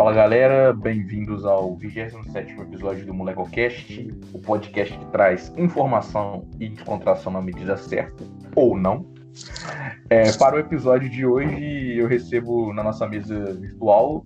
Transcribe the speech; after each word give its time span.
Fala 0.00 0.14
galera, 0.14 0.72
bem-vindos 0.72 1.44
ao 1.44 1.76
27 1.76 2.58
episódio 2.58 3.04
do 3.04 3.12
MolecoCast, 3.12 4.10
o 4.32 4.38
podcast 4.38 4.96
que 4.96 5.04
traz 5.08 5.52
informação 5.58 6.48
e 6.58 6.70
descontração 6.70 7.30
na 7.30 7.42
medida 7.42 7.76
certa, 7.76 8.24
ou 8.56 8.78
não. 8.78 9.04
É, 10.08 10.32
para 10.38 10.56
o 10.56 10.58
episódio 10.58 11.10
de 11.10 11.26
hoje, 11.26 11.98
eu 11.98 12.08
recebo 12.08 12.72
na 12.72 12.82
nossa 12.82 13.06
mesa 13.06 13.52
virtual 13.52 14.24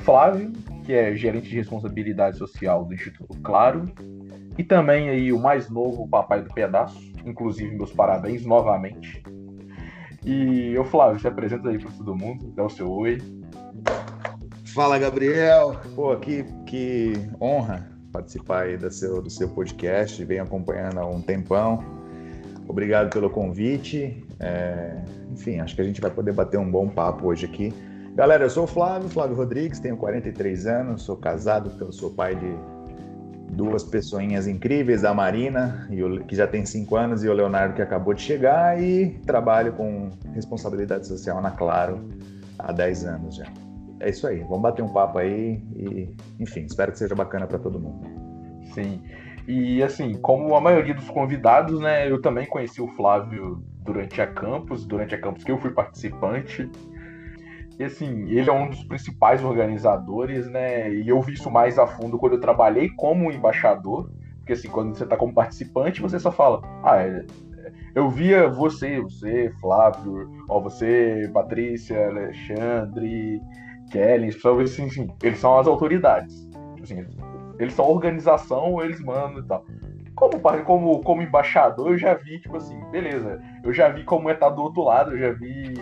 Flávio, 0.00 0.52
que 0.84 0.92
é 0.92 1.16
gerente 1.16 1.48
de 1.48 1.56
responsabilidade 1.56 2.36
social 2.36 2.84
do 2.84 2.92
Instituto 2.92 3.40
Claro, 3.40 3.90
e 4.58 4.62
também 4.62 5.08
aí 5.08 5.32
o 5.32 5.40
mais 5.40 5.70
novo 5.70 6.06
papai 6.06 6.42
do 6.42 6.52
pedaço, 6.52 7.00
inclusive 7.24 7.74
meus 7.74 7.94
parabéns 7.94 8.44
novamente. 8.44 9.22
E 10.22 10.74
eu, 10.74 10.84
Flávio, 10.84 11.18
se 11.18 11.26
apresenta 11.26 11.70
aí 11.70 11.78
para 11.78 11.92
todo 11.92 12.14
mundo, 12.14 12.52
dá 12.54 12.62
o 12.62 12.68
seu 12.68 12.92
oi. 12.92 13.16
Fala, 14.74 14.98
Gabriel. 14.98 15.76
Pô, 15.94 16.16
que, 16.16 16.42
que 16.66 17.12
honra 17.40 17.88
participar 18.12 18.62
aí 18.62 18.76
do 18.76 18.90
seu, 18.90 19.22
do 19.22 19.30
seu 19.30 19.48
podcast, 19.48 20.24
venho 20.24 20.42
acompanhando 20.42 20.98
há 20.98 21.06
um 21.06 21.22
tempão. 21.22 21.78
Obrigado 22.66 23.08
pelo 23.08 23.30
convite. 23.30 24.26
É, 24.40 24.96
enfim, 25.30 25.60
acho 25.60 25.76
que 25.76 25.80
a 25.80 25.84
gente 25.84 26.00
vai 26.00 26.10
poder 26.10 26.32
bater 26.32 26.58
um 26.58 26.68
bom 26.68 26.88
papo 26.88 27.28
hoje 27.28 27.46
aqui. 27.46 27.72
Galera, 28.16 28.46
eu 28.46 28.50
sou 28.50 28.64
o 28.64 28.66
Flávio, 28.66 29.08
Flávio 29.08 29.36
Rodrigues, 29.36 29.78
tenho 29.78 29.96
43 29.96 30.66
anos, 30.66 31.02
sou 31.02 31.16
casado, 31.16 31.70
sou 31.92 32.10
pai 32.10 32.34
de 32.34 32.52
duas 33.54 33.84
pessoinhas 33.84 34.48
incríveis, 34.48 35.04
a 35.04 35.14
Marina, 35.14 35.88
que 36.26 36.34
já 36.34 36.48
tem 36.48 36.66
5 36.66 36.96
anos, 36.96 37.22
e 37.22 37.28
o 37.28 37.32
Leonardo, 37.32 37.74
que 37.74 37.82
acabou 37.82 38.12
de 38.12 38.22
chegar, 38.22 38.82
e 38.82 39.20
trabalho 39.24 39.72
com 39.74 40.10
responsabilidade 40.32 41.06
social 41.06 41.40
na 41.40 41.52
Claro 41.52 42.08
há 42.58 42.72
10 42.72 43.04
anos 43.04 43.36
já. 43.36 43.46
É 44.04 44.10
isso 44.10 44.26
aí, 44.26 44.40
vamos 44.40 44.60
bater 44.60 44.82
um 44.82 44.92
papo 44.92 45.18
aí 45.18 45.62
e, 45.74 46.14
enfim, 46.38 46.66
espero 46.66 46.92
que 46.92 46.98
seja 46.98 47.14
bacana 47.14 47.46
para 47.46 47.58
todo 47.58 47.80
mundo. 47.80 48.06
Sim. 48.74 49.00
E 49.48 49.82
assim, 49.82 50.12
como 50.20 50.54
a 50.54 50.60
maioria 50.60 50.92
dos 50.92 51.08
convidados, 51.08 51.80
né, 51.80 52.10
eu 52.10 52.20
também 52.20 52.44
conheci 52.44 52.82
o 52.82 52.88
Flávio 52.88 53.64
durante 53.82 54.20
a 54.20 54.26
campus, 54.26 54.84
durante 54.84 55.14
a 55.14 55.18
campus 55.18 55.42
que 55.42 55.50
eu 55.50 55.56
fui 55.56 55.70
participante. 55.70 56.70
E 57.78 57.82
assim, 57.82 58.28
ele 58.28 58.50
é 58.50 58.52
um 58.52 58.68
dos 58.68 58.84
principais 58.84 59.42
organizadores, 59.42 60.50
né? 60.50 60.92
E 60.92 61.08
eu 61.08 61.20
vi 61.22 61.32
isso 61.32 61.50
mais 61.50 61.78
a 61.78 61.86
fundo 61.86 62.18
quando 62.18 62.34
eu 62.34 62.40
trabalhei 62.40 62.90
como 62.90 63.32
embaixador. 63.32 64.10
Porque 64.36 64.52
assim, 64.52 64.68
quando 64.68 64.94
você 64.94 65.04
está 65.04 65.16
como 65.16 65.32
participante, 65.32 66.02
você 66.02 66.20
só 66.20 66.30
fala, 66.30 66.60
ah, 66.84 66.98
é, 66.98 67.24
eu 67.94 68.10
via 68.10 68.48
você, 68.48 69.00
você, 69.00 69.50
Flávio, 69.60 70.30
ó, 70.48 70.60
você, 70.60 71.30
Patrícia, 71.32 72.08
Alexandre, 72.08 73.40
Kelly, 73.90 74.28
assim, 74.62 74.84
enfim, 74.84 75.10
eles 75.22 75.38
são 75.38 75.58
as 75.58 75.66
autoridades. 75.66 76.48
Assim, 76.82 77.04
eles 77.58 77.74
são 77.74 77.88
organização, 77.88 78.82
eles 78.82 79.00
mandam 79.00 79.38
e 79.38 79.46
tal. 79.46 79.64
Como, 80.14 80.40
como, 80.64 81.00
como 81.00 81.22
embaixador, 81.22 81.90
eu 81.90 81.98
já 81.98 82.14
vi, 82.14 82.38
tipo 82.38 82.56
assim, 82.56 82.78
beleza. 82.90 83.40
Eu 83.64 83.72
já 83.72 83.88
vi 83.88 84.04
como 84.04 84.30
é 84.30 84.34
estar 84.34 84.50
do 84.50 84.62
outro 84.62 84.82
lado, 84.82 85.12
eu 85.12 85.18
já 85.18 85.32
vi 85.32 85.74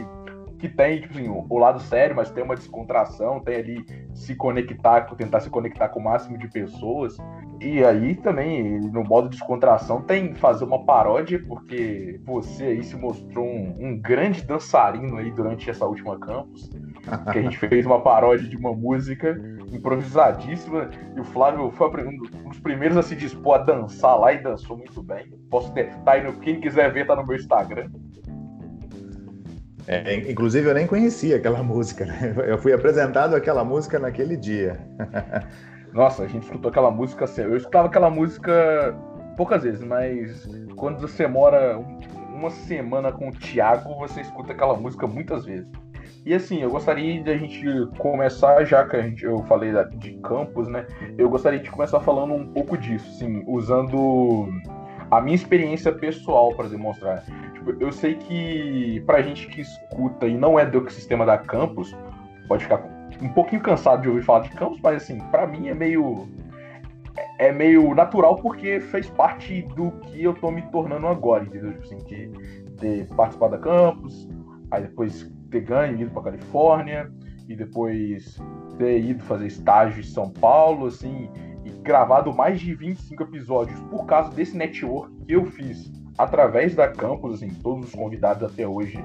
que 0.63 0.69
tem, 0.69 1.01
tipo 1.01 1.15
assim, 1.15 1.29
o, 1.29 1.45
o 1.51 1.59
lado 1.59 1.81
sério, 1.81 2.15
mas 2.15 2.31
tem 2.31 2.45
uma 2.45 2.55
descontração, 2.55 3.41
tem 3.41 3.57
ali 3.57 3.85
se 4.15 4.37
conectar, 4.37 5.01
tentar 5.17 5.41
se 5.41 5.51
conectar 5.51 5.89
com 5.89 5.99
o 5.99 6.05
máximo 6.05 6.39
de 6.39 6.47
pessoas. 6.49 7.17
E 7.61 7.85
aí 7.85 8.15
também, 8.15 8.79
no 8.79 9.03
modo 9.03 9.29
descontração, 9.29 10.03
tem 10.03 10.35
fazer 10.35 10.65
uma 10.65 10.85
paródia, 10.85 11.43
porque 11.49 12.21
você 12.25 12.65
aí 12.67 12.85
se 12.85 12.97
mostrou 12.97 13.45
um, 13.45 13.77
um 13.81 14.01
grande 14.01 14.43
dançarino 14.43 15.17
aí 15.17 15.33
durante 15.33 15.69
essa 15.69 15.85
última 15.85 16.17
campus. 16.17 16.71
Que 17.33 17.39
a 17.39 17.43
gente 17.43 17.59
fez 17.59 17.85
uma 17.85 18.01
paródia 18.01 18.49
de 18.49 18.57
uma 18.57 18.73
música 18.73 19.41
improvisadíssima 19.73 20.89
e 21.17 21.21
o 21.21 21.25
Flávio 21.25 21.71
foi 21.73 22.07
um 22.07 22.17
dos 22.49 22.61
primeiros 22.61 22.97
a 22.97 23.03
se 23.03 23.17
dispor 23.17 23.57
a 23.57 23.59
dançar 23.59 24.19
lá 24.19 24.33
e 24.33 24.43
dançou 24.43 24.77
muito 24.77 25.03
bem. 25.03 25.33
Posso 25.51 25.73
ter, 25.73 25.93
tá 26.05 26.13
aí 26.13 26.25
no, 26.25 26.33
quem 26.35 26.61
quiser 26.61 26.93
ver, 26.93 27.07
tá 27.07 27.17
no 27.17 27.27
meu 27.27 27.37
Instagram. 27.37 27.91
É, 29.87 30.31
inclusive 30.31 30.69
eu 30.69 30.75
nem 30.75 30.87
conhecia 30.87 31.37
aquela 31.37 31.63
música, 31.65 32.07
né? 32.07 32.35
Eu 32.47 32.59
fui 32.59 32.73
apresentado 32.73 33.35
aquela 33.35 33.65
música 33.65 33.99
naquele 33.99 34.37
dia. 34.37 34.79
Nossa, 35.93 36.23
a 36.23 36.27
gente 36.27 36.45
escutou 36.45 36.71
aquela 36.71 36.91
música 36.91 37.25
assim. 37.25 37.43
Eu 37.43 37.57
escutava 37.57 37.89
aquela 37.89 38.09
música 38.09 38.97
poucas 39.37 39.63
vezes, 39.63 39.83
mas 39.83 40.49
quando 40.77 41.01
você 41.01 41.27
mora 41.27 41.79
uma 42.33 42.51
semana 42.51 43.13
com 43.13 43.29
o 43.29 43.33
Thiago, 43.33 43.95
você 43.97 44.21
escuta 44.21 44.53
aquela 44.53 44.75
música 44.75 45.07
muitas 45.07 45.45
vezes. 45.45 45.69
E 46.25 46.33
assim, 46.33 46.61
eu 46.61 46.71
gostaria 46.71 47.21
de 47.21 47.31
a 47.31 47.37
gente 47.37 47.65
começar, 47.99 48.65
já 48.65 48.87
que 48.87 48.95
a 48.95 49.03
gente, 49.03 49.25
eu 49.25 49.43
falei 49.45 49.73
de 49.97 50.13
campus, 50.19 50.69
né? 50.69 50.87
Eu 51.19 51.29
gostaria 51.29 51.59
de 51.59 51.69
começar 51.69 51.99
falando 52.01 52.33
um 52.33 52.47
pouco 52.47 52.79
disso, 52.79 53.09
assim, 53.11 53.43
usando 53.47 54.49
a 55.11 55.21
minha 55.21 55.35
experiência 55.35 55.93
pessoal 55.93 56.55
para 56.55 56.69
demonstrar. 56.69 57.25
Tipo, 57.55 57.75
eu 57.81 57.91
sei 57.91 58.15
que 58.15 59.03
pra 59.05 59.21
gente 59.21 59.49
que 59.49 59.63
escuta 59.63 60.29
e 60.29 60.37
não 60.37 60.57
é 60.59 60.65
do 60.65 60.79
ecossistema 60.79 61.27
da 61.27 61.37
campus, 61.37 61.93
pode 62.47 62.63
ficar 62.63 62.85
um 63.21 63.29
pouquinho 63.29 63.61
cansado 63.61 64.03
de 64.03 64.09
ouvir 64.09 64.23
falar 64.23 64.41
de 64.41 64.51
campus, 64.51 64.79
mas 64.81 65.03
assim, 65.03 65.19
para 65.31 65.45
mim 65.47 65.69
é 65.69 65.75
meio 65.75 66.29
é 67.39 67.53
meio 67.53 67.95
natural 67.95 68.37
porque 68.37 68.81
fez 68.81 69.11
parte 69.11 69.63
do 69.75 69.91
que 70.03 70.23
eu 70.23 70.35
tô 70.35 70.51
me 70.51 70.63
tornando 70.71 71.09
agora, 71.09 71.45
entendeu? 71.45 71.73
Tipo 71.73 71.85
assim, 71.85 71.99
de 71.99 72.31
ter 72.79 73.09
participado 73.09 73.53
da 73.53 73.59
campus, 73.59 74.29
aí 74.71 74.83
depois 74.83 75.31
ter 75.53 75.61
ganho, 75.61 76.01
ido 76.01 76.11
para 76.11 76.23
Califórnia 76.23 77.11
e 77.49 77.55
depois 77.55 78.39
ter 78.79 79.01
ido 79.01 79.23
fazer 79.25 79.47
estágio 79.47 80.01
em 80.01 80.05
São 80.05 80.31
Paulo, 80.31 80.87
assim, 80.87 81.29
e 81.65 81.71
gravado 81.83 82.35
mais 82.35 82.61
de 82.61 82.75
25 82.75 83.23
episódios 83.23 83.79
por 83.83 84.07
causa 84.07 84.31
desse 84.31 84.57
network 84.57 85.13
que 85.27 85.33
eu 85.33 85.45
fiz 85.45 85.93
através 86.19 86.75
da 86.75 86.89
campus, 86.89 87.35
assim, 87.35 87.51
todos 87.63 87.87
os 87.87 87.95
convidados 87.95 88.43
até 88.43 88.67
hoje, 88.67 88.99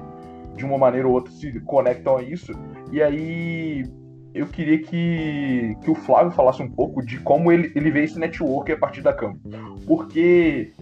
de 0.56 0.64
uma 0.64 0.78
maneira 0.78 1.06
ou 1.06 1.14
outra, 1.14 1.32
se 1.32 1.60
conectam 1.60 2.16
a 2.16 2.22
isso. 2.22 2.52
E 2.90 3.02
aí 3.02 3.84
eu 4.34 4.46
queria 4.46 4.78
que, 4.78 5.76
que 5.82 5.90
o 5.90 5.94
Flávio 5.94 6.32
falasse 6.32 6.62
um 6.62 6.70
pouco 6.70 7.04
de 7.04 7.18
como 7.20 7.50
ele, 7.50 7.72
ele 7.74 7.90
vê 7.90 8.04
esse 8.04 8.18
network 8.18 8.70
a 8.72 8.78
partir 8.78 9.02
da 9.02 9.12
campus. 9.12 9.40
Porque. 9.86 10.72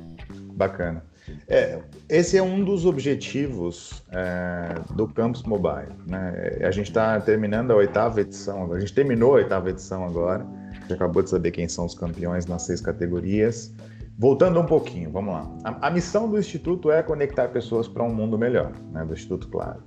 Bacana. 0.54 1.04
É, 1.48 1.81
esse 2.09 2.37
é 2.37 2.42
um 2.42 2.64
dos 2.64 2.84
objetivos 2.84 4.03
é, 4.10 4.75
do 4.94 5.09
Campus 5.09 5.42
Mobile. 5.42 5.92
Né? 6.06 6.59
A 6.62 6.70
gente 6.70 6.88
está 6.88 7.20
terminando 7.20 7.70
a 7.72 7.76
oitava 7.76 8.20
edição, 8.20 8.72
a 8.72 8.81
gente 8.81 8.92
terminou 8.92 9.32
a 9.32 9.36
oitava 9.36 9.70
edição 9.70 10.04
agora 10.04 10.47
gente 10.86 10.94
acabou 10.94 11.22
de 11.22 11.31
saber 11.31 11.50
quem 11.50 11.69
são 11.69 11.84
os 11.84 11.94
campeões 11.94 12.47
nas 12.47 12.62
seis 12.62 12.81
categorias. 12.81 13.75
Voltando 14.19 14.59
um 14.59 14.65
pouquinho, 14.65 15.10
vamos 15.10 15.34
lá. 15.34 15.50
A, 15.65 15.88
a 15.88 15.91
missão 15.91 16.28
do 16.28 16.38
Instituto 16.38 16.91
é 16.91 17.03
conectar 17.03 17.48
pessoas 17.48 17.86
para 17.86 18.03
um 18.03 18.15
mundo 18.15 18.38
melhor, 18.38 18.72
né, 18.92 19.04
do 19.04 19.12
Instituto 19.12 19.48
Claro. 19.48 19.82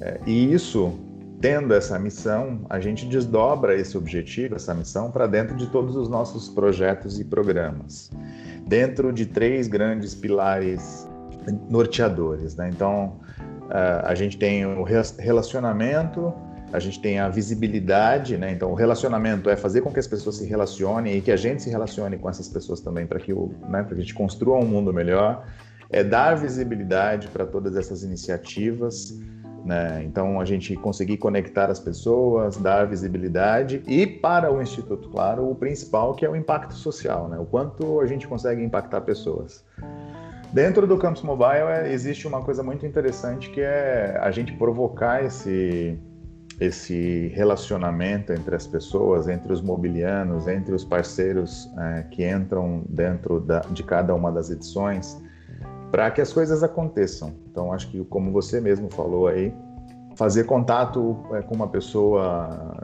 É, 0.00 0.20
e 0.26 0.52
isso, 0.52 0.92
tendo 1.40 1.72
essa 1.72 1.98
missão, 1.98 2.66
a 2.68 2.78
gente 2.78 3.06
desdobra 3.06 3.74
esse 3.74 3.96
objetivo, 3.96 4.56
essa 4.56 4.74
missão, 4.74 5.10
para 5.10 5.26
dentro 5.26 5.56
de 5.56 5.66
todos 5.68 5.96
os 5.96 6.08
nossos 6.08 6.48
projetos 6.48 7.18
e 7.18 7.24
programas. 7.24 8.10
Dentro 8.66 9.12
de 9.12 9.26
três 9.26 9.68
grandes 9.68 10.14
pilares 10.14 11.08
norteadores. 11.68 12.56
Né? 12.56 12.70
Então, 12.72 13.20
a 14.02 14.14
gente 14.14 14.36
tem 14.38 14.64
o 14.66 14.82
relacionamento, 14.82 16.32
a 16.72 16.78
gente 16.78 17.00
tem 17.00 17.18
a 17.20 17.28
visibilidade, 17.28 18.36
né? 18.36 18.50
Então, 18.52 18.70
o 18.72 18.74
relacionamento 18.74 19.48
é 19.48 19.56
fazer 19.56 19.80
com 19.80 19.92
que 19.92 20.00
as 20.00 20.08
pessoas 20.08 20.36
se 20.36 20.46
relacionem 20.46 21.16
e 21.16 21.20
que 21.20 21.30
a 21.30 21.36
gente 21.36 21.62
se 21.62 21.70
relacione 21.70 22.18
com 22.18 22.28
essas 22.28 22.48
pessoas 22.48 22.80
também 22.80 23.06
para 23.06 23.20
que, 23.20 23.32
né, 23.32 23.84
que 23.86 23.94
a 23.94 23.96
gente 23.96 24.12
construa 24.12 24.58
um 24.58 24.66
mundo 24.66 24.92
melhor. 24.92 25.46
É 25.88 26.02
dar 26.02 26.34
visibilidade 26.34 27.28
para 27.28 27.46
todas 27.46 27.76
essas 27.76 28.02
iniciativas, 28.02 29.16
né? 29.64 30.02
Então, 30.04 30.40
a 30.40 30.44
gente 30.44 30.76
conseguir 30.76 31.16
conectar 31.16 31.70
as 31.70 31.80
pessoas, 31.80 32.56
dar 32.56 32.86
visibilidade 32.86 33.82
e 33.86 34.06
para 34.06 34.52
o 34.52 34.60
Instituto, 34.60 35.08
claro, 35.08 35.48
o 35.50 35.54
principal 35.54 36.14
que 36.14 36.24
é 36.24 36.30
o 36.30 36.36
impacto 36.36 36.74
social, 36.74 37.28
né? 37.28 37.38
O 37.38 37.46
quanto 37.46 38.00
a 38.00 38.06
gente 38.06 38.28
consegue 38.28 38.62
impactar 38.62 39.00
pessoas. 39.00 39.64
Dentro 40.52 40.86
do 40.86 40.96
Campus 40.98 41.22
Mobile 41.22 41.66
é, 41.68 41.92
existe 41.92 42.28
uma 42.28 42.40
coisa 42.40 42.62
muito 42.62 42.86
interessante 42.86 43.50
que 43.50 43.60
é 43.60 44.18
a 44.20 44.30
gente 44.30 44.52
provocar 44.52 45.24
esse 45.24 45.98
esse 46.60 47.32
relacionamento 47.34 48.32
entre 48.32 48.54
as 48.54 48.64
pessoas, 48.64 49.26
entre 49.26 49.52
os 49.52 49.60
mobilianos, 49.60 50.46
entre 50.46 50.72
os 50.72 50.84
parceiros 50.84 51.68
é, 51.76 52.04
que 52.04 52.24
entram 52.24 52.84
dentro 52.88 53.40
da, 53.40 53.60
de 53.60 53.82
cada 53.82 54.14
uma 54.14 54.30
das 54.30 54.50
edições, 54.50 55.20
para 55.94 56.10
que 56.10 56.20
as 56.20 56.32
coisas 56.32 56.64
aconteçam. 56.64 57.32
Então, 57.48 57.72
acho 57.72 57.88
que, 57.88 58.04
como 58.06 58.32
você 58.32 58.60
mesmo 58.60 58.92
falou 58.92 59.28
aí, 59.28 59.54
fazer 60.16 60.42
contato 60.42 61.24
é, 61.32 61.40
com 61.40 61.54
uma 61.54 61.68
pessoa 61.68 62.76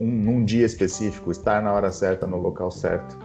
um, 0.00 0.10
num 0.10 0.44
dia 0.44 0.66
específico, 0.66 1.30
estar 1.30 1.62
na 1.62 1.72
hora 1.72 1.92
certa, 1.92 2.26
no 2.26 2.38
local 2.38 2.72
certo, 2.72 3.16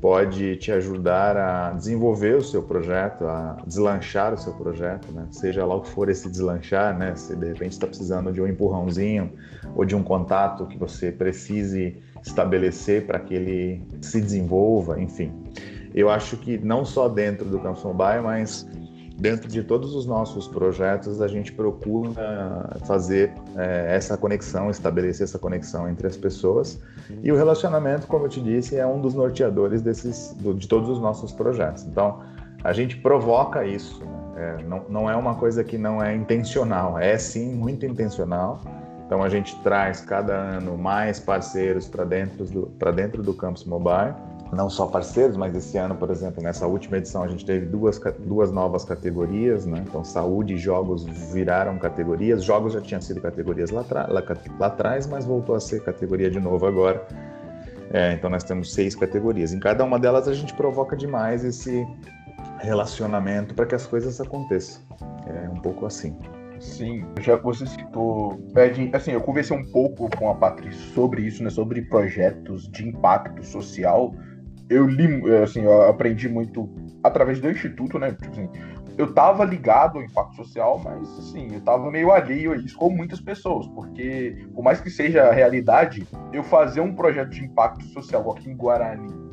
pode 0.00 0.56
te 0.56 0.72
ajudar 0.72 1.36
a 1.36 1.72
desenvolver 1.72 2.36
o 2.36 2.42
seu 2.42 2.62
projeto, 2.62 3.26
a 3.26 3.58
deslanchar 3.66 4.32
o 4.32 4.38
seu 4.38 4.54
projeto, 4.54 5.12
né? 5.12 5.26
Seja 5.32 5.66
lá 5.66 5.74
o 5.74 5.82
que 5.82 5.90
for 5.90 6.08
esse 6.08 6.26
deslanchar, 6.30 6.96
né? 6.96 7.14
Se 7.14 7.36
de 7.36 7.48
repente 7.48 7.72
está 7.72 7.86
precisando 7.86 8.32
de 8.32 8.40
um 8.40 8.46
empurrãozinho 8.46 9.30
ou 9.76 9.84
de 9.84 9.94
um 9.94 10.02
contato 10.02 10.64
que 10.64 10.78
você 10.78 11.12
precise 11.12 11.94
estabelecer 12.24 13.06
para 13.06 13.18
que 13.18 13.34
ele 13.34 13.82
se 14.00 14.18
desenvolva, 14.18 14.98
enfim. 14.98 15.30
Eu 15.94 16.10
acho 16.10 16.36
que 16.36 16.58
não 16.58 16.84
só 16.84 17.08
dentro 17.08 17.44
do 17.44 17.58
Campus 17.58 17.84
Mobile, 17.84 18.22
mas 18.22 18.66
dentro 19.18 19.48
de 19.48 19.62
todos 19.64 19.94
os 19.94 20.06
nossos 20.06 20.46
projetos, 20.46 21.20
a 21.20 21.26
gente 21.26 21.52
procura 21.52 22.70
fazer 22.86 23.32
é, 23.56 23.96
essa 23.96 24.16
conexão, 24.16 24.70
estabelecer 24.70 25.24
essa 25.24 25.38
conexão 25.38 25.88
entre 25.88 26.06
as 26.06 26.16
pessoas. 26.16 26.80
E 27.22 27.32
o 27.32 27.36
relacionamento, 27.36 28.06
como 28.06 28.26
eu 28.26 28.28
te 28.28 28.40
disse, 28.40 28.76
é 28.76 28.86
um 28.86 29.00
dos 29.00 29.14
norteadores 29.14 29.82
desses, 29.82 30.34
do, 30.38 30.54
de 30.54 30.68
todos 30.68 30.88
os 30.88 31.00
nossos 31.00 31.32
projetos. 31.32 31.84
Então, 31.84 32.20
a 32.62 32.72
gente 32.72 32.96
provoca 32.98 33.64
isso. 33.64 34.04
Né? 34.04 34.56
É, 34.60 34.62
não, 34.62 34.84
não 34.88 35.10
é 35.10 35.16
uma 35.16 35.34
coisa 35.34 35.64
que 35.64 35.76
não 35.76 36.02
é 36.02 36.14
intencional, 36.14 36.96
é 36.96 37.18
sim 37.18 37.52
muito 37.54 37.84
intencional. 37.84 38.60
Então, 39.04 39.22
a 39.22 39.28
gente 39.28 39.58
traz 39.62 40.00
cada 40.00 40.34
ano 40.34 40.78
mais 40.78 41.18
parceiros 41.18 41.88
para 41.88 42.04
dentro, 42.04 42.44
do, 42.44 42.66
dentro 42.92 43.22
do 43.22 43.34
Campus 43.34 43.64
Mobile 43.64 44.14
não 44.52 44.70
só 44.70 44.86
parceiros, 44.86 45.36
mas 45.36 45.54
esse 45.54 45.76
ano, 45.76 45.94
por 45.94 46.10
exemplo, 46.10 46.42
nessa 46.42 46.66
última 46.66 46.96
edição 46.98 47.22
a 47.22 47.28
gente 47.28 47.44
teve 47.44 47.66
duas, 47.66 48.00
duas 48.20 48.50
novas 48.50 48.84
categorias, 48.84 49.66
né? 49.66 49.84
Então, 49.86 50.02
saúde 50.02 50.54
e 50.54 50.56
jogos 50.56 51.04
viraram 51.32 51.78
categorias. 51.78 52.42
Jogos 52.42 52.72
já 52.72 52.80
tinham 52.80 53.00
sido 53.00 53.20
categorias 53.20 53.70
lá, 53.70 53.84
lá, 53.90 54.24
lá 54.58 54.66
atrás, 54.66 55.06
mas 55.06 55.24
voltou 55.24 55.54
a 55.54 55.60
ser 55.60 55.82
categoria 55.82 56.30
de 56.30 56.40
novo 56.40 56.66
agora. 56.66 57.06
É, 57.90 58.12
então, 58.12 58.30
nós 58.30 58.44
temos 58.44 58.72
seis 58.72 58.94
categorias. 58.94 59.52
Em 59.52 59.60
cada 59.60 59.84
uma 59.84 59.98
delas, 59.98 60.26
a 60.28 60.34
gente 60.34 60.54
provoca 60.54 60.96
demais 60.96 61.44
esse 61.44 61.86
relacionamento 62.60 63.54
para 63.54 63.66
que 63.66 63.74
as 63.74 63.86
coisas 63.86 64.20
aconteçam. 64.20 64.82
É 65.26 65.48
um 65.48 65.60
pouco 65.60 65.84
assim. 65.86 66.16
Sim, 66.60 67.04
já 67.20 67.36
você 67.36 67.66
citou, 67.66 68.40
assim, 68.92 69.12
eu 69.12 69.20
conversei 69.20 69.56
um 69.56 69.64
pouco 69.70 70.08
com 70.16 70.28
a 70.28 70.34
Patrícia 70.34 70.92
sobre 70.92 71.22
isso, 71.22 71.42
né, 71.42 71.50
sobre 71.50 71.82
projetos 71.82 72.68
de 72.68 72.88
impacto 72.88 73.44
social 73.44 74.12
eu 74.68 74.86
li, 74.86 75.30
é, 75.30 75.42
assim, 75.42 75.62
eu 75.62 75.88
aprendi 75.88 76.28
muito 76.28 76.68
através 77.02 77.40
do 77.40 77.50
instituto, 77.50 77.98
né? 77.98 78.12
Tipo 78.12 78.30
assim, 78.30 78.48
eu 78.96 79.12
tava 79.14 79.44
ligado 79.44 79.98
ao 79.98 80.04
impacto 80.04 80.36
social, 80.36 80.80
mas 80.82 81.08
assim, 81.18 81.54
eu 81.54 81.60
tava 81.60 81.90
meio 81.90 82.10
alheio 82.10 82.52
a 82.52 82.56
isso, 82.56 82.76
como 82.76 82.96
muitas 82.96 83.20
pessoas, 83.20 83.66
porque 83.68 84.46
por 84.54 84.62
mais 84.62 84.80
que 84.80 84.90
seja 84.90 85.24
a 85.24 85.32
realidade, 85.32 86.06
eu 86.32 86.42
fazer 86.42 86.80
um 86.80 86.94
projeto 86.94 87.30
de 87.30 87.44
impacto 87.44 87.84
social 87.86 88.30
aqui 88.32 88.50
em 88.50 88.56
Guarani 88.56 89.27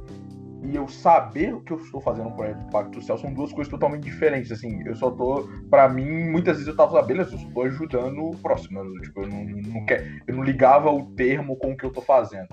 e 0.63 0.75
eu 0.75 0.87
saber 0.87 1.53
o 1.53 1.61
que 1.61 1.73
eu 1.73 1.77
estou 1.77 2.01
fazendo 2.01 2.31
para 2.31 2.57
o 2.57 2.61
impacto 2.67 2.95
social 2.95 3.17
são 3.17 3.33
duas 3.33 3.51
coisas 3.51 3.69
totalmente 3.69 4.03
diferentes. 4.03 4.51
Assim, 4.51 4.81
eu 4.85 4.95
só 4.95 5.11
tô, 5.11 5.47
para 5.69 5.87
mim, 5.87 6.29
muitas 6.29 6.57
vezes 6.57 6.67
eu 6.67 6.75
tava 6.75 6.99
sabendo, 6.99 7.21
eu 7.21 7.25
estou 7.25 7.63
ajudando 7.63 8.19
o 8.19 8.37
próximo. 8.37 8.79
Eu, 8.79 9.01
tipo, 9.01 9.21
eu 9.21 9.27
não, 9.27 9.43
não 9.43 9.85
quer, 9.85 10.21
eu 10.27 10.35
não 10.35 10.43
ligava 10.43 10.89
o 10.91 11.05
termo 11.11 11.55
com 11.57 11.71
o 11.71 11.77
que 11.77 11.85
eu 11.85 11.89
estou 11.89 12.03
fazendo. 12.03 12.47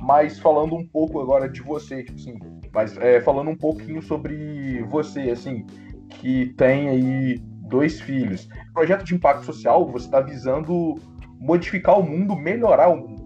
Mas 0.00 0.38
falando 0.38 0.74
um 0.74 0.86
pouco 0.86 1.20
agora 1.20 1.48
de 1.48 1.62
você, 1.62 2.02
tipo 2.02 2.18
assim, 2.18 2.38
mas 2.72 2.96
é, 2.98 3.20
falando 3.20 3.50
um 3.50 3.56
pouquinho 3.56 4.02
sobre 4.02 4.82
você, 4.88 5.30
assim, 5.30 5.64
que 6.10 6.52
tem 6.56 6.88
aí 6.88 7.38
dois 7.68 8.00
filhos. 8.00 8.48
Projeto 8.74 9.04
de 9.04 9.14
impacto 9.14 9.44
social, 9.44 9.86
você 9.90 10.06
está 10.06 10.20
visando 10.20 10.96
modificar 11.40 11.98
o 11.98 12.02
mundo, 12.02 12.36
melhorar 12.36 12.88
o 12.88 12.96
mundo 12.96 13.17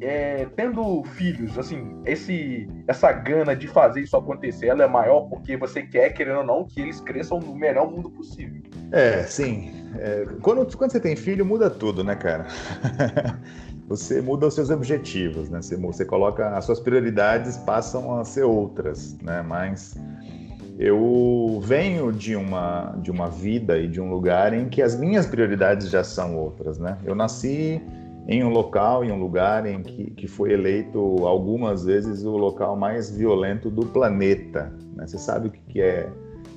é, 0.00 0.46
tendo 0.56 1.02
filhos, 1.04 1.58
assim, 1.58 2.00
esse, 2.06 2.68
essa 2.88 3.12
gana 3.12 3.54
de 3.54 3.68
fazer 3.68 4.00
isso 4.00 4.16
acontecer, 4.16 4.68
ela 4.68 4.84
é 4.84 4.88
maior 4.88 5.28
porque 5.28 5.56
você 5.56 5.82
quer, 5.82 6.10
querendo 6.10 6.38
ou 6.38 6.46
não, 6.46 6.64
que 6.66 6.80
eles 6.80 7.00
cresçam 7.00 7.38
no 7.38 7.54
melhor 7.54 7.90
mundo 7.90 8.10
possível. 8.10 8.62
É, 8.92 9.22
sim. 9.24 9.70
É, 9.98 10.26
quando, 10.40 10.76
quando 10.76 10.92
você 10.92 11.00
tem 11.00 11.14
filho, 11.16 11.44
muda 11.44 11.68
tudo, 11.68 12.02
né, 12.02 12.16
cara? 12.16 12.46
você 13.86 14.22
muda 14.22 14.46
os 14.46 14.54
seus 14.54 14.70
objetivos, 14.70 15.50
né? 15.50 15.60
Você, 15.60 15.76
você 15.76 16.04
coloca 16.04 16.56
as 16.56 16.64
suas 16.64 16.80
prioridades 16.80 17.56
passam 17.58 18.18
a 18.18 18.24
ser 18.24 18.44
outras, 18.44 19.18
né? 19.20 19.42
Mas 19.42 19.96
eu 20.78 21.60
venho 21.62 22.10
de 22.10 22.34
uma 22.36 22.96
de 23.02 23.10
uma 23.10 23.28
vida 23.28 23.78
e 23.78 23.86
de 23.86 24.00
um 24.00 24.08
lugar 24.08 24.54
em 24.54 24.68
que 24.68 24.80
as 24.80 24.98
minhas 24.98 25.26
prioridades 25.26 25.90
já 25.90 26.02
são 26.02 26.36
outras, 26.36 26.78
né? 26.78 26.96
Eu 27.04 27.14
nasci 27.14 27.82
em 28.26 28.44
um 28.44 28.48
local, 28.48 29.04
em 29.04 29.10
um 29.10 29.18
lugar 29.18 29.66
em 29.66 29.82
que, 29.82 30.10
que 30.10 30.28
foi 30.28 30.52
eleito 30.52 30.98
algumas 31.26 31.84
vezes 31.84 32.24
o 32.24 32.36
local 32.36 32.76
mais 32.76 33.10
violento 33.10 33.70
do 33.70 33.86
planeta. 33.86 34.72
Né? 34.94 35.06
Você 35.06 35.18
sabe 35.18 35.48
o 35.48 35.50
que 35.50 35.80
é 35.80 36.08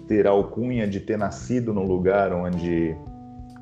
ter 0.08 0.28
a 0.28 0.32
alcunha 0.32 0.88
de 0.88 1.00
ter 1.00 1.18
nascido 1.18 1.74
no 1.74 1.84
lugar 1.84 2.34
onde 2.34 2.96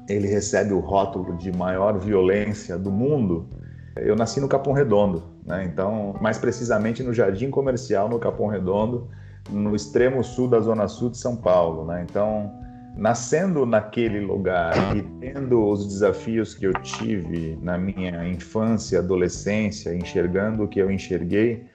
ele 0.09 0.27
recebe 0.27 0.74
o 0.74 0.80
rótulo 0.80 1.38
de 1.38 1.51
maior 1.51 1.98
violência 2.00 2.77
do 2.77 2.92
mundo? 2.92 3.48
Eu 3.95 4.15
nasci 4.15 4.39
no 4.39 4.47
Capão 4.47 4.74
Redondo, 4.74 5.24
né? 5.45 5.65
então, 5.65 6.15
mais 6.21 6.38
precisamente 6.38 7.04
no 7.04 7.13
Jardim 7.13 7.50
Comercial, 7.50 8.09
no 8.09 8.19
Capão 8.19 8.47
Redondo, 8.47 9.07
no 9.50 9.75
extremo 9.75 10.24
sul 10.24 10.47
da 10.47 10.59
Zona 10.59 10.88
Sul 10.88 11.09
de 11.09 11.18
São 11.18 11.36
Paulo. 11.36 11.86
Né? 11.86 12.06
Então, 12.09 12.51
nascendo 12.96 13.66
naquele 13.66 14.20
lugar 14.20 14.96
e 14.96 15.02
tendo 15.20 15.66
os 15.66 15.88
desafios 15.88 16.54
que 16.54 16.66
eu 16.66 16.74
tive 16.74 17.58
na 17.62 17.78
minha 17.78 18.28
infância, 18.28 19.00
adolescência, 19.00 19.96
enxergando 19.96 20.64
o 20.64 20.68
que 20.68 20.80
eu 20.80 20.92
enxerguei, 20.92 21.66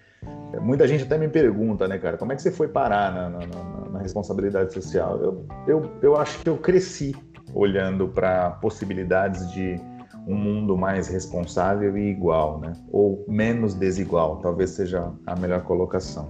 muita 0.61 0.87
gente 0.87 1.05
até 1.05 1.19
me 1.19 1.29
pergunta, 1.29 1.87
né, 1.89 1.99
cara, 1.99 2.17
como 2.17 2.33
é 2.33 2.37
que 2.37 2.43
você 2.43 2.51
foi 2.51 2.69
parar 2.69 3.13
na, 3.13 3.31
na, 3.31 3.47
na, 3.47 3.91
na 3.91 3.99
responsabilidade 3.99 4.73
social? 4.73 5.19
Eu, 5.19 5.47
eu, 5.67 5.91
eu 6.03 6.17
acho 6.17 6.39
que 6.41 6.49
eu 6.49 6.57
cresci 6.57 7.15
olhando 7.55 8.09
para 8.09 8.51
possibilidades 8.51 9.51
de 9.53 9.81
um 10.27 10.35
mundo 10.35 10.77
mais 10.77 11.09
responsável 11.09 11.97
e 11.97 12.11
igual, 12.11 12.59
né? 12.59 12.73
Ou 12.91 13.25
menos 13.29 13.75
desigual, 13.75 14.39
talvez 14.39 14.71
seja 14.71 15.13
a 15.25 15.37
melhor 15.37 15.63
colocação. 15.63 16.29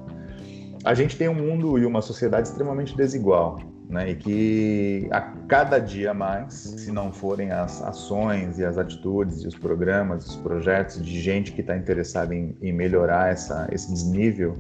A 0.87 0.95
gente 0.95 1.19
tem 1.19 1.29
um 1.29 1.35
mundo 1.35 1.79
e 1.79 1.85
uma 1.85 2.01
sociedade 2.01 2.49
extremamente 2.49 2.97
desigual 2.97 3.59
né? 3.89 4.11
E 4.11 4.17
que 4.17 5.09
a 5.11 5.21
cada 5.49 5.79
dia 5.79 6.13
mais, 6.13 6.55
se 6.55 6.91
não 6.91 7.13
forem 7.13 7.53
as 7.53 7.83
ações 7.83 8.59
e 8.59 8.65
as 8.65 8.79
atitudes 8.79 9.43
e 9.43 9.49
os 9.49 9.55
programas, 9.55 10.27
os 10.27 10.37
projetos 10.37 11.01
de 11.05 11.21
gente 11.21 11.53
que 11.53 11.61
está 11.61 11.77
interessada 11.77 12.35
em, 12.35 12.57
em, 12.61 12.73
melhorar 12.73 13.31
essa, 13.31 13.69
esse 13.71 13.93
desnível, 13.93 14.57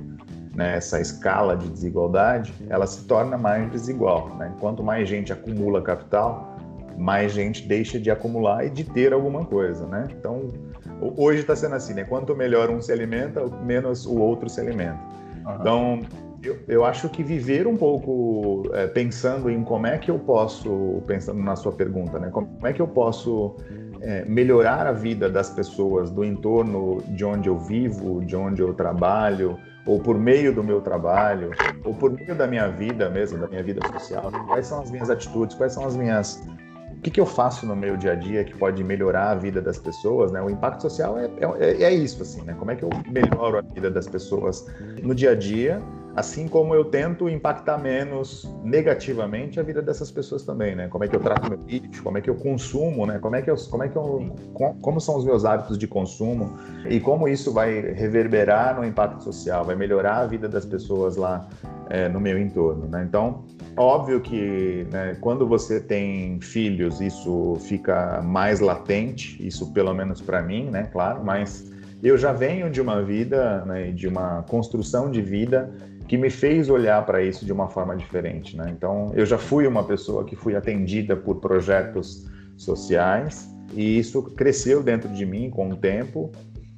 né? 0.55 0.77
essa 0.77 1.01
escala 1.01 1.57
de 1.57 1.69
desigualdade, 1.69 2.55
ela 2.69 2.87
se 2.87 3.05
torna 3.05 3.37
mais 3.37 3.71
desigual. 3.71 4.35
Né? 4.37 4.55
Mais 4.83 5.09
gente 5.09 5.33
acumula 5.33 5.83
capital, 5.83 6.57
mais 6.97 7.33
gente 7.33 7.67
deixa 7.67 7.99
de 7.99 8.11
acumular 8.11 8.65
e 8.65 8.71
de 8.71 8.85
ter 8.85 9.13
alguma 9.13 9.45
coisa, 9.45 9.87
né? 9.87 10.09
Então, 10.19 10.51
hoje 11.17 11.41
está 11.41 11.55
sendo 11.55 11.75
assim, 11.75 11.93
né? 11.93 12.05
Quanto 12.05 12.35
melhor 12.35 12.71
um 12.71 12.81
se 12.81 12.91
alimenta, 12.91 13.45
menos 13.65 14.07
o 14.07 14.17
outro 14.17 14.49
se 14.49 14.61
alimenta. 14.61 14.99
Uhum. 15.47 15.55
Então, 15.61 16.01
eu, 16.43 16.59
eu, 16.67 16.85
acho 16.85 17.09
que 17.09 17.23
viver 17.23 17.67
um 17.67 17.77
pouco 17.77 18.65
é, 18.75 18.87
pensando 18.87 19.49
em 19.49 19.63
como 19.63 19.87
é 19.87 19.97
que 19.97 20.11
eu 20.11 20.19
posso, 20.19 21.03
pensando 21.07 21.41
na 21.41 21.55
sua 21.57 21.73
pergunta, 21.73 22.19
né? 22.19 22.31
Como 22.31 22.67
é 22.67 22.73
que 22.73 22.83
eu 22.83 22.89
posso 22.89 23.57
é, 24.01 24.25
melhorar 24.25 24.87
a 24.87 24.93
vida 24.93 25.29
das 25.29 25.51
pessoas 25.51 26.11
do 26.11 26.25
entorno 26.25 26.99
de 27.09 27.25
onde 27.25 27.49
eu 27.49 27.59
vivo, 27.59 28.25
de 28.25 28.37
onde 28.37 28.61
eu 28.61 28.75
trabalho, 28.75 29.59
ou 29.87 30.01
por 30.01 30.19
meio 30.19 30.53
do 30.53 30.65
meu 30.65 30.81
trabalho, 30.81 31.53
ou 31.85 31.95
por 31.95 32.13
meio 32.13 32.35
da 32.35 32.47
minha 32.47 32.69
vida 32.69 33.09
mesmo, 33.09 33.39
da 33.39 33.47
minha 33.47 33.63
vida 33.63 33.81
social. 33.87 34.31
Quais 34.49 34.67
são 34.67 34.81
as 34.83 34.91
minhas 34.91 35.09
atitudes? 35.09 35.57
Quais 35.57 35.73
são 35.73 35.87
as 35.87 35.97
minhas 35.97 36.45
o 36.97 37.01
que, 37.01 37.11
que, 37.11 37.21
eu 37.21 37.27
faço 37.27 37.67
no 37.67 37.77
meu 37.77 37.97
dia 37.97 38.13
a 38.13 38.15
dia 38.15 38.45
que 38.45 38.57
pode 38.57 38.83
melhorar 38.83 39.31
a 39.31 39.35
vida 39.35 39.61
das 39.61 39.79
pessoas, 39.79 40.33
né? 40.33 40.41
O 40.43 40.51
impacto 40.51 40.83
social 40.83 41.17
é, 41.19 41.31
é, 41.61 41.83
é, 41.83 41.95
isso, 41.95 42.23
assim, 42.23 42.43
né? 42.43 42.55
Como 42.59 42.71
é 42.71 42.77
que 42.77 42.83
eu 42.83 42.91
melhoro 43.09 43.59
a 43.59 43.61
vida 43.61 43.91
das 43.91 44.09
pessoas 44.09 44.67
no 45.03 45.15
dia 45.15 45.33
a 45.33 45.35
dia 45.35 45.81
assim 46.17 46.49
como 46.49 46.75
eu 46.75 46.87
tento 46.87 47.29
impactar 47.29 47.77
menos 47.77 48.51
negativamente 48.65 49.61
a 49.61 49.63
vida 49.63 49.83
dessas 49.83 50.11
pessoas 50.11 50.43
também, 50.43 50.75
né? 50.75 50.89
Como 50.89 51.05
é 51.05 51.09
que 51.09 51.15
eu 51.15 51.21
trato 51.21 51.47
meu 51.47 51.61
lixo, 51.69 52.03
como 52.03 52.17
é 52.17 52.23
que 52.23 52.31
eu 52.31 52.35
consumo, 52.35 53.05
né? 53.05 53.19
Como 53.19 53.37
é 53.37 53.43
que 53.43 53.51
eu, 53.51 53.57
como 53.71 53.83
é 53.83 53.89
que 53.89 53.97
eu, 53.97 54.35
como 54.81 54.99
são 54.99 55.19
os 55.19 55.27
meus 55.27 55.45
hábitos 55.45 55.77
de 55.77 55.87
consumo 55.87 56.57
e 56.89 56.99
como 56.99 57.29
isso 57.29 57.53
vai 57.53 57.93
reverberar 57.93 58.75
no 58.75 58.85
impacto 58.87 59.23
social, 59.23 59.67
vai 59.67 59.77
melhorar 59.77 60.21
a 60.21 60.27
vida 60.27 60.49
das 60.49 60.65
pessoas 60.65 61.17
lá 61.17 61.47
é, 61.91 62.09
no 62.09 62.19
meu 62.19 62.39
entorno, 62.39 62.89
né? 62.89 63.05
Então, 63.07 63.45
óbvio 63.77 64.19
que 64.19 64.87
né, 64.91 65.19
quando 65.21 65.47
você 65.47 65.79
tem 65.81 66.41
filhos, 66.41 66.99
isso 66.99 67.57
fica 67.61 68.23
mais 68.23 68.61
latente, 68.61 69.37
isso 69.47 69.71
pelo 69.75 69.93
menos 69.93 70.23
para 70.23 70.41
mim, 70.41 70.71
né? 70.71 70.89
Claro, 70.91 71.23
mas 71.23 71.71
eu 72.03 72.17
já 72.17 72.33
venho 72.33 72.71
de 72.71 72.81
uma 72.81 73.03
vida, 73.03 73.65
né, 73.67 73.91
de 73.91 74.09
uma 74.09 74.43
construção 74.45 75.11
de 75.11 75.21
vida 75.21 75.71
que 76.07 76.17
me 76.17 76.31
fez 76.31 76.71
olhar 76.71 77.05
para 77.05 77.23
isso 77.23 77.45
de 77.45 77.53
uma 77.53 77.69
forma 77.69 77.97
diferente. 77.97 78.57
Né? 78.57 78.67
Então, 78.71 79.13
eu 79.15 79.27
já 79.27 79.39
fui 79.39 79.67
uma 79.67 79.85
pessoa 79.85 80.25
que 80.25 80.37
fui 80.37 80.55
atendida 80.55 81.17
por 81.17 81.37
projetos 81.37 82.27
sociais 82.57 83.53
e 83.75 83.99
isso 83.99 84.23
cresceu 84.23 84.83
dentro 84.83 85.09
de 85.09 85.27
mim 85.27 85.51
com 85.51 85.69
o 85.69 85.77
tempo. 85.77 86.31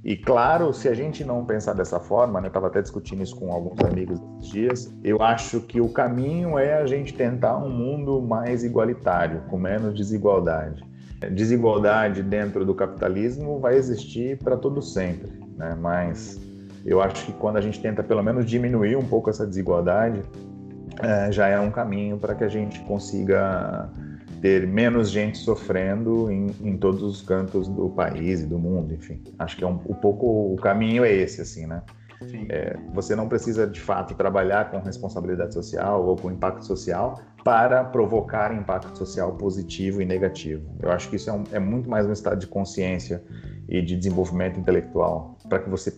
E 0.04 0.16
claro, 0.16 0.73
se 0.73 0.88
a 0.88 0.94
gente 0.94 1.25
não 1.25 1.44
pensar 1.44 1.75
dessa 1.75 2.00
forma, 2.00 2.40
né, 2.40 2.47
eu 2.47 2.49
estava 2.49 2.68
até 2.68 2.80
discutindo 2.80 3.23
isso 3.23 3.37
com 3.37 3.52
alguns 3.52 3.78
amigos 3.80 4.20
esses 4.38 4.50
dias, 4.50 4.94
eu 5.04 5.20
acho 5.20 5.61
que 5.61 5.80
o 5.80 5.88
caminho 5.88 6.58
é 6.58 6.80
a 6.80 6.87
gente 6.87 7.12
tentar 7.12 7.58
um 7.58 7.68
mundo 7.68 8.23
mais 8.23 8.64
igualitário, 8.64 9.42
com 9.50 9.58
menos 9.58 9.94
desigualdade. 9.94 10.82
Desigualdade 11.32 12.23
dentro 12.23 12.64
do 12.64 12.75
capitalismo 12.75 13.58
vai 13.58 13.75
existir 13.76 14.38
para 14.38 14.56
todo 14.56 14.80
sempre, 14.80 15.32
né? 15.56 15.76
mas 15.78 16.40
eu 16.85 17.00
acho 17.00 17.26
que 17.26 17.32
quando 17.32 17.56
a 17.56 17.61
gente 17.61 17.80
tenta 17.80 18.02
pelo 18.02 18.23
menos 18.23 18.47
diminuir 18.47 18.97
um 18.97 19.06
pouco 19.06 19.30
essa 19.30 19.47
desigualdade, 19.47 20.23
é, 21.00 21.30
já 21.30 21.47
é 21.49 21.58
um 21.58 21.70
caminho 21.70 22.18
para 22.18 22.35
que 22.35 22.44
a 22.44 22.49
gente 22.49 22.80
consiga 22.80 23.88
ter 24.40 24.66
menos 24.66 25.11
gente 25.11 25.38
sofrendo 25.38 26.30
em, 26.30 26.47
em, 26.61 26.76
todos 26.76 27.02
os 27.02 27.23
cantos 27.23 27.68
do 27.68 27.88
país 27.88 28.40
e 28.40 28.47
do 28.47 28.58
mundo, 28.58 28.94
enfim. 28.94 29.23
Acho 29.38 29.56
que 29.56 29.64
é 29.64 29.66
um, 29.66 29.80
um 29.88 29.94
pouco 29.94 30.52
o 30.52 30.56
caminho 30.56 31.04
é 31.04 31.12
esse, 31.12 31.40
assim, 31.40 31.66
né? 31.66 31.82
É, 32.49 32.76
você 32.92 33.14
não 33.14 33.28
precisa 33.28 33.64
de 33.66 33.80
fato 33.80 34.14
trabalhar 34.14 34.70
com 34.70 34.78
responsabilidade 34.78 35.54
social 35.54 36.04
ou 36.04 36.16
com 36.16 36.30
impacto 36.32 36.64
social 36.64 37.20
para 37.44 37.85
provocar 37.85 38.52
impacto 38.52 38.99
social 38.99 39.32
positivo 39.37 40.02
e 40.02 40.04
negativo. 40.04 40.68
Eu 40.82 40.90
acho 40.90 41.08
que 41.08 41.16
isso 41.16 41.30
é, 41.30 41.32
um, 41.32 41.44
é 41.52 41.58
muito 41.61 41.88
mais 41.88 42.06
um 42.06 42.12
estado 42.12 42.40
de 42.40 42.47
consciência 42.49 43.23
e 43.68 43.80
de 43.80 43.97
desenvolvimento 43.97 44.58
intelectual 44.58 45.37
para 45.49 45.61
que 45.61 45.70
você 45.70 45.92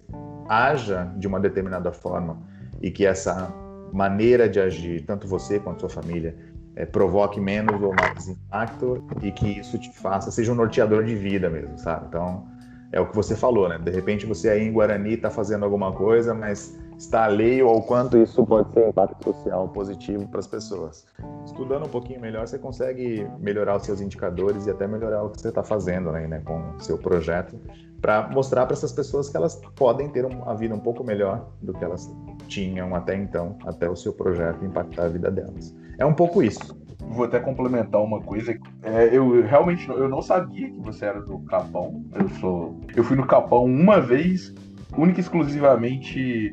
haja 0.51 1.13
de 1.17 1.29
uma 1.29 1.39
determinada 1.39 1.93
forma 1.93 2.43
e 2.83 2.91
que 2.91 3.07
essa 3.07 3.55
maneira 3.93 4.49
de 4.49 4.59
agir, 4.59 5.05
tanto 5.07 5.29
você 5.29 5.61
quanto 5.61 5.81
sua 5.81 5.89
família, 5.89 6.35
é, 6.75 6.85
provoque 6.85 7.41
menos 7.41 7.81
ou 7.81 7.95
mais 7.95 8.27
impacto 8.27 9.05
e 9.23 9.31
que 9.31 9.61
isso 9.61 9.79
te 9.79 9.93
faça, 9.97 10.31
seja 10.33 10.51
um 10.51 10.57
norteador 10.57 11.05
de 11.05 11.15
vida 11.15 11.49
mesmo, 11.49 11.79
sabe? 11.79 12.07
Então, 12.09 12.49
é 12.91 13.01
o 13.01 13.07
que 13.07 13.15
você 13.15 13.37
falou, 13.37 13.69
né? 13.69 13.79
De 13.79 13.93
repente 13.93 14.27
você 14.27 14.49
aí 14.49 14.67
em 14.67 14.73
Guarani 14.73 15.15
está 15.15 15.31
fazendo 15.31 15.65
alguma 15.65 15.93
coisa, 15.93 16.35
mas 16.35 16.77
está 17.01 17.25
alheio 17.25 17.67
ao 17.67 17.81
quanto 17.81 18.19
isso 18.19 18.45
pode 18.45 18.69
ter 18.73 18.87
impacto 18.87 19.25
social 19.25 19.67
positivo 19.71 20.29
para 20.29 20.39
as 20.39 20.47
pessoas. 20.47 21.07
Estudando 21.47 21.87
um 21.87 21.89
pouquinho 21.89 22.21
melhor, 22.21 22.47
você 22.47 22.59
consegue 22.59 23.27
melhorar 23.39 23.77
os 23.77 23.85
seus 23.85 24.03
indicadores 24.03 24.67
e 24.67 24.71
até 24.71 24.87
melhorar 24.87 25.23
o 25.23 25.31
que 25.31 25.41
você 25.41 25.49
está 25.49 25.63
fazendo 25.63 26.13
né, 26.13 26.27
né, 26.29 26.43
com 26.45 26.77
o 26.77 26.81
seu 26.81 26.99
projeto, 26.99 27.59
para 28.03 28.29
mostrar 28.29 28.67
para 28.67 28.75
essas 28.75 28.93
pessoas 28.93 29.31
que 29.31 29.37
elas 29.37 29.59
podem 29.75 30.11
ter 30.11 30.27
uma 30.27 30.55
vida 30.55 30.75
um 30.75 30.79
pouco 30.79 31.03
melhor 31.03 31.49
do 31.63 31.73
que 31.73 31.83
elas 31.83 32.15
tinham 32.49 32.95
até 32.95 33.17
então, 33.17 33.57
até 33.65 33.89
o 33.89 33.97
seu 33.97 34.13
projeto 34.13 34.63
impactar 34.63 35.05
a 35.05 35.09
vida 35.09 35.31
delas. 35.31 35.75
É 35.99 36.05
um 36.05 36.15
pouco 36.15 36.43
isso. 36.43 36.79
Vou 37.13 37.25
até 37.25 37.41
complementar 37.41 38.03
uma 38.03 38.21
coisa. 38.21 38.55
É, 38.83 39.09
eu 39.17 39.43
realmente 39.43 39.89
eu 39.89 40.09
não 40.09 40.21
sabia 40.21 40.71
que 40.71 40.81
você 40.81 41.07
era 41.07 41.23
do 41.23 41.39
Capão. 41.41 42.05
Eu 42.15 42.29
sou, 42.41 42.79
eu 42.95 43.03
fui 43.03 43.17
no 43.17 43.27
Capão 43.27 43.65
uma 43.65 44.01
vez, 44.01 44.55
única 44.97 45.19
e 45.19 45.23
exclusivamente 45.23 46.53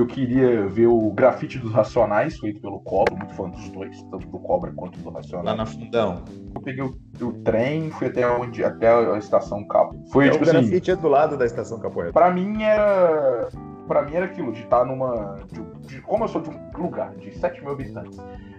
que 0.00 0.02
eu 0.02 0.06
queria 0.06 0.66
ver 0.66 0.86
o 0.86 1.10
grafite 1.10 1.58
dos 1.58 1.72
Racionais, 1.72 2.38
feito 2.38 2.60
pelo 2.60 2.80
Cobra, 2.80 3.14
muito 3.14 3.34
fã 3.34 3.48
dos 3.48 3.68
dois, 3.70 4.02
tanto 4.04 4.26
do 4.28 4.38
Cobra 4.38 4.72
quanto 4.72 4.98
do 5.00 5.10
Racionais. 5.10 5.46
Lá 5.46 5.54
na 5.54 5.66
Fundão. 5.66 6.22
Eu 6.54 6.60
peguei 6.62 6.82
o, 6.82 6.96
o 7.20 7.32
trem, 7.44 7.90
fui 7.90 8.06
até 8.06 8.26
onde, 8.28 8.64
até 8.64 8.88
a 8.88 9.18
estação 9.18 9.66
Capo. 9.66 9.96
Foi 10.10 10.28
é, 10.28 10.30
tipo 10.30 10.44
o 10.44 10.48
assim, 10.48 10.60
grafite 10.60 10.90
é 10.90 10.96
do 10.96 11.08
lado 11.08 11.36
da 11.36 11.44
estação 11.44 11.78
Capoeira. 11.78 12.12
Pra 12.12 12.30
mim 12.30 12.62
era 12.62 13.48
para 13.86 14.02
mim 14.02 14.14
era 14.14 14.26
aquilo, 14.26 14.52
de 14.52 14.62
estar 14.62 14.84
numa. 14.84 15.36
De, 15.48 15.88
de, 15.88 16.00
como 16.02 16.24
eu 16.24 16.28
sou 16.28 16.40
de 16.40 16.48
um 16.50 16.82
lugar 16.82 17.14
de 17.16 17.36
7 17.36 17.60
mil 17.60 17.72
habitantes. 17.72 18.18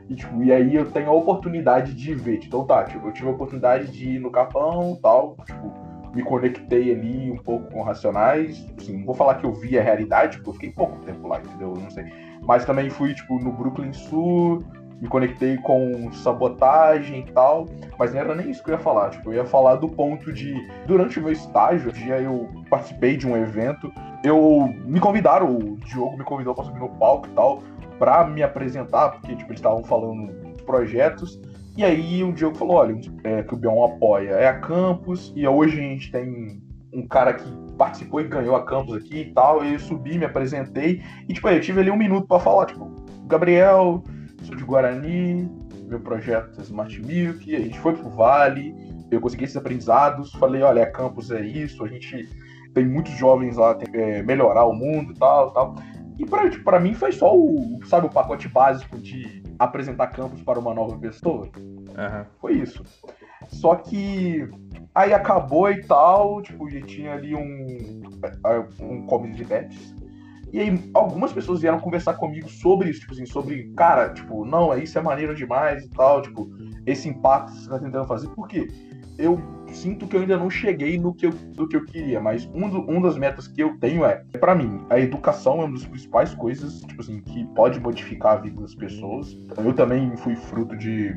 E, 0.09 0.15
tipo, 0.15 0.43
e 0.43 0.51
aí 0.51 0.75
eu 0.75 0.91
tenho 0.91 1.09
a 1.09 1.13
oportunidade 1.13 1.93
de 1.93 2.13
ver. 2.13 2.41
Então 2.43 2.65
tá, 2.65 2.83
tipo, 2.83 3.07
eu 3.07 3.13
tive 3.13 3.29
a 3.29 3.31
oportunidade 3.31 3.87
de 3.87 4.09
ir 4.09 4.19
no 4.19 4.29
Capão 4.29 4.99
tal, 5.01 5.37
tipo, 5.45 5.73
me 6.13 6.23
conectei 6.23 6.93
ali 6.93 7.31
um 7.31 7.37
pouco 7.37 7.71
com 7.71 7.81
Racionais. 7.81 8.65
Assim, 8.77 8.97
não 8.97 9.05
vou 9.05 9.15
falar 9.15 9.35
que 9.35 9.45
eu 9.45 9.53
vi 9.53 9.77
a 9.77 9.83
realidade, 9.83 10.37
porque 10.37 10.49
eu 10.49 10.53
fiquei 10.53 10.71
pouco 10.71 10.97
tempo 11.05 11.27
lá, 11.27 11.39
entendeu? 11.39 11.73
Não 11.75 11.89
sei. 11.89 12.05
Mas 12.41 12.65
também 12.65 12.89
fui, 12.89 13.13
tipo, 13.13 13.39
no 13.39 13.51
Brooklyn 13.51 13.93
Sul, 13.93 14.63
me 14.99 15.07
conectei 15.07 15.57
com 15.57 16.11
sabotagem 16.11 17.25
e 17.27 17.31
tal, 17.31 17.67
mas 17.97 18.13
não 18.13 18.19
era 18.19 18.35
nem 18.35 18.49
isso 18.49 18.63
que 18.63 18.71
eu 18.71 18.75
ia 18.75 18.79
falar. 18.79 19.09
Tipo, 19.09 19.29
eu 19.29 19.35
ia 19.35 19.45
falar 19.45 19.75
do 19.75 19.87
ponto 19.87 20.31
de, 20.31 20.55
durante 20.85 21.19
o 21.19 21.23
meu 21.23 21.31
estágio, 21.31 21.89
um 21.89 21.93
dia 21.93 22.19
eu 22.19 22.49
participei 22.69 23.17
de 23.17 23.27
um 23.27 23.35
evento 23.35 23.91
eu 24.23 24.73
me 24.85 24.99
convidaram, 24.99 25.55
o 25.55 25.77
Diogo 25.77 26.17
me 26.17 26.23
convidou 26.23 26.53
para 26.53 26.65
subir 26.65 26.79
no 26.79 26.89
palco 26.89 27.27
e 27.27 27.31
tal, 27.31 27.63
para 27.97 28.25
me 28.25 28.43
apresentar, 28.43 29.09
porque 29.11 29.35
tipo, 29.35 29.49
eles 29.49 29.59
estavam 29.59 29.83
falando 29.83 30.31
de 30.55 30.63
projetos. 30.63 31.39
E 31.81 31.83
aí 31.83 32.23
o 32.23 32.31
Diogo 32.31 32.55
falou, 32.55 32.75
olha, 32.75 33.01
é, 33.23 33.41
que 33.41 33.55
o 33.55 33.57
Bion 33.57 33.83
apoia 33.83 34.29
é 34.33 34.47
a 34.47 34.59
Campus, 34.59 35.33
e 35.35 35.47
hoje 35.47 35.79
a 35.79 35.81
gente 35.81 36.11
tem 36.11 36.61
um 36.93 37.07
cara 37.07 37.33
que 37.33 37.43
participou 37.75 38.21
e 38.21 38.27
ganhou 38.27 38.55
a 38.55 38.63
Campus 38.63 38.97
aqui 38.97 39.21
e 39.21 39.33
tal, 39.33 39.65
e 39.65 39.73
eu 39.73 39.79
subi, 39.79 40.15
me 40.19 40.25
apresentei, 40.25 41.01
e 41.27 41.33
tipo, 41.33 41.49
eu 41.49 41.59
tive 41.59 41.81
ali 41.81 41.89
um 41.89 41.97
minuto 41.97 42.27
para 42.27 42.39
falar, 42.39 42.67
tipo, 42.67 42.87
Gabriel, 43.25 44.03
sou 44.43 44.55
de 44.55 44.63
Guarani, 44.63 45.49
meu 45.87 45.99
projeto 45.99 46.59
é 46.59 46.61
Smart 46.61 47.01
Milk, 47.01 47.55
a 47.55 47.59
gente 47.59 47.79
foi 47.79 47.95
pro 47.95 48.11
Vale, 48.11 48.75
eu 49.09 49.19
consegui 49.19 49.45
esses 49.45 49.57
aprendizados, 49.57 50.31
falei, 50.33 50.61
olha, 50.61 50.83
a 50.83 50.91
Campus 50.91 51.31
é 51.31 51.41
isso, 51.41 51.83
a 51.83 51.87
gente 51.87 52.29
tem 52.75 52.85
muitos 52.85 53.17
jovens 53.17 53.57
lá, 53.57 53.73
tem, 53.73 53.89
é, 53.99 54.21
melhorar 54.21 54.65
o 54.65 54.73
mundo 54.73 55.13
e 55.13 55.15
tal, 55.17 55.49
tal. 55.49 55.75
E 56.19 56.27
pra, 56.27 56.47
tipo, 56.47 56.63
pra 56.63 56.79
mim 56.79 56.93
foi 56.93 57.11
só 57.11 57.35
o, 57.35 57.79
sabe, 57.85 58.05
o 58.05 58.11
pacote 58.11 58.47
básico 58.47 58.99
de 58.99 59.40
apresentar 59.63 60.07
campos 60.07 60.41
para 60.41 60.59
uma 60.59 60.73
nova 60.73 60.97
pessoa. 60.97 61.49
Uhum. 61.57 62.25
Foi 62.39 62.53
isso. 62.53 62.83
Só 63.47 63.75
que 63.75 64.49
aí 64.93 65.13
acabou 65.13 65.69
e 65.71 65.83
tal, 65.83 66.41
tipo, 66.41 66.67
e 66.69 66.81
tinha 66.81 67.13
ali 67.13 67.35
um, 67.35 68.01
é, 68.45 68.83
um 68.83 69.05
comedy 69.05 69.35
de 69.35 69.45
bets. 69.45 69.95
E 70.51 70.59
aí 70.59 70.91
algumas 70.93 71.31
pessoas 71.31 71.61
vieram 71.61 71.79
conversar 71.79 72.15
comigo 72.15 72.49
sobre 72.49 72.89
isso, 72.89 73.01
tipo 73.01 73.13
assim, 73.13 73.25
sobre, 73.25 73.71
cara, 73.75 74.09
tipo, 74.09 74.45
não, 74.45 74.77
isso 74.77 74.97
é 74.97 75.01
maneiro 75.01 75.33
demais 75.33 75.85
e 75.85 75.89
tal, 75.91 76.21
tipo, 76.21 76.49
esse 76.85 77.07
impacto 77.07 77.53
que 77.53 77.59
você 77.59 77.69
tá 77.69 77.79
tentando 77.79 78.05
fazer. 78.05 78.27
Por 78.29 78.47
quê? 78.47 78.67
Eu 79.17 79.39
sinto 79.73 80.07
que 80.07 80.15
eu 80.15 80.21
ainda 80.21 80.37
não 80.37 80.49
cheguei 80.49 80.97
no 80.97 81.13
que 81.13 81.25
eu, 81.25 81.31
do 81.31 81.67
que 81.67 81.75
eu 81.75 81.85
queria, 81.85 82.19
mas 82.19 82.45
um, 82.53 82.69
do, 82.69 82.89
um 82.89 83.01
das 83.01 83.17
metas 83.17 83.47
que 83.47 83.61
eu 83.61 83.77
tenho 83.79 84.05
é, 84.05 84.23
para 84.39 84.55
mim, 84.55 84.81
a 84.89 84.99
educação 84.99 85.61
é 85.61 85.65
uma 85.65 85.73
das 85.73 85.85
principais 85.85 86.33
coisas, 86.33 86.81
tipo 86.81 87.01
assim, 87.01 87.21
que 87.21 87.45
pode 87.55 87.79
modificar 87.79 88.33
a 88.33 88.41
vida 88.41 88.61
das 88.61 88.75
pessoas. 88.75 89.37
Eu 89.57 89.73
também 89.73 90.15
fui 90.17 90.35
fruto 90.35 90.77
de 90.77 91.13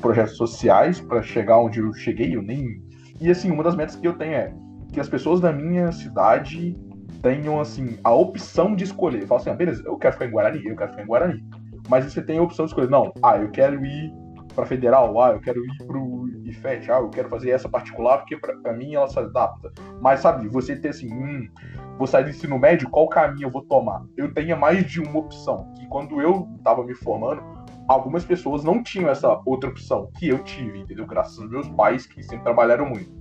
projetos 0.00 0.36
sociais 0.36 1.00
para 1.00 1.22
chegar 1.22 1.58
onde 1.58 1.80
eu 1.80 1.92
cheguei, 1.92 2.34
eu 2.34 2.42
nem. 2.42 2.82
E 3.20 3.30
assim, 3.30 3.50
uma 3.50 3.62
das 3.62 3.76
metas 3.76 3.96
que 3.96 4.06
eu 4.06 4.14
tenho 4.14 4.34
é 4.34 4.54
que 4.92 5.00
as 5.00 5.08
pessoas 5.08 5.40
da 5.40 5.52
minha 5.52 5.92
cidade 5.92 6.76
tenham 7.22 7.60
assim 7.60 7.98
a 8.02 8.12
opção 8.12 8.74
de 8.74 8.84
escolher. 8.84 9.26
Fala 9.26 9.40
assim, 9.40 9.50
ah, 9.50 9.54
beleza, 9.54 9.82
eu 9.86 9.96
quero 9.96 10.14
ficar 10.14 10.26
em 10.26 10.30
Guarani, 10.30 10.64
eu 10.64 10.76
quero 10.76 10.90
ficar 10.90 11.02
em 11.02 11.06
Guarani. 11.06 11.44
Mas 11.88 12.04
você 12.04 12.22
tem 12.22 12.38
a 12.38 12.42
opção 12.42 12.64
de 12.64 12.70
escolher, 12.70 12.90
não, 12.90 13.12
ah, 13.22 13.36
eu 13.36 13.50
quero 13.50 13.84
ir 13.84 14.12
para 14.52 14.66
federal, 14.66 15.20
ah, 15.20 15.32
eu 15.32 15.40
quero 15.40 15.64
ir 15.64 15.86
pro 15.86 16.28
IFET, 16.44 16.90
ah, 16.90 16.98
eu 16.98 17.10
quero 17.10 17.28
fazer 17.28 17.50
essa 17.50 17.68
particular 17.68 18.18
porque 18.18 18.36
para 18.36 18.72
mim 18.72 18.94
ela 18.94 19.08
se 19.08 19.18
adapta. 19.18 19.72
Mas 20.00 20.20
sabe, 20.20 20.48
você 20.48 20.76
ter 20.76 20.88
assim, 20.88 21.12
hum, 21.12 21.48
vou 21.96 22.06
sair 22.06 22.24
do 22.24 22.30
ensino 22.30 22.58
médio, 22.58 22.90
qual 22.90 23.08
caminho 23.08 23.46
eu 23.46 23.50
vou 23.50 23.62
tomar? 23.62 24.04
Eu 24.16 24.32
tenho 24.32 24.58
mais 24.58 24.84
de 24.84 25.00
uma 25.00 25.18
opção. 25.18 25.72
Que 25.76 25.86
quando 25.88 26.20
eu 26.20 26.48
estava 26.58 26.84
me 26.84 26.94
formando, 26.94 27.42
algumas 27.88 28.24
pessoas 28.24 28.64
não 28.64 28.82
tinham 28.82 29.10
essa 29.10 29.40
outra 29.44 29.70
opção 29.70 30.10
que 30.18 30.28
eu 30.28 30.38
tive, 30.44 30.78
entendeu? 30.78 31.06
Graças 31.06 31.38
aos 31.38 31.50
meus 31.50 31.68
pais 31.68 32.06
que 32.06 32.22
sempre 32.22 32.44
trabalharam 32.44 32.86
muito. 32.86 33.20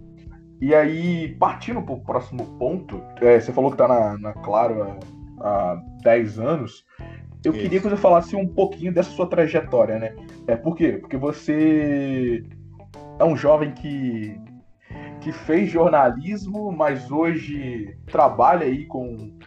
E 0.62 0.76
aí, 0.76 1.36
partindo 1.40 1.82
para 1.82 1.96
o 1.96 2.04
próximo 2.04 2.46
ponto, 2.58 3.02
é, 3.22 3.40
você 3.40 3.52
falou 3.54 3.72
que 3.72 3.78
tá 3.78 3.88
na, 3.88 4.18
na 4.18 4.34
Claro 4.34 4.84
há, 4.84 5.48
há 5.48 5.82
10 6.04 6.40
anos. 6.40 6.86
Eu 7.44 7.54
Isso. 7.54 7.62
queria 7.62 7.80
que 7.80 7.88
você 7.90 7.96
falasse 7.96 8.36
um 8.36 8.48
pouquinho 8.48 8.94
dessa 8.94 9.12
sua 9.12 9.28
trajetória, 9.28 9.98
né? 9.98 10.16
É, 10.48 10.56
por 10.56 10.76
quê? 10.76 10.98
Porque 11.00 11.16
você 11.16 12.44
é 13.18 13.24
um 13.24 13.36
jovem 13.36 13.72
que, 13.72 14.38
que 15.22 15.32
fez 15.32 15.70
jornalismo, 15.70 16.72
mas 16.72 17.10
hoje 17.10 17.98
trabalha 18.08 18.66
aí 18.66 18.86
com, 18.86 19.38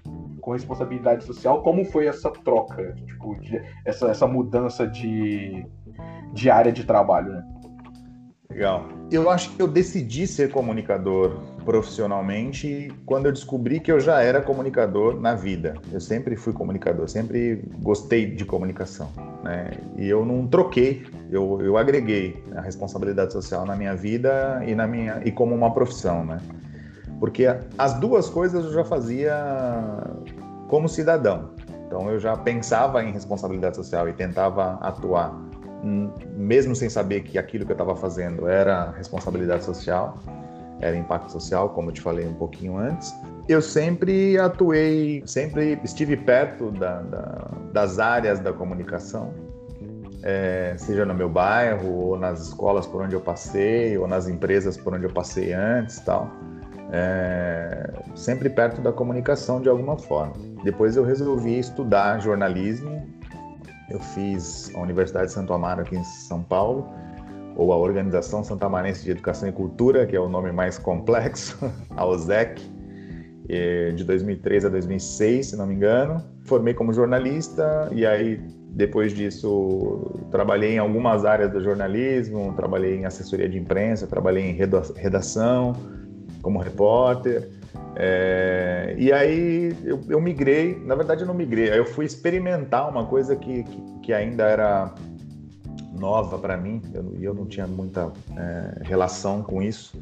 com 0.40 0.52
responsabilidade 0.52 1.24
social. 1.24 1.62
Como 1.62 1.84
foi 1.84 2.06
essa 2.06 2.30
troca, 2.30 2.94
tipo, 3.06 3.38
de, 3.40 3.62
essa, 3.84 4.08
essa 4.08 4.26
mudança 4.26 4.86
de, 4.86 5.66
de 6.32 6.50
área 6.50 6.72
de 6.72 6.84
trabalho, 6.84 7.32
né? 7.32 7.44
Legal. 8.50 8.86
Eu 9.10 9.30
acho 9.30 9.54
que 9.54 9.62
eu 9.62 9.68
decidi 9.68 10.26
ser 10.26 10.50
comunicador 10.50 11.42
profissionalmente 11.64 12.92
quando 13.06 13.26
eu 13.26 13.32
descobri 13.32 13.80
que 13.80 13.90
eu 13.90 14.00
já 14.00 14.20
era 14.20 14.40
comunicador 14.40 15.20
na 15.20 15.34
vida. 15.34 15.74
Eu 15.92 16.00
sempre 16.00 16.36
fui 16.36 16.52
comunicador, 16.52 17.08
sempre 17.08 17.64
gostei 17.80 18.26
de 18.26 18.44
comunicação. 18.44 19.10
Né? 19.42 19.70
E 19.96 20.08
eu 20.08 20.24
não 20.24 20.46
troquei, 20.46 21.06
eu, 21.30 21.60
eu 21.62 21.76
agreguei 21.76 22.42
a 22.54 22.60
responsabilidade 22.60 23.32
social 23.32 23.64
na 23.64 23.76
minha 23.76 23.94
vida 23.94 24.62
e, 24.66 24.74
na 24.74 24.86
minha, 24.86 25.20
e 25.24 25.32
como 25.32 25.54
uma 25.54 25.72
profissão. 25.72 26.24
Né? 26.24 26.38
Porque 27.18 27.46
as 27.78 27.94
duas 27.94 28.28
coisas 28.28 28.64
eu 28.64 28.72
já 28.72 28.84
fazia 28.84 29.34
como 30.68 30.88
cidadão. 30.88 31.50
Então 31.86 32.10
eu 32.10 32.18
já 32.18 32.36
pensava 32.36 33.02
em 33.04 33.12
responsabilidade 33.12 33.76
social 33.76 34.08
e 34.08 34.12
tentava 34.12 34.78
atuar 34.80 35.52
mesmo 36.36 36.76
sem 36.76 36.88
saber 36.88 37.22
que 37.22 37.38
aquilo 37.38 37.64
que 37.66 37.72
eu 37.72 37.74
estava 37.74 37.96
fazendo 37.96 38.46
era 38.46 38.90
responsabilidade 38.92 39.64
social. 39.64 40.18
Era 40.82 40.96
impacto 40.96 41.30
social, 41.30 41.70
como 41.70 41.88
eu 41.88 41.94
te 41.94 42.00
falei 42.00 42.26
um 42.26 42.34
pouquinho 42.34 42.76
antes. 42.76 43.14
Eu 43.48 43.62
sempre 43.62 44.36
atuei, 44.38 45.22
sempre 45.24 45.78
estive 45.82 46.16
perto 46.16 46.70
da, 46.72 47.00
da, 47.02 47.50
das 47.72 47.98
áreas 47.98 48.40
da 48.40 48.52
comunicação, 48.52 49.32
é, 50.22 50.74
seja 50.76 51.04
no 51.04 51.14
meu 51.14 51.28
bairro, 51.28 51.88
ou 51.88 52.18
nas 52.18 52.48
escolas 52.48 52.86
por 52.86 53.02
onde 53.02 53.14
eu 53.14 53.20
passei, 53.20 53.96
ou 53.96 54.06
nas 54.06 54.28
empresas 54.28 54.76
por 54.76 54.92
onde 54.92 55.04
eu 55.04 55.12
passei 55.12 55.52
antes 55.52 56.00
tal. 56.00 56.28
É, 56.94 57.90
sempre 58.14 58.50
perto 58.50 58.82
da 58.82 58.92
comunicação 58.92 59.60
de 59.60 59.68
alguma 59.68 59.96
forma. 59.96 60.34
Depois 60.62 60.96
eu 60.96 61.04
resolvi 61.04 61.58
estudar 61.58 62.20
jornalismo. 62.20 63.08
Eu 63.88 63.98
fiz 64.00 64.70
a 64.74 64.80
Universidade 64.80 65.26
de 65.26 65.32
Santo 65.32 65.52
Amaro 65.52 65.82
aqui 65.82 65.96
em 65.96 66.04
São 66.04 66.42
Paulo, 66.42 66.88
ou 67.56 67.72
a 67.72 67.76
Organização 67.76 68.42
Santamarense 68.42 69.04
de 69.04 69.10
Educação 69.10 69.48
e 69.48 69.52
Cultura, 69.52 70.06
que 70.06 70.16
é 70.16 70.20
o 70.20 70.28
nome 70.28 70.52
mais 70.52 70.78
complexo, 70.78 71.58
a 71.96 72.06
OSEC, 72.06 72.60
de 73.94 74.04
2003 74.04 74.64
a 74.64 74.68
2006, 74.68 75.48
se 75.48 75.56
não 75.56 75.66
me 75.66 75.74
engano. 75.74 76.22
Formei 76.44 76.74
como 76.74 76.92
jornalista 76.92 77.88
e 77.92 78.06
aí 78.06 78.40
depois 78.70 79.12
disso 79.12 80.18
trabalhei 80.30 80.74
em 80.74 80.78
algumas 80.78 81.24
áreas 81.24 81.52
do 81.52 81.60
jornalismo, 81.60 82.54
trabalhei 82.56 82.96
em 82.96 83.04
assessoria 83.04 83.48
de 83.48 83.58
imprensa, 83.58 84.06
trabalhei 84.06 84.44
em 84.44 84.54
redação 84.54 85.74
como 86.40 86.58
repórter. 86.58 87.50
É, 87.94 88.94
e 88.96 89.12
aí 89.12 89.76
eu, 89.84 90.00
eu, 90.08 90.20
migrei, 90.20 90.80
na 90.86 90.94
verdade 90.94 91.22
eu 91.22 91.26
não 91.26 91.34
migrei, 91.34 91.68
eu 91.78 91.84
fui 91.84 92.06
experimentar 92.06 92.88
uma 92.88 93.04
coisa 93.04 93.36
que, 93.36 93.64
que, 93.64 93.82
que 94.04 94.12
ainda 94.14 94.44
era 94.44 94.94
nova 96.02 96.36
para 96.36 96.56
mim, 96.56 96.82
e 96.92 96.96
eu, 96.96 97.16
eu, 97.20 97.34
não 97.34 97.46
tinha 97.46 97.64
muita 97.64 98.12
é, 98.36 98.82
relação 98.82 99.40
com 99.40 99.62
isso, 99.62 99.96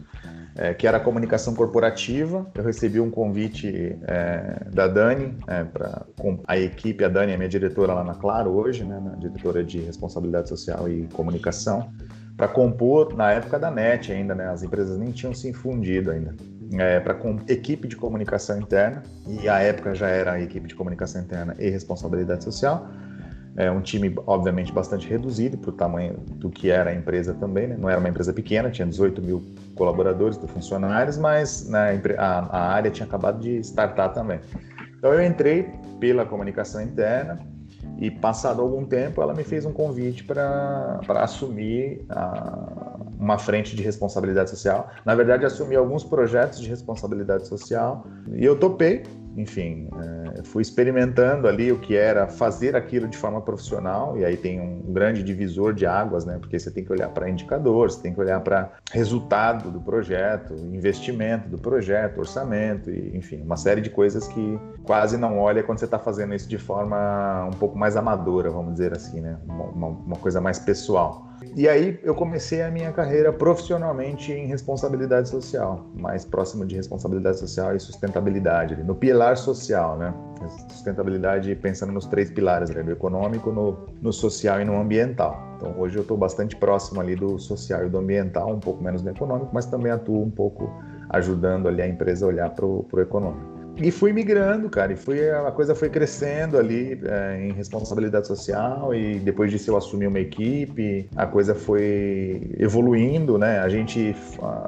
é, 0.56 0.72
que 0.72 0.86
era 0.86 0.96
a 0.96 1.00
comunicação 1.00 1.54
corporativa. 1.54 2.46
Eu 2.54 2.64
recebi 2.64 2.98
um 2.98 3.10
convite 3.10 3.98
é, 4.08 4.64
da 4.72 4.88
Dani, 4.88 5.36
é, 5.46 5.62
para 5.64 6.06
a 6.46 6.58
equipe, 6.58 7.04
a 7.04 7.08
Dani 7.08 7.32
é 7.32 7.36
minha 7.36 7.50
diretora 7.50 7.92
lá 7.92 8.02
na 8.02 8.14
Claro 8.14 8.50
hoje, 8.50 8.82
né, 8.82 8.98
diretora 9.18 9.62
de 9.62 9.78
responsabilidade 9.80 10.48
social 10.48 10.88
e 10.88 11.06
comunicação, 11.12 11.92
para 12.34 12.48
compor, 12.48 13.14
na 13.14 13.30
época 13.32 13.58
da 13.58 13.70
NET 13.70 14.10
ainda, 14.10 14.34
né, 14.34 14.48
as 14.48 14.62
empresas 14.62 14.96
nem 14.96 15.10
tinham 15.10 15.34
se 15.34 15.48
infundido 15.48 16.10
ainda. 16.10 16.34
É, 16.78 17.00
para 17.00 17.14
com 17.14 17.36
equipe 17.48 17.88
de 17.88 17.96
comunicação 17.96 18.56
interna, 18.58 19.02
e 19.26 19.48
a 19.48 19.58
época 19.58 19.92
já 19.94 20.08
era 20.08 20.32
a 20.32 20.40
equipe 20.40 20.68
de 20.68 20.74
comunicação 20.74 21.20
interna 21.20 21.54
e 21.58 21.68
responsabilidade 21.68 22.44
social, 22.44 22.88
é 23.56 23.70
um 23.70 23.80
time, 23.80 24.14
obviamente, 24.26 24.72
bastante 24.72 25.08
reduzido 25.08 25.58
para 25.58 25.70
o 25.70 25.72
tamanho 25.72 26.14
do 26.36 26.50
que 26.50 26.70
era 26.70 26.90
a 26.90 26.94
empresa 26.94 27.34
também. 27.34 27.66
Né? 27.66 27.76
Não 27.78 27.88
era 27.88 27.98
uma 27.98 28.08
empresa 28.08 28.32
pequena, 28.32 28.70
tinha 28.70 28.86
18 28.86 29.20
mil 29.20 29.42
colaboradores, 29.74 30.38
funcionários, 30.48 31.16
mas 31.16 31.68
né, 31.68 32.00
a, 32.16 32.58
a 32.58 32.72
área 32.72 32.90
tinha 32.90 33.06
acabado 33.06 33.40
de 33.40 33.58
startar 33.58 34.12
também. 34.12 34.40
Então 34.98 35.12
eu 35.12 35.24
entrei 35.24 35.66
pela 35.98 36.26
comunicação 36.26 36.82
interna 36.82 37.38
e 37.98 38.10
passado 38.10 38.60
algum 38.60 38.84
tempo 38.84 39.22
ela 39.22 39.34
me 39.34 39.44
fez 39.44 39.64
um 39.64 39.72
convite 39.72 40.24
para 40.24 41.00
assumir 41.16 42.04
a, 42.08 42.98
uma 43.18 43.38
frente 43.38 43.76
de 43.76 43.82
responsabilidade 43.82 44.50
social. 44.50 44.90
Na 45.04 45.14
verdade, 45.14 45.44
assumi 45.44 45.76
alguns 45.76 46.04
projetos 46.04 46.60
de 46.60 46.68
responsabilidade 46.68 47.46
social 47.46 48.06
e 48.32 48.44
eu 48.44 48.58
topei 48.58 49.02
enfim, 49.36 49.88
é, 50.36 50.42
fui 50.44 50.62
experimentando 50.62 51.46
ali 51.46 51.70
o 51.70 51.78
que 51.78 51.96
era 51.96 52.26
fazer 52.26 52.74
aquilo 52.74 53.08
de 53.08 53.16
forma 53.16 53.40
profissional, 53.40 54.16
e 54.18 54.24
aí 54.24 54.36
tem 54.36 54.60
um 54.60 54.92
grande 54.92 55.22
divisor 55.22 55.72
de 55.72 55.86
águas, 55.86 56.24
né? 56.24 56.38
Porque 56.38 56.58
você 56.58 56.70
tem 56.70 56.84
que 56.84 56.92
olhar 56.92 57.08
para 57.10 57.28
indicadores, 57.28 57.94
você 57.94 58.02
tem 58.02 58.12
que 58.12 58.20
olhar 58.20 58.40
para 58.40 58.72
resultado 58.90 59.70
do 59.70 59.80
projeto, 59.80 60.54
investimento 60.54 61.48
do 61.48 61.58
projeto, 61.58 62.18
orçamento, 62.18 62.90
e, 62.90 63.16
enfim, 63.16 63.40
uma 63.42 63.56
série 63.56 63.80
de 63.80 63.90
coisas 63.90 64.26
que 64.28 64.58
quase 64.84 65.16
não 65.16 65.38
olha 65.38 65.62
quando 65.62 65.78
você 65.78 65.84
está 65.84 65.98
fazendo 65.98 66.34
isso 66.34 66.48
de 66.48 66.58
forma 66.58 67.46
um 67.46 67.56
pouco 67.58 67.78
mais 67.78 67.96
amadora, 67.96 68.50
vamos 68.50 68.72
dizer 68.72 68.92
assim, 68.92 69.20
né? 69.20 69.38
Uma, 69.46 69.88
uma 69.88 70.16
coisa 70.16 70.40
mais 70.40 70.58
pessoal. 70.58 71.29
E 71.56 71.68
aí 71.68 71.98
eu 72.02 72.14
comecei 72.14 72.62
a 72.62 72.70
minha 72.70 72.92
carreira 72.92 73.32
profissionalmente 73.32 74.32
em 74.32 74.46
responsabilidade 74.46 75.28
social, 75.28 75.86
mais 75.94 76.24
próximo 76.24 76.64
de 76.64 76.76
responsabilidade 76.76 77.38
social 77.38 77.74
e 77.74 77.80
sustentabilidade, 77.80 78.76
no 78.82 78.94
pilar 78.94 79.36
social, 79.36 79.96
né? 79.96 80.14
Sustentabilidade 80.70 81.54
pensando 81.56 81.92
nos 81.92 82.06
três 82.06 82.30
pilares, 82.30 82.70
né? 82.70 82.82
no 82.82 82.92
econômico, 82.92 83.50
no, 83.50 83.76
no 84.00 84.12
social 84.12 84.60
e 84.60 84.64
no 84.64 84.80
ambiental. 84.80 85.38
Então 85.56 85.74
hoje 85.78 85.96
eu 85.96 86.02
estou 86.02 86.16
bastante 86.16 86.56
próximo 86.56 87.00
ali 87.00 87.14
do 87.14 87.38
social 87.38 87.84
e 87.84 87.88
do 87.88 87.98
ambiental, 87.98 88.50
um 88.50 88.60
pouco 88.60 88.82
menos 88.82 89.02
do 89.02 89.10
econômico, 89.10 89.50
mas 89.52 89.66
também 89.66 89.92
atuo 89.92 90.22
um 90.22 90.30
pouco 90.30 90.70
ajudando 91.10 91.68
ali 91.68 91.82
a 91.82 91.88
empresa 91.88 92.24
a 92.24 92.28
olhar 92.28 92.50
para 92.50 92.64
o 92.64 92.86
econômico. 92.98 93.49
E 93.76 93.90
fui 93.90 94.12
migrando, 94.12 94.68
cara, 94.68 94.92
e 94.92 94.96
fui, 94.96 95.30
a 95.30 95.50
coisa 95.50 95.74
foi 95.74 95.88
crescendo 95.88 96.58
ali 96.58 97.00
é, 97.02 97.46
em 97.46 97.52
responsabilidade 97.52 98.26
social 98.26 98.94
e 98.94 99.18
depois 99.18 99.50
disso 99.50 99.70
eu 99.70 99.76
assumi 99.76 100.06
uma 100.06 100.20
equipe, 100.20 101.08
a 101.16 101.26
coisa 101.26 101.54
foi 101.54 102.50
evoluindo, 102.58 103.38
né? 103.38 103.58
A 103.60 103.68
gente, 103.68 104.14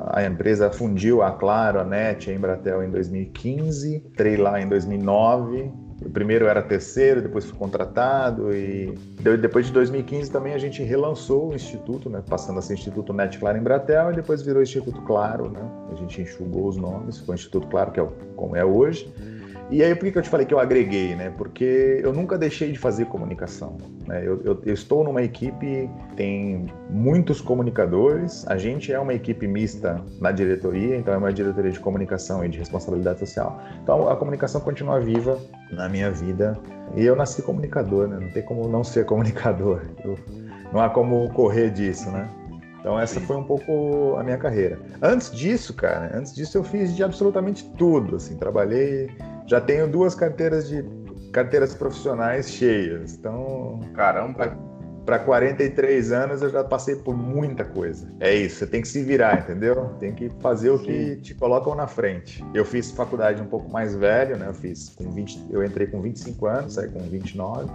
a 0.09 0.25
empresa 0.25 0.71
fundiu 0.71 1.23
a 1.23 1.33
Claro, 1.33 1.81
a 1.81 1.85
NET, 1.85 2.31
a 2.31 2.35
Embratel 2.35 2.83
em 2.85 2.91
2015, 2.91 3.97
entrei 3.97 4.37
lá 4.37 4.61
em 4.61 4.69
2009, 4.69 5.61
o 5.61 5.82
primeiro 6.11 6.47
era 6.47 6.63
terceiro, 6.63 7.23
depois 7.23 7.45
fui 7.45 7.59
contratado 7.59 8.55
e 8.55 8.95
depois 9.41 9.67
de 9.67 9.73
2015 9.73 10.31
também 10.31 10.55
a 10.55 10.59
gente 10.59 10.83
relançou 10.83 11.51
o 11.51 11.55
instituto, 11.55 12.09
né, 12.11 12.23
passando 12.29 12.59
a 12.59 12.63
ser 12.63 12.75
Instituto 12.75 13.13
Net 13.13 13.39
Claro 13.39 13.59
Embratel 13.59 14.13
e 14.13 14.15
depois 14.15 14.43
virou 14.43 14.63
Instituto 14.63 15.01
Claro, 15.03 15.51
né? 15.51 15.61
A 15.91 15.95
gente 15.95 16.21
enxugou 16.21 16.69
os 16.69 16.77
nomes, 16.77 17.19
ficou 17.19 17.35
Instituto 17.35 17.67
Claro 17.69 17.93
que 17.93 18.01
é 18.01 18.09
como 18.37 18.57
é 18.57 18.65
hoje. 18.65 19.13
E 19.73 19.83
aí, 19.83 19.95
por 19.95 20.13
que 20.13 20.19
eu 20.19 20.23
te 20.23 20.29
falei 20.29 20.45
que 20.45 20.53
eu 20.53 20.59
agreguei, 20.59 21.17
né? 21.17 21.31
Porque 21.31 21.99
eu 22.05 22.13
nunca 22.13 22.37
deixei 22.37 22.71
de 22.71 22.79
fazer 22.79 23.07
comunicação. 23.07 23.79
Né? 24.07 24.19
Eu, 24.19 24.39
eu, 24.45 24.63
eu, 24.67 24.75
estou 24.75 25.03
numa 25.03 25.23
equipe, 25.23 25.89
tem 26.15 26.67
muitos 26.91 27.41
comunicadores, 27.41 28.47
a 28.49 28.59
gente 28.59 28.93
é 28.93 29.01
uma 29.01 29.15
equipe 29.15 29.49
mista 29.49 29.99
na 30.21 30.31
diretoria, 30.31 30.95
então 30.95 31.15
é 31.15 31.17
uma 31.17 31.33
diretoria 31.33 31.71
de 31.71 31.81
comunicação 31.81 32.45
e 32.45 32.51
de 32.51 32.59
responsabilidade 32.59 33.21
social. 33.21 33.63
Então 33.83 34.11
a 34.11 34.15
comunicação 34.15 34.61
continua 34.61 35.01
viva 35.01 35.41
na 35.71 35.89
minha 35.89 36.11
vida. 36.11 36.53
E 36.95 37.03
eu 37.07 37.17
nasci 37.17 37.41
comunicador, 37.41 38.07
né? 38.09 38.19
Não 38.21 38.31
tem 38.31 38.43
como 38.43 38.69
não 38.69 38.85
ser 38.85 39.07
comunicador. 39.07 39.81
Eu, 40.05 40.19
não 40.71 40.83
há 40.83 40.91
como 40.91 41.33
correr 41.33 41.71
disso, 41.71 42.11
né? 42.11 42.29
Então 42.83 42.99
essa 42.99 43.21
foi 43.21 43.37
um 43.37 43.45
pouco 43.45 44.17
a 44.19 44.25
minha 44.25 44.37
carreira. 44.37 44.79
Antes 45.01 45.31
disso, 45.31 45.73
cara, 45.73 46.11
antes 46.15 46.35
disso 46.35 46.59
eu 46.59 46.65
fiz 46.65 46.95
de 46.95 47.03
absolutamente 47.03 47.65
tudo, 47.79 48.17
assim, 48.17 48.37
trabalhei 48.37 49.09
já 49.47 49.61
tenho 49.61 49.89
duas 49.89 50.15
carteiras 50.15 50.69
de 50.69 50.85
carteiras 51.33 51.75
profissionais 51.75 52.51
cheias. 52.51 53.15
Então, 53.15 53.81
caramba, 53.95 54.57
para 55.05 55.19
43 55.19 56.13
anos 56.13 56.43
eu 56.43 56.51
já 56.51 56.63
passei 56.63 56.97
por 56.97 57.17
muita 57.17 57.65
coisa. 57.65 58.09
É 58.21 58.35
isso, 58.35 58.57
você 58.57 58.67
tem 58.67 58.83
que 58.83 58.89
se 58.89 59.03
virar, 59.03 59.41
entendeu? 59.41 59.91
Tem 59.99 60.13
que 60.13 60.31
fazer 60.41 60.71
o 60.71 60.79
que 60.79 61.17
te 61.17 61.35
colocam 61.35 61.75
na 61.75 61.87
frente. 61.87 62.45
Eu 62.55 62.65
fiz 62.65 62.91
faculdade 62.93 63.43
um 63.43 63.47
pouco 63.47 63.71
mais 63.71 63.95
velho, 63.95 64.37
né? 64.37 64.49
Eu 64.49 64.55
fiz 64.55 64.91
com 64.91 65.11
20, 65.11 65.49
eu 65.51 65.65
entrei 65.65 65.87
com 65.87 66.01
25 66.01 66.47
anos, 66.47 66.75
saí 66.75 66.89
com 66.89 67.01
29. 67.01 67.71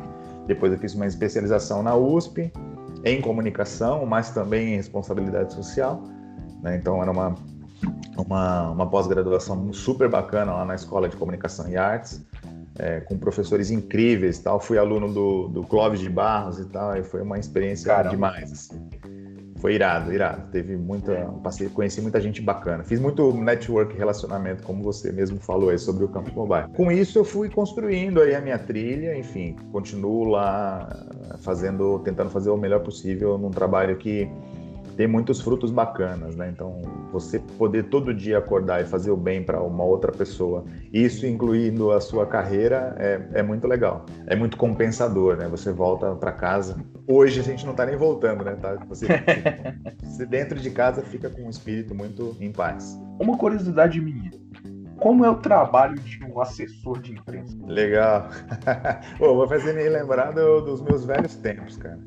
Depois 0.48 0.72
eu 0.72 0.80
fiz 0.80 0.96
uma 0.96 1.06
especialização 1.06 1.84
na 1.84 1.96
USP 1.96 2.52
em 3.04 3.22
comunicação, 3.22 4.06
mas 4.06 4.32
também 4.32 4.74
em 4.74 4.76
responsabilidade 4.78 5.54
social. 5.54 6.02
Né? 6.62 6.76
Então 6.78 7.02
era 7.02 7.12
uma 7.12 7.36
uma, 8.18 8.72
uma 8.72 8.90
pós-graduação 8.90 9.72
super 9.72 10.10
bacana 10.10 10.54
lá 10.54 10.66
na 10.66 10.76
Escola 10.76 11.08
de 11.08 11.16
Comunicação 11.16 11.70
e 11.70 11.78
Artes, 11.78 12.26
é, 12.80 13.02
com 13.02 13.18
professores 13.18 13.70
incríveis 13.70 14.40
tal. 14.40 14.60
Fui 14.60 14.78
aluno 14.78 15.12
do, 15.14 15.48
do 15.50 15.64
Clóvis 15.64 16.00
de 16.00 16.10
Barros 16.10 16.60
e 16.60 16.66
tal, 16.66 16.96
e 16.98 17.04
foi 17.04 17.22
uma 17.22 17.38
experiência 17.38 17.88
Caramba. 17.88 18.10
demais. 18.10 18.52
Assim. 18.52 18.90
Foi 19.60 19.74
irado, 19.74 20.14
irado. 20.14 20.44
Teve 20.52 20.76
muita. 20.76 21.14
Passei, 21.44 21.68
conheci 21.70 22.02
muita 22.02 22.22
gente 22.22 22.42
bacana. 22.42 22.84
Fiz 22.84 23.00
muito 23.00 23.34
network 23.34 23.98
relacionamento, 23.98 24.64
como 24.64 24.84
você 24.84 25.12
mesmo 25.12 25.40
falou 25.40 25.70
aí 25.70 25.80
sobre 25.80 26.04
o 26.04 26.08
Campus 26.08 26.34
Mobile. 26.34 26.68
Com 26.76 26.92
isso, 26.92 27.18
eu 27.18 27.26
fui 27.26 27.50
construindo 27.50 28.22
aí 28.22 28.36
a 28.36 28.42
minha 28.42 28.60
trilha, 28.60 29.18
enfim, 29.18 29.56
continuo 29.72 30.26
lá 30.26 31.06
fazendo, 31.40 32.00
tentando 32.00 32.30
fazer 32.30 32.50
o 32.50 32.58
melhor 32.58 32.82
possível 32.82 33.38
num 33.38 33.52
trabalho 33.52 33.98
que 33.98 34.30
tem 34.98 35.08
muitos 35.08 35.40
frutos 35.40 35.70
bacanas, 35.70 36.36
né? 36.36 36.50
Então, 36.50 36.82
você 37.14 37.40
poder 37.40 37.84
todo 37.84 38.14
dia 38.14 38.40
acordar 38.40 38.82
e 38.82 38.86
fazer 38.86 39.12
o 39.12 39.16
bem 39.16 39.44
para 39.44 39.62
uma 39.62 39.84
outra 39.84 40.12
pessoa, 40.12 40.66
isso 40.92 41.26
incluindo 41.28 41.92
a 41.92 42.02
sua 42.02 42.26
carreira, 42.26 42.96
é, 42.98 43.40
é 43.40 43.44
muito 43.44 43.68
legal. 43.68 44.06
É 44.26 44.36
muito 44.36 44.58
compensador, 44.58 45.38
né? 45.38 45.48
Você 45.50 45.72
volta 45.72 46.16
para 46.16 46.32
casa. 46.32 46.84
Hoje 47.06 47.40
a 47.40 47.44
gente 47.44 47.64
não 47.64 47.72
está 47.72 47.86
nem 47.86 47.96
voltando, 47.96 48.44
né? 48.44 48.58
Tá? 48.60 48.76
Você, 48.90 49.06
você 50.04 50.26
dentro 50.26 50.60
de 50.60 50.72
casa 50.72 51.04
fica 51.04 51.30
com 51.30 51.44
um 51.44 51.50
espírito 51.50 51.94
muito 51.94 52.36
em 52.42 52.52
paz. 52.52 53.00
Uma 53.20 53.38
curiosidade 53.38 54.02
minha. 54.02 54.32
Como 55.00 55.26
é 55.26 55.30
o 55.30 55.36
trabalho 55.36 55.96
de 55.96 56.24
um 56.26 56.40
assessor 56.42 57.00
de 57.02 57.14
imprensa? 57.14 57.56
Legal. 57.66 58.30
Pô, 59.18 59.36
vou 59.36 59.48
fazer 59.48 59.74
me 59.74 59.88
lembrar 59.88 60.32
do, 60.32 60.62
dos 60.62 60.82
meus 60.82 61.06
velhos 61.06 61.36
tempos, 61.36 61.78
cara. 61.78 62.00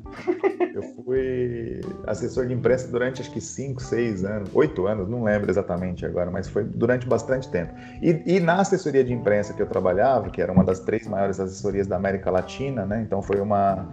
Eu 0.73 0.83
fui 0.95 1.81
assessor 2.07 2.47
de 2.47 2.53
imprensa 2.53 2.87
durante 2.89 3.21
acho 3.21 3.31
que 3.31 3.41
5, 3.41 3.81
6 3.81 4.25
anos, 4.25 4.49
8 4.53 4.87
anos, 4.87 5.09
não 5.09 5.23
lembro 5.23 5.49
exatamente 5.49 6.05
agora, 6.05 6.29
mas 6.29 6.47
foi 6.47 6.63
durante 6.63 7.07
bastante 7.07 7.49
tempo. 7.49 7.73
E, 8.01 8.21
e, 8.25 8.39
na 8.39 8.61
assessoria 8.61 9.03
de 9.03 9.13
imprensa 9.13 9.53
que 9.53 9.61
eu 9.61 9.67
trabalhava, 9.67 10.29
que 10.29 10.41
era 10.41 10.51
uma 10.51 10.63
das 10.63 10.79
três 10.79 11.07
maiores 11.07 11.39
assessorias 11.39 11.87
da 11.87 11.95
América 11.95 12.29
Latina, 12.29 12.85
né? 12.85 13.01
Então 13.01 13.21
foi 13.21 13.39
uma. 13.39 13.87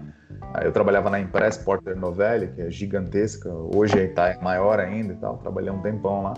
Eu 0.63 0.73
trabalhava 0.73 1.11
na 1.11 1.21
Impress 1.21 1.59
Porter 1.59 1.97
Novelli, 1.97 2.49
que 2.49 2.63
é 2.63 2.71
gigantesca, 2.71 3.51
hoje 3.53 3.99
está 3.99 4.39
maior 4.41 4.79
ainda 4.81 5.13
e 5.13 5.17
tal, 5.17 5.37
trabalhei 5.39 5.71
um 5.71 5.81
tempão 5.81 6.23
lá 6.23 6.35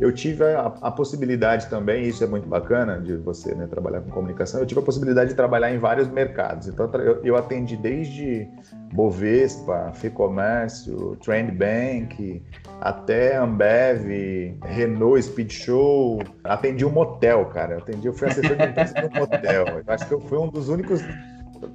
eu 0.00 0.12
tive 0.12 0.44
a, 0.44 0.66
a, 0.80 0.90
possibilidade 0.90 1.66
também, 1.68 2.04
isso 2.04 2.22
é 2.22 2.26
muito 2.26 2.48
bacana 2.48 3.00
de 3.00 3.16
você 3.16 3.54
né, 3.54 3.66
trabalhar 3.66 4.00
com 4.00 4.10
comunicação, 4.10 4.60
eu 4.60 4.66
tive 4.66 4.80
a 4.80 4.84
possibilidade 4.84 5.30
de 5.30 5.36
trabalhar 5.36 5.72
em 5.72 5.78
vários 5.78 6.08
mercados. 6.08 6.68
Então, 6.68 6.88
eu, 6.94 7.24
eu 7.24 7.36
atendi 7.36 7.76
desde 7.76 8.48
Bovespa, 8.92 9.92
Ficomércio, 9.94 11.16
Trend 11.16 11.50
Bank, 11.50 12.42
até 12.80 13.36
Ambev, 13.36 14.56
Renault 14.64 15.22
Speed 15.22 15.50
Show. 15.50 16.22
Atendi 16.44 16.84
um 16.84 16.90
motel, 16.90 17.46
cara. 17.46 17.74
Eu 17.74 17.78
atendi, 17.78 18.06
eu 18.06 18.12
fui 18.12 18.28
assessor 18.28 18.56
de 18.56 18.64
imprensa 18.70 18.94
de 18.94 19.06
um 19.06 19.20
motel. 19.20 19.66
Eu 19.66 19.84
acho 19.88 20.06
que 20.06 20.14
eu 20.14 20.20
fui 20.20 20.38
um 20.38 20.48
dos 20.48 20.68
únicos 20.68 21.02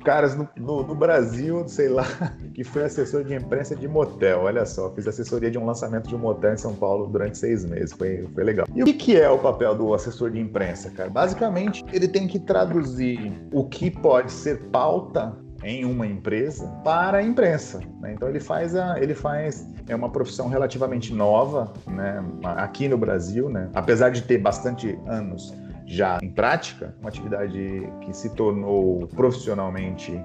caras 0.04 0.36
no, 0.36 0.48
no, 0.58 0.84
no, 0.84 0.96
Brasil, 0.96 1.67
sei 1.67 1.89
lá, 1.89 2.06
que 2.54 2.63
foi 2.63 2.84
assessor 2.84 3.24
de 3.24 3.34
imprensa 3.34 3.76
de 3.76 3.88
motel. 3.88 4.41
Olha 4.41 4.65
só, 4.65 4.91
fiz 4.93 5.08
assessoria 5.08 5.50
de 5.50 5.58
um 5.58 5.65
lançamento 5.65 6.08
de 6.08 6.15
um 6.15 6.19
motel 6.19 6.54
em 6.54 6.58
São 6.58 6.76
Paulo 6.76 7.08
durante 7.08 7.38
seis 7.38 7.65
meses. 7.65 7.93
Foi, 7.93 8.28
foi 8.34 8.43
legal. 8.43 8.65
E 8.74 8.82
o 8.82 8.86
que, 8.86 8.93
que 8.93 9.17
é 9.19 9.30
o 9.30 9.39
papel 9.39 9.76
do 9.76 9.93
assessor 9.93 10.32
de 10.32 10.39
imprensa, 10.39 10.89
cara? 10.91 11.10
Basicamente, 11.10 11.84
ele 11.91 12.08
tem 12.08 12.28
que 12.28 12.39
traduzir 12.39 13.34
o 13.52 13.65
que 13.67 13.89
pode 13.89 14.32
ser 14.32 14.69
pauta 14.69 15.38
em 15.63 15.86
uma 15.86 16.06
empresa 16.06 16.67
para 16.84 17.19
a 17.19 17.24
imprensa. 17.24 17.80
Né? 18.02 18.13
Então 18.13 18.28
ele 18.28 18.39
faz 18.39 18.76
a, 18.76 19.00
ele 19.00 19.15
faz 19.15 19.65
é 19.88 19.96
uma 19.96 20.10
profissão 20.10 20.48
relativamente 20.48 21.13
nova, 21.13 21.74
né? 21.88 22.24
Aqui 22.43 22.88
no 22.88 22.98
Brasil, 22.98 23.50
né? 23.50 23.69
Apesar 23.74 24.10
de 24.10 24.22
ter 24.22 24.38
bastante 24.38 24.98
anos 25.08 25.54
já 25.86 26.17
em 26.22 26.30
prática, 26.30 26.93
uma 27.00 27.10
atividade 27.10 27.89
que 28.02 28.13
se 28.13 28.30
tornou 28.36 29.08
profissionalmente 29.08 30.19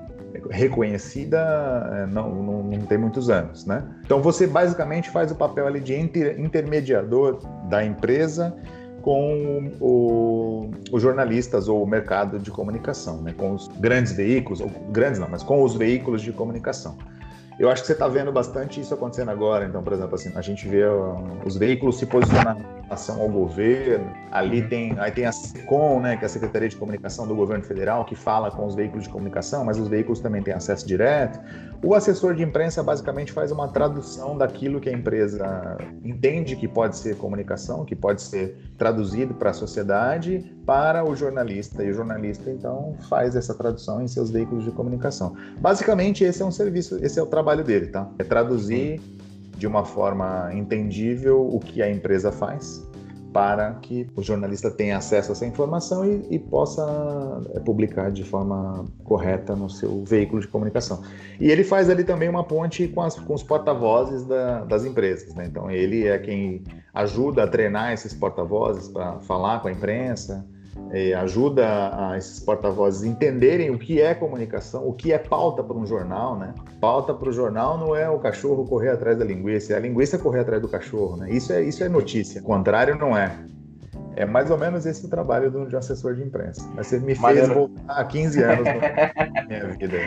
reconhecida 0.50 1.38
é, 1.92 2.06
não, 2.06 2.34
não, 2.34 2.62
não, 2.62 2.80
tem 2.86 2.98
muitos 2.98 3.30
anos, 3.30 3.64
né? 3.64 3.82
Então 4.04 4.20
você 4.20 4.46
basicamente 4.46 5.10
faz 5.10 5.32
o 5.32 5.34
papel 5.34 5.66
ali 5.66 5.80
de 5.80 5.98
inter, 5.98 6.38
intermediador 6.38 7.40
da 7.68 7.84
empresa 7.84 8.54
com 9.02 9.70
o, 9.80 10.70
os 10.92 11.00
jornalistas 11.00 11.68
ou 11.68 11.82
o 11.82 11.86
mercado 11.86 12.38
de 12.38 12.50
comunicação, 12.50 13.22
né? 13.22 13.32
com 13.36 13.52
os 13.52 13.68
grandes 13.78 14.12
veículos, 14.12 14.60
ou 14.60 14.68
grandes 14.90 15.18
não, 15.18 15.28
mas 15.28 15.42
com 15.42 15.62
os 15.62 15.74
veículos 15.74 16.20
de 16.20 16.32
comunicação. 16.32 16.96
Eu 17.58 17.68
acho 17.68 17.82
que 17.82 17.88
você 17.88 17.92
está 17.92 18.06
vendo 18.06 18.30
bastante 18.30 18.80
isso 18.80 18.94
acontecendo 18.94 19.30
agora. 19.30 19.66
Então, 19.66 19.82
por 19.82 19.92
exemplo, 19.92 20.14
assim, 20.14 20.30
a 20.36 20.40
gente 20.40 20.68
vê 20.68 20.84
os 21.44 21.56
veículos 21.56 21.98
se 21.98 22.06
posicionando 22.06 22.60
em 22.60 22.82
relação 22.82 23.20
ao 23.20 23.28
governo. 23.28 24.12
Ali 24.30 24.62
uhum. 24.62 24.68
tem, 24.68 24.98
aí 25.00 25.10
tem 25.10 25.26
a 25.26 25.32
SECOM, 25.32 26.00
né, 26.00 26.16
que 26.16 26.24
é 26.24 26.26
a 26.26 26.28
Secretaria 26.28 26.68
de 26.68 26.76
Comunicação 26.76 27.26
do 27.26 27.34
Governo 27.34 27.64
Federal, 27.64 28.04
que 28.04 28.14
fala 28.14 28.50
com 28.50 28.64
os 28.64 28.76
veículos 28.76 29.04
de 29.04 29.10
comunicação, 29.10 29.64
mas 29.64 29.76
os 29.76 29.88
veículos 29.88 30.20
também 30.20 30.40
têm 30.40 30.54
acesso 30.54 30.86
direto. 30.86 31.40
O 31.82 31.94
assessor 31.94 32.34
de 32.34 32.42
imprensa 32.42 32.82
basicamente 32.82 33.32
faz 33.32 33.50
uma 33.50 33.68
tradução 33.68 34.36
daquilo 34.36 34.80
que 34.80 34.88
a 34.88 34.92
empresa 34.92 35.78
entende 36.04 36.54
que 36.54 36.68
pode 36.68 36.96
ser 36.96 37.16
comunicação, 37.16 37.84
que 37.84 37.96
pode 37.96 38.22
ser 38.22 38.56
traduzido 38.76 39.34
para 39.34 39.50
a 39.50 39.52
sociedade, 39.52 40.56
para 40.66 41.04
o 41.04 41.14
jornalista. 41.16 41.82
E 41.82 41.90
o 41.90 41.94
jornalista, 41.94 42.50
então, 42.50 42.94
faz 43.08 43.34
essa 43.34 43.54
tradução 43.54 44.02
em 44.02 44.08
seus 44.08 44.30
veículos 44.30 44.64
de 44.64 44.70
comunicação. 44.70 45.34
Basicamente, 45.60 46.24
esse 46.24 46.42
é 46.42 46.44
um 46.44 46.50
serviço, 46.50 46.98
esse 47.02 47.18
é 47.18 47.22
o 47.22 47.26
trabalho 47.26 47.47
dele, 47.56 47.86
tá? 47.88 48.10
É 48.18 48.24
traduzir 48.24 49.00
de 49.56 49.66
uma 49.66 49.84
forma 49.84 50.50
entendível 50.54 51.40
o 51.40 51.58
que 51.58 51.82
a 51.82 51.90
empresa 51.90 52.30
faz 52.30 52.86
para 53.32 53.74
que 53.74 54.06
o 54.16 54.22
jornalista 54.22 54.70
tenha 54.70 54.96
acesso 54.96 55.30
a 55.30 55.32
essa 55.32 55.46
informação 55.46 56.04
e, 56.04 56.26
e, 56.30 56.38
possa 56.38 56.82
é, 57.54 57.60
publicar 57.60 58.10
de 58.10 58.24
forma 58.24 58.86
correta 59.04 59.54
no 59.54 59.68
seu 59.68 60.02
veículo 60.04 60.40
de 60.40 60.48
comunicação. 60.48 61.02
E 61.38 61.50
ele 61.50 61.62
faz 61.62 61.90
ali 61.90 62.04
também 62.04 62.28
uma 62.28 62.42
ponte 62.42 62.88
com, 62.88 63.02
as, 63.02 63.18
com 63.18 63.34
os 63.34 63.42
porta-vozes 63.42 64.24
da, 64.24 64.64
das 64.64 64.84
empresas. 64.84 65.34
Né? 65.34 65.44
Então, 65.46 65.70
ele 65.70 66.06
é 66.06 66.18
quem 66.18 66.64
ajuda 66.94 67.44
a 67.44 67.46
treinar 67.46 67.92
esses 67.92 68.14
porta-vozes 68.14 68.88
para 68.88 69.18
falar 69.20 69.60
com 69.60 69.68
a 69.68 69.72
imprensa, 69.72 70.46
é, 70.90 71.14
ajuda 71.14 71.66
a 71.92 72.16
esses 72.16 72.40
porta-vozes 72.40 73.04
entenderem 73.04 73.70
o 73.70 73.78
que 73.78 74.00
é 74.00 74.14
comunicação, 74.14 74.86
o 74.86 74.92
que 74.92 75.12
é 75.12 75.18
pauta 75.18 75.62
para 75.62 75.76
um 75.76 75.86
jornal, 75.86 76.36
né? 76.36 76.54
Pauta 76.80 77.12
para 77.12 77.28
o 77.28 77.32
jornal 77.32 77.78
não 77.78 77.94
é 77.94 78.08
o 78.08 78.18
cachorro 78.18 78.64
correr 78.64 78.90
atrás 78.90 79.18
da 79.18 79.24
linguiça, 79.24 79.74
é 79.74 79.76
a 79.76 79.80
linguiça 79.80 80.18
correr 80.18 80.40
atrás 80.40 80.62
do 80.62 80.68
cachorro, 80.68 81.16
né? 81.16 81.30
Isso 81.30 81.52
é, 81.52 81.62
isso 81.62 81.84
é 81.84 81.88
notícia, 81.88 82.40
o 82.40 82.44
contrário 82.44 82.96
não 82.96 83.16
é. 83.16 83.36
É 84.16 84.26
mais 84.26 84.50
ou 84.50 84.58
menos 84.58 84.84
esse 84.84 85.06
o 85.06 85.08
trabalho 85.08 85.48
de 85.48 85.76
um 85.76 85.78
assessor 85.78 86.16
de 86.16 86.24
imprensa. 86.24 86.68
Mas 86.74 86.88
você 86.88 86.98
me 86.98 87.14
fez 87.14 87.48
voltar 87.48 87.82
há 87.86 88.04
15 88.04 88.42
anos 88.42 88.64
na 88.64 89.44
minha 89.46 89.68
vida. 89.68 89.98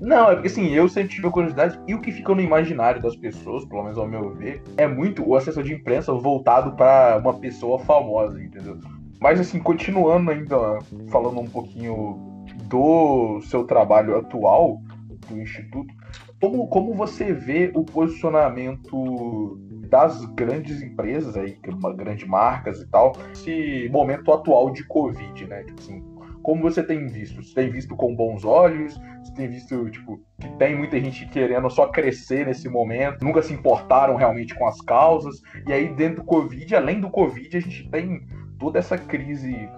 Não, 0.00 0.28
é 0.28 0.34
porque 0.34 0.48
assim, 0.48 0.70
eu 0.70 0.88
sempre 0.88 1.14
tive 1.14 1.28
a 1.28 1.30
curiosidade 1.30 1.78
e 1.86 1.94
o 1.94 2.00
que 2.00 2.10
fica 2.10 2.34
no 2.34 2.40
imaginário 2.40 3.00
das 3.00 3.14
pessoas, 3.14 3.64
pelo 3.64 3.84
menos 3.84 3.96
ao 3.96 4.08
meu 4.08 4.34
ver, 4.34 4.60
é 4.76 4.88
muito 4.88 5.24
o 5.24 5.36
assessor 5.36 5.62
de 5.62 5.72
imprensa 5.72 6.12
voltado 6.12 6.72
para 6.72 7.18
uma 7.18 7.34
pessoa 7.34 7.78
famosa, 7.78 8.42
entendeu? 8.42 8.76
Mas 9.20 9.38
assim, 9.38 9.58
continuando 9.58 10.30
ainda 10.30 10.78
falando 11.10 11.40
um 11.40 11.48
pouquinho 11.48 12.44
do 12.64 13.40
seu 13.42 13.64
trabalho 13.64 14.16
atual 14.16 14.80
do 15.28 15.38
Instituto, 15.38 15.92
como, 16.40 16.66
como 16.68 16.94
você 16.94 17.32
vê 17.32 17.70
o 17.74 17.84
posicionamento 17.84 19.58
das 19.90 20.24
grandes 20.34 20.82
empresas 20.82 21.36
aí, 21.36 21.58
grandes 21.96 22.26
marcas 22.26 22.80
e 22.80 22.86
tal, 22.88 23.12
esse 23.32 23.88
momento 23.90 24.32
atual 24.32 24.70
de 24.70 24.84
Covid, 24.84 25.46
né? 25.46 25.64
Tipo 25.64 25.80
assim, 25.80 26.02
como 26.42 26.62
você 26.62 26.82
tem 26.82 27.06
visto? 27.06 27.42
Você 27.42 27.54
tem 27.54 27.70
visto 27.70 27.94
com 27.94 28.14
bons 28.14 28.44
olhos? 28.44 28.98
Você 29.22 29.34
tem 29.34 29.48
visto, 29.48 29.90
tipo, 29.90 30.18
que 30.40 30.48
tem 30.56 30.74
muita 30.74 30.98
gente 30.98 31.26
querendo 31.26 31.68
só 31.68 31.88
crescer 31.88 32.46
nesse 32.46 32.68
momento, 32.68 33.22
nunca 33.22 33.42
se 33.42 33.52
importaram 33.52 34.16
realmente 34.16 34.54
com 34.54 34.66
as 34.66 34.80
causas, 34.80 35.42
e 35.66 35.72
aí 35.72 35.94
dentro 35.94 36.22
do 36.22 36.24
Covid, 36.24 36.74
além 36.74 37.00
do 37.00 37.10
Covid, 37.10 37.54
a 37.54 37.60
gente 37.60 37.90
tem 37.90 38.26
toda 38.60 38.78
essa 38.78 38.96
crise 38.96 39.68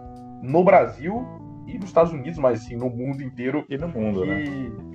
no 0.42 0.62
Brasil 0.62 1.24
e 1.66 1.78
nos 1.78 1.86
Estados 1.86 2.12
Unidos, 2.12 2.38
mas 2.38 2.60
assim, 2.60 2.76
no 2.76 2.90
mundo 2.90 3.22
inteiro. 3.22 3.64
E 3.68 3.78
no 3.78 3.88
mundo, 3.88 4.26
né? 4.26 4.44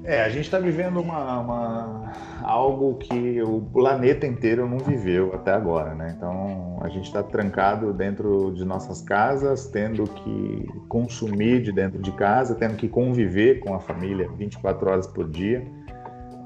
É, 0.04 0.24
a 0.24 0.30
gente 0.30 0.46
está 0.46 0.60
vivendo 0.60 1.02
uma, 1.02 1.40
uma, 1.40 2.12
algo 2.44 2.96
que 2.96 3.42
o 3.42 3.62
planeta 3.62 4.28
inteiro 4.28 4.68
não 4.68 4.78
viveu 4.78 5.34
até 5.34 5.54
agora, 5.54 5.96
né? 5.96 6.14
Então 6.16 6.80
a 6.82 6.90
gente 6.90 7.06
está 7.06 7.24
trancado 7.24 7.94
dentro 7.94 8.54
de 8.54 8.66
nossas 8.66 9.02
casas, 9.02 9.68
tendo 9.68 10.04
que 10.04 10.68
consumir 10.88 11.62
de 11.64 11.72
dentro 11.72 12.00
de 12.02 12.12
casa, 12.12 12.54
tendo 12.56 12.76
que 12.76 12.88
conviver 12.88 13.60
com 13.60 13.74
a 13.74 13.80
família 13.80 14.30
24 14.38 14.90
horas 14.90 15.08
por 15.08 15.28
dia. 15.30 15.66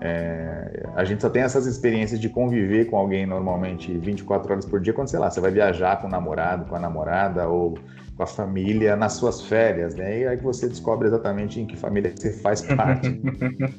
É, 0.03 0.83
a 0.95 1.03
gente 1.03 1.21
só 1.21 1.29
tem 1.29 1.43
essas 1.43 1.67
experiências 1.67 2.19
de 2.19 2.27
conviver 2.27 2.85
com 2.85 2.97
alguém 2.97 3.23
normalmente 3.27 3.95
24 3.95 4.51
horas 4.51 4.65
por 4.65 4.81
dia 4.81 4.93
quando, 4.93 5.07
sei 5.09 5.19
lá, 5.19 5.29
você 5.29 5.39
vai 5.39 5.51
viajar 5.51 6.01
com 6.01 6.07
o 6.07 6.09
namorado, 6.09 6.65
com 6.65 6.75
a 6.75 6.79
namorada 6.79 7.47
ou 7.47 7.77
com 8.17 8.23
a 8.23 8.25
família 8.25 8.95
nas 8.95 9.13
suas 9.13 9.41
férias, 9.41 9.93
né? 9.93 10.19
E 10.19 10.27
aí 10.27 10.37
que 10.37 10.43
você 10.43 10.67
descobre 10.67 11.07
exatamente 11.07 11.61
em 11.61 11.67
que 11.67 11.77
família 11.77 12.11
você 12.15 12.33
faz 12.33 12.61
parte. 12.61 13.07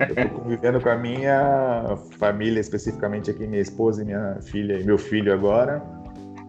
Eu 0.08 0.28
tô 0.28 0.40
convivendo 0.40 0.80
com 0.80 0.88
a 0.88 0.96
minha 0.96 1.96
família, 2.18 2.60
especificamente 2.60 3.28
aqui, 3.28 3.44
minha 3.46 3.60
esposa 3.60 4.02
e 4.02 4.04
minha 4.04 4.38
filha 4.42 4.78
e 4.78 4.84
meu 4.84 4.98
filho 4.98 5.32
agora. 5.32 5.82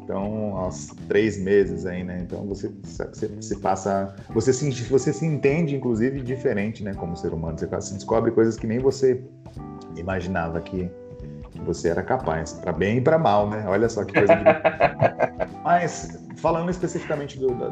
Então, 0.04 0.58
aos 0.58 0.88
três 1.08 1.40
meses 1.40 1.86
aí, 1.86 2.04
né? 2.04 2.20
Então 2.22 2.46
você, 2.46 2.70
você, 2.84 3.28
você 3.28 3.56
passa. 3.56 4.14
Você 4.32 4.52
se, 4.52 4.70
você 4.84 5.14
se 5.14 5.26
entende, 5.26 5.76
inclusive, 5.76 6.22
diferente, 6.22 6.84
né? 6.84 6.94
Como 6.94 7.16
ser 7.16 7.34
humano. 7.34 7.58
Você 7.58 7.94
descobre 7.94 8.32
coisas 8.32 8.58
que 8.58 8.68
nem 8.68 8.80
você 8.80 9.24
imaginava 9.96 10.60
que, 10.60 10.90
que 11.52 11.62
você 11.62 11.88
era 11.88 12.04
capaz, 12.04 12.54
para 12.54 12.74
bem 12.74 12.98
e 12.98 13.02
para 13.02 13.18
mal, 13.18 13.50
né? 13.50 13.64
Olha 13.68 13.88
só 13.88 14.04
que 14.04 14.14
coisa. 14.14 14.36
De... 14.36 14.44
Mas 15.64 16.22
falando 16.36 16.70
especificamente 16.70 17.40
do, 17.40 17.56
da, 17.56 17.70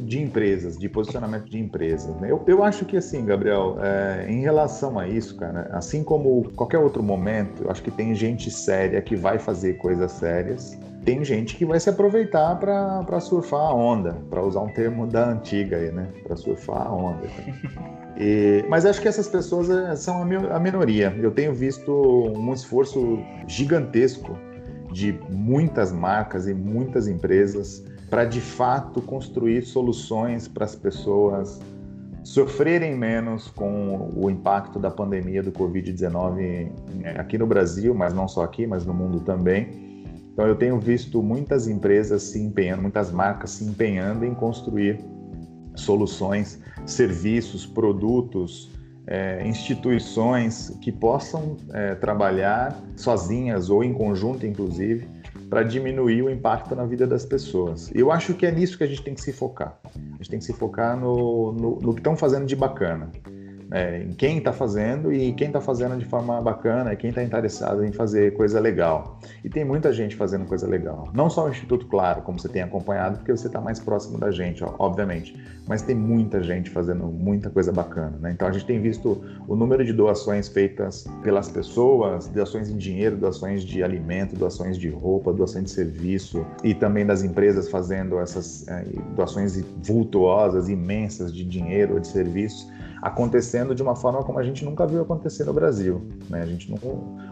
de 0.00 0.22
empresas, 0.22 0.78
de 0.78 0.88
posicionamento 0.88 1.50
de 1.50 1.58
empresas, 1.58 2.16
né? 2.16 2.30
eu, 2.30 2.42
eu 2.46 2.64
acho 2.64 2.86
que 2.86 2.96
assim, 2.96 3.26
Gabriel, 3.26 3.76
é, 3.82 4.26
em 4.30 4.40
relação 4.40 4.98
a 4.98 5.06
isso, 5.06 5.36
cara, 5.36 5.68
assim 5.72 6.02
como 6.02 6.50
qualquer 6.52 6.78
outro 6.78 7.02
momento, 7.02 7.64
eu 7.64 7.70
acho 7.70 7.82
que 7.82 7.90
tem 7.90 8.14
gente 8.14 8.50
séria 8.50 9.02
que 9.02 9.14
vai 9.14 9.38
fazer 9.38 9.74
coisas 9.74 10.12
sérias 10.12 10.78
tem 11.04 11.24
gente 11.24 11.56
que 11.56 11.66
vai 11.66 11.78
se 11.78 11.90
aproveitar 11.90 12.56
para 12.58 13.20
surfar 13.20 13.60
a 13.60 13.74
onda, 13.74 14.16
para 14.30 14.42
usar 14.42 14.60
um 14.60 14.72
termo 14.72 15.06
da 15.06 15.28
antiga 15.28 15.76
aí, 15.76 15.92
né? 15.92 16.08
Para 16.22 16.36
surfar 16.36 16.86
a 16.86 16.92
onda. 16.92 17.22
E, 18.16 18.64
mas 18.68 18.86
acho 18.86 19.02
que 19.02 19.08
essas 19.08 19.26
pessoas 19.26 19.68
eh, 19.68 19.96
são 19.96 20.22
a, 20.22 20.60
minoria. 20.60 21.12
Eu 21.18 21.32
tenho 21.32 21.52
visto 21.52 21.92
um 21.92 22.52
esforço 22.52 23.18
gigantesco 23.48 24.38
de 24.92 25.18
muitas 25.32 25.90
marcas 25.90 26.46
e 26.46 26.54
muitas 26.54 27.08
empresas 27.08 27.84
para 28.08 28.24
de 28.24 28.40
fato 28.40 29.02
construir 29.02 29.62
soluções 29.62 30.46
para 30.46 30.64
as 30.64 30.76
pessoas 30.76 31.60
sofrerem 32.22 32.96
menos 32.96 33.48
com 33.48 34.12
o 34.14 34.30
impacto 34.30 34.78
da 34.78 34.92
pandemia 34.92 35.42
do 35.42 35.50
Covid-19 35.50 36.70
né, 36.94 37.16
aqui 37.18 37.36
no 37.36 37.48
Brasil, 37.48 37.92
mas 37.96 38.14
não 38.14 38.28
só 38.28 38.44
aqui, 38.44 38.64
mas 38.64 38.86
no 38.86 38.94
mundo 38.94 39.18
também. 39.18 39.93
Então 40.34 40.48
eu 40.48 40.56
tenho 40.56 40.78
visto 40.80 41.22
muitas 41.22 41.68
empresas 41.68 42.24
se 42.24 42.40
empenhando, 42.40 42.82
muitas 42.82 43.12
marcas 43.12 43.50
se 43.50 43.64
empenhando 43.64 44.24
em 44.24 44.34
construir 44.34 44.98
soluções, 45.76 46.60
serviços, 46.84 47.64
produtos, 47.64 48.72
é, 49.06 49.46
instituições 49.46 50.76
que 50.80 50.90
possam 50.90 51.56
é, 51.72 51.94
trabalhar 51.94 52.76
sozinhas 52.96 53.70
ou 53.70 53.84
em 53.84 53.94
conjunto, 53.94 54.44
inclusive, 54.44 55.08
para 55.48 55.62
diminuir 55.62 56.22
o 56.22 56.30
impacto 56.30 56.74
na 56.74 56.84
vida 56.84 57.06
das 57.06 57.24
pessoas. 57.24 57.92
Eu 57.94 58.10
acho 58.10 58.34
que 58.34 58.44
é 58.44 58.50
nisso 58.50 58.76
que 58.76 58.82
a 58.82 58.88
gente 58.88 59.02
tem 59.02 59.14
que 59.14 59.20
se 59.20 59.32
focar. 59.32 59.78
A 59.84 60.16
gente 60.16 60.30
tem 60.30 60.38
que 60.40 60.44
se 60.44 60.52
focar 60.52 60.98
no, 60.98 61.52
no, 61.52 61.78
no 61.80 61.92
que 61.94 62.00
estão 62.00 62.16
fazendo 62.16 62.44
de 62.44 62.56
bacana 62.56 63.08
é, 63.70 64.02
em 64.02 64.12
quem 64.12 64.38
está 64.38 64.52
fazendo 64.52 65.12
e 65.12 65.32
quem 65.32 65.48
está 65.48 65.60
fazendo 65.60 65.96
de 65.96 66.04
forma 66.04 66.40
bacana 66.40 66.92
e 66.92 66.96
quem 66.96 67.10
está 67.10 67.22
interessado 67.22 67.84
em 67.84 67.92
fazer 67.92 68.34
coisa 68.34 68.60
legal. 68.60 69.18
E 69.42 69.48
tem 69.48 69.64
muita 69.64 69.92
gente 69.92 70.16
fazendo 70.16 70.44
coisa 70.44 70.66
legal. 70.66 71.08
Não 71.12 71.30
só 71.30 71.46
o 71.46 71.50
Instituto 71.50 71.86
Claro, 71.86 72.22
como 72.22 72.38
você 72.38 72.48
tem 72.48 72.62
acompanhado, 72.62 73.18
porque 73.18 73.32
você 73.32 73.46
está 73.46 73.60
mais 73.60 73.78
próximo 73.78 74.18
da 74.18 74.30
gente, 74.30 74.64
ó, 74.64 74.74
obviamente, 74.78 75.34
mas 75.66 75.82
tem 75.82 75.94
muita 75.94 76.42
gente 76.42 76.70
fazendo 76.70 77.04
muita 77.04 77.50
coisa 77.50 77.72
bacana. 77.72 78.16
Né? 78.20 78.32
Então 78.32 78.46
a 78.46 78.52
gente 78.52 78.66
tem 78.66 78.80
visto 78.80 79.22
o 79.46 79.56
número 79.56 79.84
de 79.84 79.92
doações 79.92 80.48
feitas 80.48 81.06
pelas 81.22 81.48
pessoas, 81.48 82.28
doações 82.28 82.68
em 82.68 82.76
dinheiro, 82.76 83.16
doações 83.16 83.64
de 83.64 83.82
alimento, 83.82 84.36
doações 84.36 84.78
de 84.78 84.88
roupa, 84.88 85.32
doações 85.32 85.64
de 85.64 85.70
serviço 85.70 86.44
e 86.62 86.74
também 86.74 87.06
das 87.06 87.22
empresas 87.22 87.68
fazendo 87.68 88.18
essas 88.18 88.66
é, 88.68 88.84
doações 89.14 89.62
vultuosas, 89.82 90.68
imensas 90.68 91.32
de 91.32 91.44
dinheiro 91.44 91.94
ou 91.94 92.00
de 92.00 92.08
serviços 92.08 92.68
acontecendo 93.04 93.74
de 93.74 93.82
uma 93.82 93.94
forma 93.94 94.24
como 94.24 94.38
a 94.38 94.42
gente 94.42 94.64
nunca 94.64 94.86
viu 94.86 95.02
acontecer 95.02 95.44
no 95.44 95.52
Brasil, 95.52 96.00
né? 96.30 96.40
A 96.40 96.46
gente 96.46 96.70
não, 96.70 96.78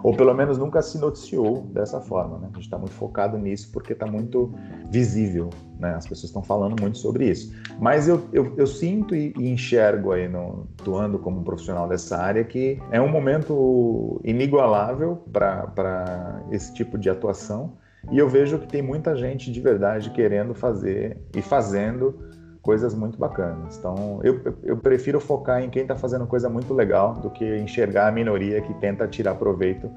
ou 0.03 0.15
pelo 0.15 0.35
menos 0.35 0.59
nunca 0.59 0.83
se 0.83 0.99
noticiou 0.99 1.63
dessa 1.73 1.99
forma, 1.99 2.37
né? 2.37 2.49
A 2.53 2.55
gente 2.57 2.65
está 2.65 2.77
muito 2.77 2.93
focado 2.93 3.39
nisso 3.39 3.71
porque 3.73 3.95
está 3.95 4.05
muito 4.05 4.53
visível, 4.91 5.49
né? 5.79 5.95
As 5.95 6.07
pessoas 6.07 6.25
estão 6.25 6.43
falando 6.43 6.79
muito 6.79 6.99
sobre 6.99 7.27
isso. 7.31 7.55
Mas 7.81 8.07
eu, 8.07 8.23
eu, 8.35 8.53
eu 8.59 8.67
sinto 8.67 9.17
e, 9.17 9.33
e, 9.39 9.49
enxergo 9.49 10.13
aí, 10.13 10.29
no, 10.29 10.67
atuando 10.79 11.19
como 11.19 11.43
profissional 11.43 11.89
dessa 11.89 12.19
área, 12.19 12.45
que 12.45 12.79
é 12.91 13.01
um 13.01 13.09
momento 13.09 14.21
inigualável 14.23 15.23
para 15.33 16.43
esse 16.51 16.75
tipo 16.75 16.99
de 16.99 17.09
atuação. 17.09 17.73
E 18.11 18.19
eu 18.19 18.29
vejo 18.29 18.59
que 18.59 18.67
tem 18.67 18.83
muita 18.83 19.17
gente 19.17 19.51
de 19.51 19.61
verdade 19.61 20.11
querendo 20.11 20.53
fazer 20.55 21.17
e 21.35 21.41
fazendo 21.41 22.32
coisas 22.63 22.95
muito 22.95 23.19
bacanas. 23.19 23.77
Então, 23.77 24.21
eu, 24.23 24.41
eu 24.63 24.77
prefiro 24.77 25.21
focar 25.21 25.63
em 25.63 25.69
quem 25.69 25.83
está 25.83 25.97
fazendo 25.97 26.27
coisa 26.27 26.49
muito 26.49 26.73
legal 26.73 27.15
do 27.15 27.29
que 27.29 27.45
enxergar 27.59 28.09
a 28.09 28.13
minoria 28.13 28.61
que 28.63 28.73
tenta 28.75 29.07
tirar 29.09 29.35
proveito. 29.35 29.91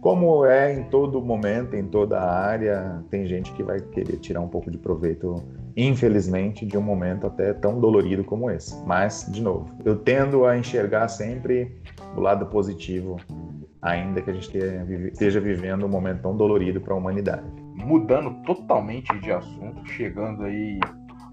Como 0.00 0.44
é 0.44 0.72
em 0.72 0.84
todo 0.84 1.20
momento, 1.20 1.74
em 1.74 1.84
toda 1.84 2.20
área, 2.20 3.02
tem 3.10 3.26
gente 3.26 3.52
que 3.52 3.62
vai 3.62 3.80
querer 3.80 4.16
tirar 4.18 4.40
um 4.40 4.48
pouco 4.48 4.70
de 4.70 4.78
proveito, 4.78 5.42
infelizmente, 5.76 6.64
de 6.64 6.78
um 6.78 6.82
momento 6.82 7.26
até 7.26 7.52
tão 7.52 7.78
dolorido 7.78 8.24
como 8.24 8.50
esse. 8.50 8.82
Mas, 8.86 9.26
de 9.30 9.42
novo, 9.42 9.66
eu 9.84 9.96
tendo 9.96 10.46
a 10.46 10.56
enxergar 10.56 11.08
sempre 11.08 11.76
o 12.16 12.20
lado 12.20 12.46
positivo, 12.46 13.16
ainda 13.82 14.22
que 14.22 14.30
a 14.30 14.32
gente 14.32 14.56
esteja 15.12 15.40
vivendo 15.40 15.84
um 15.84 15.88
momento 15.88 16.22
tão 16.22 16.36
dolorido 16.36 16.80
para 16.80 16.94
a 16.94 16.96
humanidade. 16.96 17.44
Mudando 17.74 18.42
totalmente 18.44 19.12
de 19.18 19.32
assunto, 19.32 19.84
chegando 19.86 20.44
aí 20.44 20.78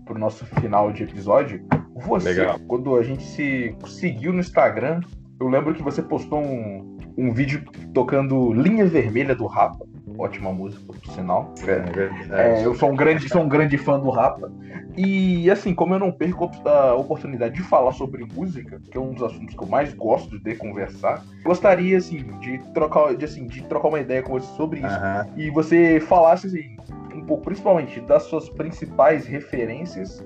pro 0.05 0.17
nosso 0.17 0.45
final 0.45 0.91
de 0.91 1.03
episódio. 1.03 1.65
Você, 1.95 2.29
Legal. 2.29 2.59
quando 2.67 2.95
a 2.95 3.03
gente 3.03 3.23
se 3.23 3.75
seguiu 3.85 4.33
no 4.33 4.39
Instagram, 4.39 5.01
eu 5.39 5.47
lembro 5.47 5.73
que 5.73 5.81
você 5.81 6.01
postou 6.01 6.39
um, 6.43 6.97
um 7.17 7.31
vídeo 7.31 7.63
tocando 7.93 8.53
Linha 8.53 8.85
Vermelha 8.85 9.35
do 9.35 9.45
Rapa. 9.45 9.85
Ótima 10.17 10.51
música, 10.51 10.83
por 10.85 11.13
sinal. 11.13 11.53
É, 11.67 12.59
é, 12.59 12.65
eu 12.65 12.75
sou 12.75 12.91
um 12.91 12.95
grande, 12.95 13.27
sou 13.29 13.41
um 13.41 13.47
grande 13.47 13.77
fã 13.77 13.99
do 13.99 14.09
Rapa. 14.09 14.51
E 14.95 15.49
assim, 15.49 15.73
como 15.73 15.95
eu 15.95 15.99
não 15.99 16.11
perco 16.11 16.51
a 16.65 16.93
oportunidade 16.93 17.55
de 17.55 17.63
falar 17.63 17.91
sobre 17.93 18.23
música, 18.25 18.79
que 18.91 18.97
é 18.97 19.01
um 19.01 19.13
dos 19.13 19.23
assuntos 19.23 19.55
que 19.55 19.63
eu 19.63 19.67
mais 19.67 19.93
gosto 19.93 20.39
de 20.39 20.55
conversar, 20.55 21.23
gostaria 21.43 21.97
assim 21.97 22.23
de 22.39 22.59
trocar, 22.73 23.15
de, 23.15 23.25
assim, 23.25 23.47
de 23.47 23.63
trocar 23.63 23.87
uma 23.87 23.99
ideia 23.99 24.21
com 24.21 24.33
você 24.33 24.55
sobre 24.55 24.79
isso. 24.79 24.99
E 25.35 25.49
você 25.49 25.99
falasse 25.99 26.47
assim, 26.47 26.77
um 27.15 27.25
pouco, 27.25 27.45
principalmente, 27.45 27.99
das 28.01 28.23
suas 28.23 28.49
principais 28.49 29.25
referências 29.25 30.23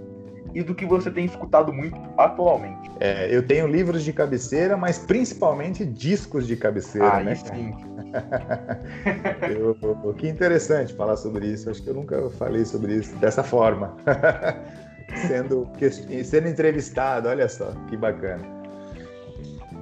e 0.58 0.64
do 0.64 0.74
que 0.74 0.88
você 0.88 1.12
tem 1.12 1.24
escutado 1.26 1.72
muito 1.72 1.96
atualmente. 2.18 2.90
É, 3.00 3.28
eu 3.34 3.44
tenho 3.44 3.68
livros 3.68 4.04
de 4.04 4.12
cabeceira, 4.12 4.76
mas 4.76 4.98
principalmente 4.98 5.86
discos 5.86 6.48
de 6.48 6.56
cabeceira, 6.56 7.18
ah, 7.18 7.24
né? 7.24 7.36
Sim. 7.36 7.76
eu, 9.48 10.14
que 10.16 10.28
interessante 10.28 10.96
falar 10.96 11.16
sobre 11.16 11.46
isso. 11.46 11.70
Acho 11.70 11.84
que 11.84 11.90
eu 11.92 11.94
nunca 11.94 12.28
falei 12.32 12.66
sobre 12.66 12.96
isso 12.96 13.16
dessa 13.18 13.44
forma. 13.44 13.96
sendo, 15.28 15.70
sendo 16.26 16.48
entrevistado, 16.48 17.30
olha 17.30 17.48
só, 17.48 17.72
que 17.88 17.96
bacana. 17.96 18.57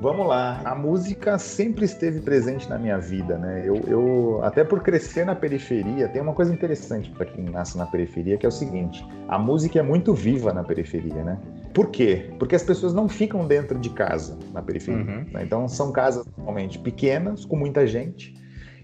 Vamos 0.01 0.27
lá. 0.27 0.61
A 0.65 0.75
música 0.75 1.37
sempre 1.37 1.85
esteve 1.85 2.19
presente 2.19 2.69
na 2.69 2.77
minha 2.77 2.97
vida, 2.97 3.37
né? 3.37 3.63
Eu, 3.65 3.75
eu 3.87 4.39
até 4.43 4.63
por 4.63 4.81
crescer 4.81 5.25
na 5.25 5.33
periferia, 5.33 6.07
tem 6.09 6.21
uma 6.21 6.33
coisa 6.33 6.53
interessante 6.53 7.09
para 7.09 7.25
quem 7.25 7.45
nasce 7.45 7.77
na 7.77 7.85
periferia, 7.85 8.37
que 8.37 8.45
é 8.45 8.49
o 8.49 8.51
seguinte: 8.51 9.05
a 9.27 9.39
música 9.39 9.79
é 9.79 9.81
muito 9.81 10.13
viva 10.13 10.53
na 10.53 10.63
periferia, 10.63 11.23
né? 11.23 11.39
Por 11.73 11.89
quê? 11.89 12.29
Porque 12.37 12.55
as 12.55 12.63
pessoas 12.63 12.93
não 12.93 13.07
ficam 13.07 13.47
dentro 13.47 13.79
de 13.79 13.89
casa 13.89 14.37
na 14.53 14.61
periferia. 14.61 15.01
Uhum. 15.01 15.25
Né? 15.31 15.43
Então 15.43 15.67
são 15.67 15.91
casas 15.91 16.25
normalmente 16.37 16.77
pequenas, 16.77 17.45
com 17.45 17.55
muita 17.55 17.87
gente. 17.87 18.33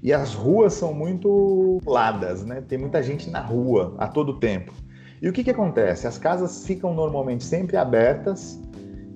E 0.02 0.12
as 0.12 0.34
ruas 0.34 0.74
são 0.74 0.93
muito 0.93 1.80
ladas, 1.86 2.43
né? 2.43 2.63
Tem 2.67 2.78
muita 2.78 3.04
gente 3.04 3.30
na 3.30 3.39
rua 3.39 3.95
a 4.00 4.08
todo 4.08 4.39
tempo. 4.39 4.74
E 5.21 5.30
o 5.30 5.34
que, 5.34 5.43
que 5.43 5.52
acontece? 5.52 6.08
As 6.08 6.17
casas 6.17 6.65
ficam 6.65 6.95
normalmente 6.95 7.43
sempre 7.43 7.78
abertas 7.78 8.60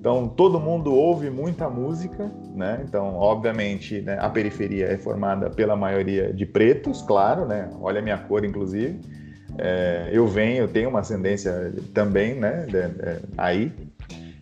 então 0.06 0.28
todo 0.28 0.60
mundo 0.60 0.94
ouve 0.94 1.28
muita 1.30 1.68
música, 1.68 2.30
né? 2.54 2.80
Então, 2.86 3.16
obviamente, 3.16 4.00
né, 4.02 4.16
a 4.20 4.30
periferia 4.30 4.86
é 4.86 4.96
formada 4.96 5.50
pela 5.50 5.74
maioria 5.74 6.32
de 6.32 6.46
pretos, 6.46 7.02
claro, 7.02 7.44
né? 7.44 7.68
Olha 7.80 7.98
a 7.98 8.02
minha 8.02 8.16
cor, 8.16 8.44
inclusive. 8.44 9.00
É, 9.58 10.08
eu 10.12 10.24
venho, 10.28 10.58
eu 10.58 10.68
tenho 10.68 10.90
uma 10.90 11.00
ascendência 11.00 11.72
também, 11.92 12.36
né? 12.36 12.66
De, 12.68 12.78
é, 12.78 13.20
aí. 13.36 13.72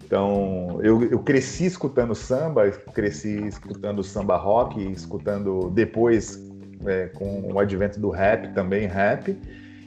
Então, 0.05 0.81
eu, 0.83 1.03
eu 1.03 1.21
cresci 1.21 1.65
escutando 1.65 2.15
samba, 2.15 2.71
cresci 2.93 3.47
escutando 3.47 4.05
samba 4.05 4.37
rock, 4.37 4.79
escutando 4.93 5.71
depois 5.71 6.47
é, 6.85 7.07
com 7.07 7.41
o 7.55 7.59
advento 7.59 7.99
do 7.99 8.11
rap 8.11 8.53
também 8.53 8.87
rap. 8.87 9.35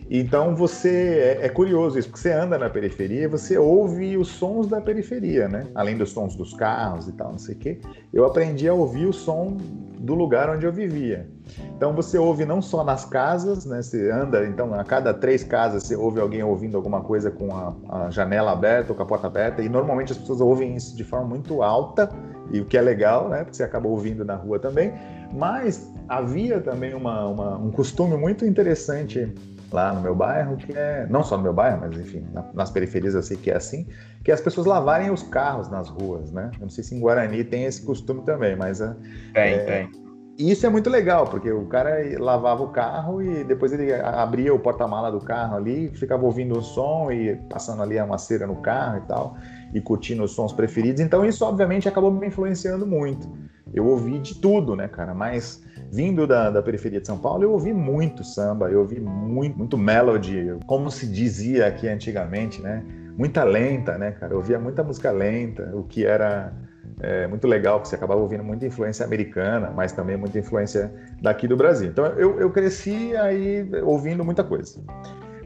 Então 0.09 0.55
você 0.55 1.37
é, 1.41 1.45
é, 1.45 1.49
curioso 1.49 1.99
isso, 1.99 2.07
porque 2.07 2.21
você 2.21 2.31
anda 2.31 2.57
na 2.57 2.69
periferia 2.69 3.27
você 3.27 3.57
ouve 3.57 4.17
os 4.17 4.29
sons 4.29 4.67
da 4.67 4.79
periferia, 4.79 5.49
né? 5.49 5.67
Além 5.75 5.97
dos 5.97 6.11
sons 6.11 6.35
dos 6.35 6.53
carros 6.53 7.07
e 7.07 7.11
tal, 7.11 7.31
não 7.31 7.37
sei 7.37 7.55
o 7.55 7.57
quê. 7.57 7.79
Eu 8.13 8.25
aprendi 8.25 8.67
a 8.69 8.73
ouvir 8.73 9.05
o 9.05 9.13
som 9.13 9.57
do 9.99 10.13
lugar 10.13 10.49
onde 10.49 10.65
eu 10.65 10.71
vivia. 10.71 11.27
Então 11.75 11.93
você 11.93 12.17
ouve 12.17 12.45
não 12.45 12.61
só 12.61 12.83
nas 12.83 13.03
casas, 13.03 13.65
né? 13.65 13.81
Você 13.81 14.09
anda, 14.09 14.45
então 14.45 14.73
a 14.73 14.83
cada 14.83 15.13
três 15.13 15.43
casas 15.43 15.83
você 15.83 15.95
ouve 15.95 16.21
alguém 16.21 16.41
ouvindo 16.41 16.77
alguma 16.77 17.01
coisa 17.01 17.29
com 17.29 17.53
a, 17.53 17.73
a 17.89 18.09
janela 18.09 18.51
aberta 18.51 18.91
ou 18.91 18.95
com 18.95 19.03
a 19.03 19.05
porta 19.05 19.27
aberta. 19.27 19.61
E 19.61 19.67
normalmente 19.67 20.13
as 20.13 20.17
pessoas 20.17 20.39
ouvem 20.39 20.75
isso 20.75 20.95
de 20.95 21.03
forma 21.03 21.27
muito 21.27 21.61
alta, 21.61 22.09
e 22.51 22.61
o 22.61 22.65
que 22.65 22.77
é 22.77 22.81
legal, 22.81 23.27
né? 23.27 23.43
Porque 23.43 23.57
você 23.57 23.63
acaba 23.63 23.87
ouvindo 23.87 24.23
na 24.23 24.35
rua 24.35 24.57
também. 24.57 24.93
Mas 25.33 25.91
havia 26.07 26.61
também 26.61 26.93
uma, 26.93 27.27
uma, 27.27 27.57
um 27.57 27.71
costume 27.71 28.15
muito 28.15 28.45
interessante 28.45 29.33
lá 29.71 29.93
no 29.93 30.01
meu 30.01 30.15
bairro, 30.15 30.57
que 30.57 30.71
é, 30.71 31.05
não 31.09 31.23
só 31.23 31.37
no 31.37 31.43
meu 31.43 31.53
bairro, 31.53 31.79
mas 31.81 31.97
enfim, 31.97 32.25
na, 32.33 32.45
nas 32.53 32.71
periferias 32.71 33.15
eu 33.15 33.21
sei 33.21 33.37
que 33.37 33.51
é 33.51 33.57
assim, 33.57 33.87
que 34.23 34.31
é 34.31 34.33
as 34.33 34.41
pessoas 34.41 34.65
lavarem 34.65 35.11
os 35.11 35.23
carros 35.23 35.69
nas 35.69 35.89
ruas, 35.89 36.31
né? 36.31 36.51
Eu 36.55 36.61
não 36.61 36.69
sei 36.69 36.83
se 36.83 36.95
em 36.95 36.99
Guarani 36.99 37.43
tem 37.43 37.65
esse 37.65 37.81
costume 37.81 38.21
também, 38.23 38.55
mas... 38.55 38.81
É, 38.81 38.95
tem, 39.33 39.53
é, 39.53 39.57
tem. 39.59 40.07
E 40.37 40.51
isso 40.51 40.67
é 40.67 40.69
muito 40.69 40.87
legal, 40.87 41.25
porque 41.25 41.51
o 41.51 41.65
cara 41.65 41.95
lavava 42.19 42.61
o 42.61 42.67
carro 42.67 43.23
e 43.23 43.43
depois 43.43 43.73
ele 43.73 43.91
abria 43.91 44.53
o 44.53 44.59
porta-mala 44.59 45.11
do 45.11 45.19
carro 45.19 45.57
ali, 45.57 45.89
ficava 45.95 46.23
ouvindo 46.23 46.59
o 46.59 46.61
som 46.61 47.11
e 47.11 47.35
passando 47.49 47.81
ali 47.81 47.99
uma 47.99 48.19
cera 48.19 48.45
no 48.45 48.57
carro 48.57 48.99
e 48.99 49.01
tal, 49.07 49.35
e 49.73 49.81
curtindo 49.81 50.23
os 50.23 50.33
sons 50.33 50.53
preferidos. 50.53 51.01
Então 51.01 51.25
isso, 51.25 51.43
obviamente, 51.43 51.89
acabou 51.89 52.11
me 52.11 52.27
influenciando 52.27 52.85
muito. 52.85 53.27
Eu 53.73 53.87
ouvi 53.87 54.19
de 54.19 54.35
tudo, 54.35 54.75
né, 54.75 54.87
cara? 54.87 55.15
Mas 55.15 55.63
vindo 55.91 56.27
da, 56.27 56.49
da 56.49 56.61
periferia 56.61 56.99
de 56.99 57.07
São 57.07 57.17
Paulo, 57.17 57.43
eu 57.43 57.51
ouvi 57.51 57.73
muito 57.73 58.23
samba, 58.23 58.69
eu 58.69 58.79
ouvi 58.79 58.99
muito, 58.99 59.57
muito 59.57 59.77
melody, 59.77 60.57
como 60.65 60.91
se 60.91 61.07
dizia 61.07 61.67
aqui 61.67 61.87
antigamente, 61.87 62.61
né? 62.61 62.83
Muita 63.17 63.43
lenta, 63.43 63.97
né, 63.97 64.11
cara? 64.11 64.33
Eu 64.33 64.37
ouvia 64.37 64.59
muita 64.59 64.83
música 64.83 65.11
lenta, 65.11 65.71
o 65.73 65.83
que 65.83 66.05
era 66.05 66.53
é, 66.99 67.27
muito 67.27 67.47
legal, 67.47 67.79
porque 67.79 67.89
você 67.89 67.95
acabava 67.95 68.19
ouvindo 68.21 68.43
muita 68.43 68.65
influência 68.65 69.05
americana, 69.05 69.71
mas 69.75 69.91
também 69.91 70.17
muita 70.17 70.37
influência 70.37 70.91
daqui 71.21 71.47
do 71.47 71.55
Brasil. 71.55 71.89
Então 71.89 72.05
eu, 72.05 72.39
eu 72.39 72.51
cresci 72.51 73.15
aí 73.15 73.67
ouvindo 73.83 74.23
muita 74.23 74.43
coisa. 74.43 74.79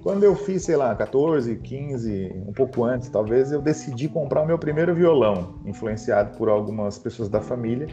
Quando 0.03 0.23
eu 0.23 0.35
fiz, 0.35 0.63
sei 0.63 0.75
lá, 0.75 0.95
14, 0.95 1.55
15, 1.57 2.43
um 2.47 2.53
pouco 2.53 2.83
antes, 2.83 3.07
talvez, 3.07 3.51
eu 3.51 3.61
decidi 3.61 4.09
comprar 4.09 4.41
o 4.41 4.47
meu 4.47 4.57
primeiro 4.57 4.95
violão, 4.95 5.59
influenciado 5.63 6.35
por 6.37 6.49
algumas 6.49 6.97
pessoas 6.97 7.29
da 7.29 7.39
família 7.39 7.87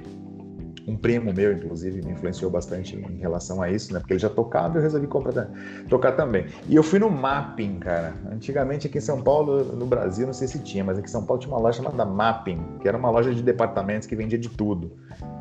um 0.89 0.97
primo 0.97 1.33
meu, 1.33 1.53
inclusive, 1.53 2.03
me 2.03 2.13
influenciou 2.13 2.51
bastante 2.51 2.97
em 2.97 3.19
relação 3.19 3.61
a 3.61 3.71
isso, 3.71 3.93
né? 3.93 4.01
Porque 4.01 4.15
ele 4.15 4.21
já 4.21 4.31
tocava 4.31 4.77
e 4.77 4.79
eu 4.79 4.83
resolvi 4.83 5.07
comprar, 5.07 5.49
tocar 5.89 6.13
também. 6.13 6.47
E 6.67 6.75
eu 6.75 6.83
fui 6.83 6.99
no 6.99 7.11
Mapping, 7.11 7.79
cara. 7.79 8.15
Antigamente 8.33 8.87
aqui 8.87 8.99
em 8.99 9.01
São 9.01 9.21
Paulo, 9.21 9.63
no 9.65 9.87
Brasil, 9.87 10.27
não 10.27 10.33
sei 10.33 10.49
se 10.49 10.59
tinha, 10.61 10.83
mas 10.83 10.99
aqui 10.99 11.07
em 11.07 11.11
São 11.11 11.25
Paulo 11.25 11.41
tinha 11.41 11.53
uma 11.53 11.61
loja 11.61 11.83
chamada 11.83 12.05
Mapping, 12.07 12.79
que 12.81 12.89
era 12.89 12.97
uma 12.97 13.11
loja 13.11 13.35
de 13.35 13.43
departamentos 13.43 14.09
que 14.09 14.17
vendia 14.17 14.39
de 14.39 14.49
tudo. 14.49 14.91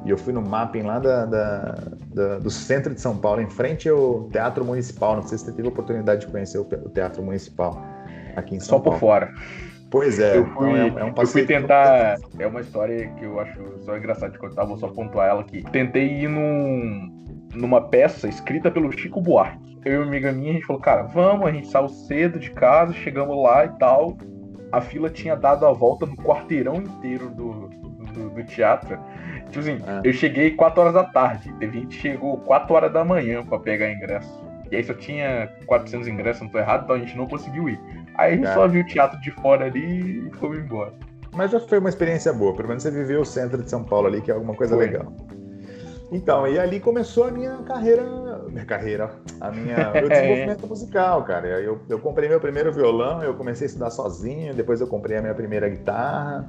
E 0.06 0.10
eu 0.10 0.18
fui 0.18 0.34
no 0.34 0.42
Mapping 0.42 0.82
lá 0.82 1.00
da, 1.00 1.26
da, 1.26 1.78
da, 2.14 2.40
do 2.40 2.50
centro 2.50 2.94
de 2.94 3.00
São 3.00 3.18
Paulo, 3.18 3.42
em 3.42 3.50
frente 3.50 3.88
ao 3.88 4.30
Teatro 4.32 4.66
Municipal. 4.66 5.16
Não 5.16 5.24
sei 5.24 5.38
se 5.38 5.46
você 5.46 5.52
teve 5.54 5.68
a 5.68 5.72
oportunidade 5.72 6.22
de 6.22 6.28
conhecer 6.28 6.58
o, 6.58 6.66
Teatro 6.66 7.24
Municipal 7.24 7.82
aqui 8.36 8.56
em 8.56 8.60
São 8.60 8.78
Só 8.78 8.80
Paulo. 8.80 8.92
Só 8.92 8.92
por 8.92 9.00
fora. 9.00 9.34
Pois 9.98 10.20
é. 10.20 10.38
Eu 10.38 10.46
fui, 10.46 10.70
então 10.70 11.00
é, 11.00 11.02
é 11.02 11.06
um 11.06 11.14
eu 11.18 11.28
fui 11.28 11.44
tentar. 11.44 12.18
É 12.38 12.46
uma 12.46 12.62
história 12.62 13.08
que 13.18 13.26
eu 13.26 13.40
acho 13.40 13.80
só 13.80 13.98
engraçado 13.98 14.32
de 14.32 14.38
contar, 14.38 14.64
vou 14.64 14.78
só 14.78 14.88
pontuar 14.90 15.28
ela 15.28 15.42
aqui. 15.42 15.64
Tentei 15.72 16.22
ir 16.22 16.30
num, 16.30 17.26
numa 17.56 17.82
peça 17.82 18.28
escrita 18.28 18.70
pelo 18.70 18.92
Chico 18.92 19.20
Buarque. 19.20 19.76
Eu 19.84 19.94
e 19.94 19.98
uma 19.98 20.06
amiga 20.06 20.32
minha, 20.32 20.52
a 20.52 20.54
gente 20.54 20.68
falou, 20.68 20.80
cara, 20.80 21.02
vamos, 21.02 21.48
a 21.48 21.52
gente 21.52 21.68
saiu 21.68 21.90
cedo 21.90 22.38
de 22.38 22.52
casa, 22.52 22.94
chegamos 22.94 23.36
lá 23.42 23.66
e 23.66 23.70
tal. 23.80 24.16
A 24.72 24.82
fila 24.82 25.10
tinha 25.10 25.36
dado 25.36 25.66
a 25.66 25.72
volta 25.72 26.06
no 26.06 26.16
quarteirão 26.16 26.76
inteiro 26.76 27.32
do, 27.32 27.68
do, 28.14 28.30
do 28.30 28.44
teatro. 28.44 29.00
Tipo 29.50 29.60
assim, 29.60 29.80
ah. 29.88 30.02
eu 30.04 30.14
cheguei 30.14 30.52
4 30.52 30.80
horas 30.80 30.94
da 30.94 31.06
tarde, 31.06 31.52
a 31.60 31.66
gente 31.66 31.96
chegou 31.96 32.38
4 32.42 32.72
horas 32.72 32.94
da 32.94 33.04
manhã 33.04 33.44
para 33.44 33.58
pegar 33.58 33.92
ingresso. 33.92 34.46
E 34.72 34.76
aí 34.76 34.84
só 34.84 34.94
tinha 34.94 35.50
400 35.66 36.08
ingressos, 36.08 36.44
não 36.44 36.50
tô 36.50 36.60
errado, 36.60 36.84
então 36.84 36.96
a 36.96 37.00
gente 37.00 37.18
não 37.18 37.26
conseguiu 37.26 37.70
ir. 37.70 37.80
Aí 38.18 38.34
a 38.34 38.36
gente 38.36 38.54
só 38.54 38.68
viu 38.68 38.82
o 38.82 38.86
teatro 38.86 39.20
de 39.22 39.32
fora 39.32 39.66
ali 39.66 40.28
e 40.28 40.32
fomos 40.38 40.58
embora. 40.58 40.94
Mas 41.34 41.52
já 41.52 41.60
foi 41.60 41.78
uma 41.78 41.90
experiência 41.90 42.34
boa, 42.34 42.56
pelo 42.56 42.68
menos 42.68 42.84
você 42.84 42.92
viveu 42.92 43.22
o 43.22 43.26
centro 43.26 43.62
de 43.62 43.70
São 43.70 43.84
Paulo 43.84 44.08
ali, 44.08 44.22
que 44.22 44.32
é 44.32 44.34
alguma 44.34 44.56
coisa 44.56 44.76
foi. 44.76 44.86
legal. 44.86 45.14
Então, 46.12 46.48
e 46.48 46.58
ali 46.58 46.80
começou 46.80 47.26
a 47.26 47.32
minha 47.32 47.58
carreira, 47.58 48.04
minha 48.50 48.66
carreira, 48.66 49.12
a 49.42 49.52
minha, 49.52 49.92
meu 49.92 50.10
desenvolvimento 50.10 50.66
é. 50.66 50.68
musical, 50.68 51.24
cara. 51.24 51.48
Eu, 51.60 51.80
eu 51.90 52.00
comprei 52.00 52.30
meu 52.30 52.40
primeiro 52.40 52.72
violão, 52.72 53.22
eu 53.22 53.34
comecei 53.34 53.66
a 53.66 53.68
estudar 53.68 53.92
sozinho, 53.92 54.54
depois 54.54 54.80
eu 54.80 54.88
comprei 54.88 55.18
a 55.18 55.22
minha 55.22 55.36
primeira 55.36 55.68
guitarra 55.70 56.48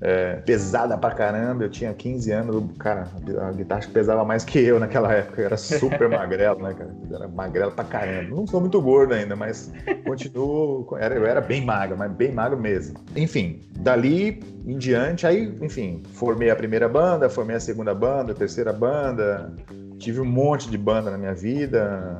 é, 0.00 0.36
pesada 0.36 0.96
pra 0.96 1.10
caramba. 1.10 1.64
Eu 1.64 1.70
tinha 1.70 1.92
15 1.92 2.30
anos, 2.32 2.64
cara, 2.78 3.08
a 3.42 3.52
guitarra 3.52 3.82
pesava 3.92 4.24
mais 4.24 4.44
que 4.44 4.58
eu 4.58 4.80
naquela 4.80 5.12
época. 5.14 5.40
Eu 5.40 5.46
era 5.46 5.56
super 5.56 6.08
magrelo, 6.08 6.62
né, 6.62 6.74
cara? 6.74 6.94
Era 7.12 7.28
magrelo 7.28 7.72
pra 7.72 7.84
caramba. 7.84 8.34
Não 8.34 8.46
sou 8.46 8.60
muito 8.60 8.80
gordo 8.80 9.14
ainda, 9.14 9.36
mas 9.36 9.72
continuo. 10.04 10.86
Era, 10.98 11.14
eu 11.14 11.26
era 11.26 11.40
bem 11.40 11.64
magro, 11.64 11.96
mas 11.98 12.10
bem 12.12 12.32
magro 12.32 12.58
mesmo. 12.58 12.98
Enfim, 13.14 13.60
dali 13.78 14.40
em 14.66 14.76
diante, 14.76 15.26
aí, 15.26 15.54
enfim, 15.60 16.02
formei 16.12 16.50
a 16.50 16.56
primeira 16.56 16.88
banda, 16.88 17.28
formei 17.28 17.56
a 17.56 17.60
segunda 17.60 17.94
banda, 17.94 18.32
a 18.32 18.34
terceira 18.34 18.72
banda. 18.72 19.52
Tive 19.98 20.20
um 20.20 20.24
monte 20.24 20.70
de 20.70 20.78
banda 20.78 21.10
na 21.10 21.18
minha 21.18 21.34
vida. 21.34 22.18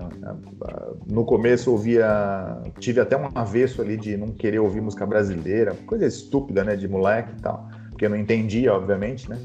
No 1.11 1.25
começo 1.25 1.71
ouvia. 1.71 2.59
Tive 2.79 3.01
até 3.01 3.17
um 3.17 3.31
avesso 3.35 3.81
ali 3.81 3.97
de 3.97 4.19
não 4.19 4.29
querer 4.29 4.59
ouvir 4.59 4.83
música 4.83 5.07
brasileira, 5.07 5.75
coisa 5.87 6.05
estúpida, 6.05 6.63
né? 6.63 6.77
De 6.77 6.87
moleque 6.87 7.33
e 7.39 7.41
tal. 7.41 7.70
Porque 8.01 8.07
eu 8.07 8.11
não 8.11 8.17
entendia, 8.17 8.73
obviamente, 8.73 9.29
né? 9.29 9.37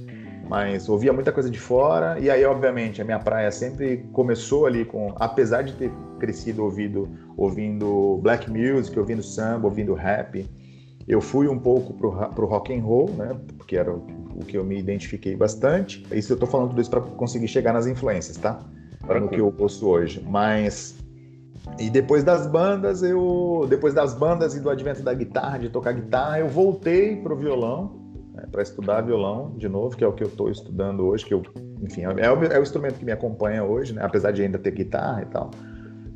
Mas 0.48 0.88
ouvia 0.88 1.12
muita 1.12 1.30
coisa 1.30 1.50
de 1.50 1.60
fora. 1.60 2.18
E 2.18 2.30
aí, 2.30 2.46
obviamente, 2.46 3.02
a 3.02 3.04
minha 3.04 3.20
praia 3.20 3.52
sempre 3.52 4.06
começou 4.14 4.66
ali 4.66 4.86
com. 4.86 5.14
Apesar 5.18 5.62
de 5.62 5.74
ter 5.74 5.92
crescido 6.22 6.64
ouvido, 6.64 7.10
ouvindo 7.36 8.18
black 8.24 8.50
music, 8.50 8.98
ouvindo 8.98 9.22
samba, 9.22 9.68
ouvindo 9.68 9.94
rap. 9.94 10.50
Eu 11.06 11.20
fui 11.20 11.50
um 11.50 11.60
pouco 11.60 11.94
pro, 11.96 12.12
pro 12.30 12.48
rock 12.48 12.74
and 12.74 12.82
roll, 12.82 13.10
né? 13.10 13.36
Porque 13.58 13.76
era 13.76 13.94
o 13.94 14.40
que 14.48 14.58
eu 14.58 14.64
me 14.64 14.80
identifiquei 14.80 15.36
bastante. 15.36 16.08
Isso 16.14 16.32
eu 16.32 16.36
estou 16.36 16.48
falando 16.48 16.70
tudo 16.70 16.80
isso 16.80 16.90
para 16.90 17.02
conseguir 17.02 17.50
chegar 17.50 17.74
nas 17.74 17.86
influências, 17.86 18.38
tá? 18.38 18.58
Para 19.06 19.20
no 19.20 19.28
que 19.28 19.42
eu 19.42 19.54
ouço 19.60 19.86
hoje. 19.86 20.26
Mas 20.26 20.96
e 21.78 21.90
depois 21.90 22.24
das 22.24 22.48
bandas, 22.48 23.04
eu 23.04 23.68
depois 23.70 23.94
das 23.94 24.14
bandas 24.14 24.56
e 24.56 24.62
do 24.62 24.70
advento 24.70 25.04
da 25.04 25.14
guitarra, 25.14 25.58
de 25.58 25.68
tocar 25.68 25.92
guitarra, 25.92 26.40
eu 26.40 26.48
voltei 26.48 27.18
pro 27.18 27.36
violão 27.36 28.05
né, 28.36 28.44
para 28.52 28.62
estudar 28.62 29.02
violão 29.02 29.54
de 29.58 29.70
novo, 29.70 29.96
que 29.96 30.04
é 30.04 30.08
o 30.08 30.14
que 30.14 30.24
eu 30.24 30.28
estou 30.28 30.50
estudando 30.50 31.06
hoje, 31.06 31.26
que 31.26 31.34
eu, 31.34 31.42
enfim, 31.82 32.02
é 32.02 32.10
o, 32.10 32.44
é 32.44 32.60
o, 32.60 32.62
instrumento 32.62 33.00
que 33.00 33.06
me 33.06 33.12
acompanha 33.12 33.64
hoje, 33.64 33.94
né? 33.94 34.04
Apesar 34.04 34.32
de 34.32 34.42
ainda 34.44 34.60
ter 34.60 34.72
guitarra 34.72 35.22
e 35.22 35.26
tal, 35.26 35.52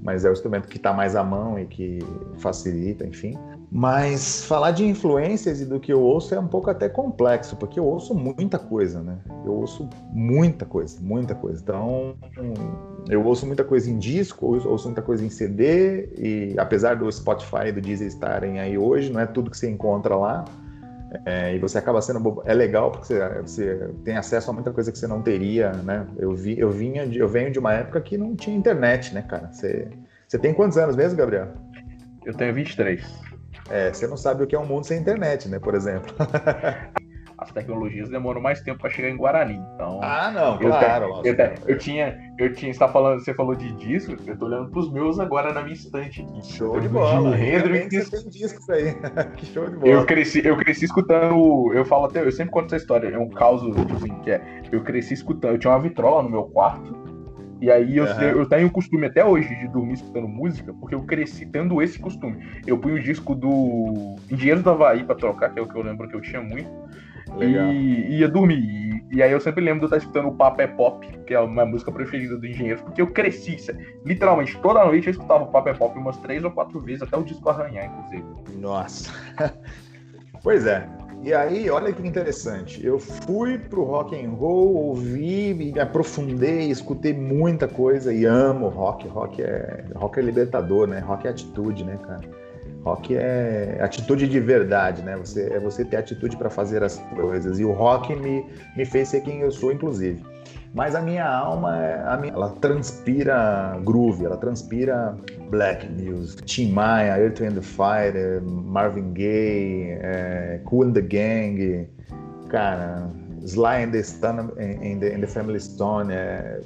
mas 0.01 0.25
é 0.25 0.29
o 0.29 0.33
instrumento 0.33 0.67
que 0.67 0.77
está 0.77 0.93
mais 0.93 1.15
à 1.15 1.23
mão 1.23 1.57
e 1.57 1.65
que 1.65 1.99
facilita, 2.37 3.05
enfim. 3.05 3.37
Mas 3.71 4.43
falar 4.45 4.71
de 4.71 4.83
influências 4.83 5.61
e 5.61 5.65
do 5.65 5.79
que 5.79 5.93
eu 5.93 6.01
ouço 6.01 6.33
é 6.33 6.39
um 6.39 6.47
pouco 6.47 6.69
até 6.71 6.89
complexo, 6.89 7.55
porque 7.55 7.79
eu 7.79 7.85
ouço 7.85 8.15
muita 8.15 8.57
coisa, 8.57 9.01
né? 9.01 9.19
Eu 9.45 9.53
ouço 9.53 9.87
muita 10.11 10.65
coisa, 10.65 10.99
muita 10.99 11.35
coisa. 11.35 11.61
Então, 11.61 12.15
eu 13.07 13.23
ouço 13.23 13.45
muita 13.45 13.63
coisa 13.63 13.89
em 13.89 13.99
disco, 13.99 14.55
eu 14.55 14.71
ouço 14.71 14.87
muita 14.87 15.03
coisa 15.03 15.23
em 15.23 15.29
CD, 15.29 16.09
e 16.17 16.55
apesar 16.57 16.95
do 16.95 17.11
Spotify 17.11 17.67
e 17.67 17.71
do 17.71 17.81
Deezer 17.81 18.07
estarem 18.07 18.59
aí 18.59 18.77
hoje, 18.77 19.11
não 19.11 19.19
é 19.19 19.27
tudo 19.27 19.51
que 19.51 19.57
você 19.57 19.69
encontra 19.69 20.15
lá. 20.15 20.45
É, 21.25 21.55
e 21.55 21.59
você 21.59 21.77
acaba 21.77 22.01
sendo 22.01 22.41
é 22.45 22.53
legal 22.53 22.91
porque 22.91 23.07
você, 23.07 23.41
você, 23.41 23.89
tem 24.03 24.15
acesso 24.15 24.51
a 24.51 24.53
muita 24.53 24.71
coisa 24.71 24.91
que 24.91 24.97
você 24.97 25.07
não 25.07 25.21
teria, 25.21 25.71
né? 25.71 26.05
Eu 26.17 26.33
vi, 26.33 26.59
eu 26.59 26.69
vinha, 26.69 27.07
de, 27.07 27.17
eu 27.17 27.27
venho 27.27 27.51
de 27.51 27.57
uma 27.57 27.73
época 27.73 27.99
que 28.01 28.17
não 28.17 28.35
tinha 28.35 28.55
internet, 28.55 29.13
né, 29.13 29.23
cara? 29.23 29.49
Você, 29.51 29.87
você 30.27 30.37
tem 30.37 30.53
quantos 30.53 30.77
anos 30.77 30.95
mesmo, 30.95 31.17
Gabriel? 31.17 31.47
Eu 32.23 32.33
tenho 32.33 32.53
23. 32.53 33.03
É, 33.69 33.91
você 33.91 34.07
não 34.07 34.17
sabe 34.17 34.43
o 34.43 34.47
que 34.47 34.55
é 34.55 34.59
um 34.59 34.65
mundo 34.65 34.85
sem 34.85 34.99
internet, 34.99 35.49
né? 35.49 35.57
Por 35.57 35.73
exemplo. 35.73 36.13
As 37.41 37.51
tecnologias 37.51 38.09
demoram 38.09 38.41
mais 38.41 38.61
tempo 38.61 38.79
para 38.79 38.89
chegar 38.89 39.09
em 39.09 39.15
Guarani. 39.15 39.61
Então, 39.75 39.99
ah, 40.03 40.29
não, 40.29 40.57
claro. 40.57 41.21
Eu, 41.23 41.33
eu, 41.33 41.53
eu, 41.67 41.77
tinha, 41.77 42.17
eu 42.37 42.53
tinha, 42.53 42.73
você, 42.73 42.79
tá 42.79 42.89
falando, 42.89 43.19
você 43.19 43.33
falou 43.33 43.55
de 43.55 43.71
disco, 43.77 44.15
eu 44.27 44.37
tô 44.37 44.45
olhando 44.45 44.69
pros 44.69 44.91
meus 44.91 45.19
agora 45.19 45.53
na 45.53 45.61
minha 45.61 45.73
estante 45.73 46.21
aqui. 46.21 46.53
Show 46.53 46.79
de 46.79 46.89
bola. 46.89 47.39
Hendrix. 47.39 48.09
Você 48.09 48.17
tem 48.17 48.29
discos 48.29 48.69
aí. 48.69 48.93
que 49.37 49.45
show 49.45 49.69
de 49.69 49.77
bola. 49.77 49.91
Eu 49.91 50.05
cresci, 50.05 50.45
eu 50.45 50.57
cresci 50.57 50.85
escutando, 50.85 51.71
eu 51.73 51.85
falo 51.85 52.05
até, 52.05 52.25
eu 52.25 52.31
sempre 52.31 52.51
conto 52.51 52.65
essa 52.67 52.77
história, 52.77 53.07
é 53.07 53.17
um 53.17 53.29
caos, 53.29 53.61
tipo 53.61 53.95
assim, 53.95 54.19
que 54.19 54.31
é, 54.31 54.41
eu 54.71 54.83
cresci 54.83 55.13
escutando, 55.13 55.53
eu 55.53 55.59
tinha 55.59 55.71
uma 55.71 55.79
vitrola 55.79 56.23
no 56.23 56.29
meu 56.29 56.43
quarto, 56.43 56.93
e 57.61 57.69
aí 57.69 57.97
eu, 57.97 58.05
uhum. 58.05 58.21
eu 58.21 58.45
tenho 58.47 58.67
o 58.67 58.71
costume 58.71 59.05
até 59.05 59.23
hoje 59.23 59.53
de 59.55 59.67
dormir 59.67 59.93
escutando 59.93 60.27
música, 60.27 60.73
porque 60.73 60.95
eu 60.95 61.03
cresci 61.03 61.45
tendo 61.45 61.81
esse 61.81 61.99
costume. 61.99 62.37
Eu 62.65 62.77
punho 62.77 62.95
o 62.95 62.99
disco 62.99 63.35
do 63.35 64.15
Engenheiro 64.31 64.63
do 64.63 64.69
Havaí 64.69 65.03
pra 65.03 65.15
trocar, 65.15 65.53
que 65.53 65.59
é 65.59 65.61
o 65.61 65.67
que 65.67 65.75
eu 65.75 65.81
lembro 65.81 66.07
que 66.07 66.15
eu 66.15 66.21
tinha 66.21 66.41
muito. 66.41 66.69
Legal. 67.37 67.71
E 67.71 68.19
ia 68.19 68.27
dormir. 68.27 69.03
E, 69.11 69.17
e, 69.17 69.23
aí 69.23 69.31
eu 69.31 69.39
sempre 69.39 69.63
lembro 69.63 69.79
de 69.79 69.85
eu 69.85 69.87
estar 69.87 69.97
escutando 69.97 70.27
o 70.29 70.35
Papo 70.35 70.61
é 70.61 70.67
Pop, 70.67 71.07
que 71.25 71.33
é 71.33 71.37
a 71.37 71.47
minha 71.47 71.65
música 71.65 71.91
preferida 71.91 72.37
do 72.37 72.45
Engenheiro, 72.45 72.81
porque 72.83 73.01
eu 73.01 73.07
cresci. 73.07 73.57
Literalmente, 74.05 74.57
toda 74.61 74.85
noite 74.85 75.07
eu 75.07 75.11
escutava 75.11 75.43
o 75.43 75.47
Papo 75.47 75.69
é 75.69 75.73
Pop 75.73 75.97
umas 75.97 76.17
três 76.17 76.43
ou 76.43 76.51
quatro 76.51 76.79
vezes, 76.79 77.03
até 77.03 77.17
o 77.17 77.23
disco 77.23 77.49
arranhar, 77.49 77.85
inclusive. 77.85 78.25
Nossa. 78.59 79.11
pois 80.43 80.65
é. 80.65 80.87
E 81.21 81.33
aí, 81.33 81.69
olha 81.69 81.91
que 81.91 82.07
interessante. 82.07 82.85
Eu 82.85 82.97
fui 82.97 83.57
pro 83.57 83.83
rock 83.83 84.15
and 84.15 84.29
roll, 84.31 84.73
ouvi, 84.73 85.53
me 85.53 85.77
aprofundei, 85.77 86.69
escutei 86.69 87.13
muita 87.13 87.67
coisa 87.67 88.13
e 88.13 88.23
amo 88.23 88.69
rock. 88.69 89.05
Rock 89.09 89.41
é 89.41 89.83
rock 89.95 90.17
é 90.17 90.23
libertador, 90.23 90.87
né? 90.87 90.99
Rock 90.99 91.27
é 91.27 91.31
atitude, 91.31 91.83
né, 91.83 91.99
cara? 92.07 92.21
Rock 92.89 93.15
é 93.15 93.77
atitude 93.81 94.27
de 94.27 94.39
verdade, 94.39 95.03
né? 95.03 95.15
Você 95.17 95.53
é 95.53 95.59
você 95.59 95.85
ter 95.85 95.97
atitude 95.97 96.35
para 96.35 96.49
fazer 96.49 96.83
as 96.83 96.97
coisas. 97.15 97.59
E 97.59 97.65
o 97.65 97.71
rock 97.71 98.15
me, 98.15 98.43
me 98.75 98.85
fez 98.85 99.09
ser 99.09 99.21
quem 99.21 99.41
eu 99.41 99.51
sou, 99.51 99.71
inclusive. 99.71 100.23
Mas 100.73 100.95
a 100.95 101.01
minha 101.01 101.27
alma, 101.27 101.75
a 102.05 102.17
minha, 102.17 102.33
ela 102.33 102.49
transpira 102.61 103.79
groove, 103.83 104.25
ela 104.25 104.37
transpira 104.37 105.15
black 105.49 105.87
music. 105.87 106.43
Tim 106.43 106.71
Maia, 106.71 107.19
Earth 107.19 107.41
and 107.41 107.53
the 107.53 107.61
Fire, 107.61 108.41
Marvin 108.41 109.13
Gaye, 109.13 109.97
é, 110.01 110.61
Cool 110.65 110.87
and 110.87 110.93
the 110.93 111.01
Gang, 111.01 111.87
cara, 112.49 113.09
Sly 113.45 113.83
and 113.83 113.91
the, 113.91 114.03
Stone, 114.03 114.51
and 114.59 114.99
the, 114.99 115.13
and 115.13 115.21
the 115.21 115.27
Family 115.27 115.59
Stone, 115.59 116.11
é, 116.11 116.61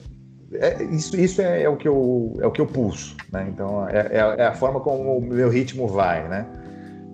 é, 0.55 0.83
isso, 0.83 1.15
isso 1.19 1.41
é, 1.41 1.63
é, 1.63 1.69
o 1.69 1.75
que 1.75 1.87
eu, 1.87 2.33
é 2.39 2.47
o 2.47 2.51
que 2.51 2.61
eu 2.61 2.67
pulso, 2.67 3.15
né? 3.31 3.47
Então, 3.49 3.87
é, 3.87 4.07
é, 4.11 4.35
é 4.41 4.45
a 4.47 4.53
forma 4.53 4.79
como 4.79 5.17
o 5.17 5.21
meu 5.21 5.49
ritmo 5.49 5.87
vai, 5.87 6.27
né? 6.27 6.45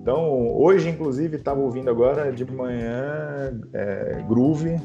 Então, 0.02 0.56
hoje, 0.58 0.90
inclusive, 0.90 1.38
estava 1.38 1.60
ouvindo 1.60 1.90
agora 1.90 2.32
de 2.32 2.46
manhã 2.46 3.60
é, 3.74 4.24
Groove, 4.28 4.80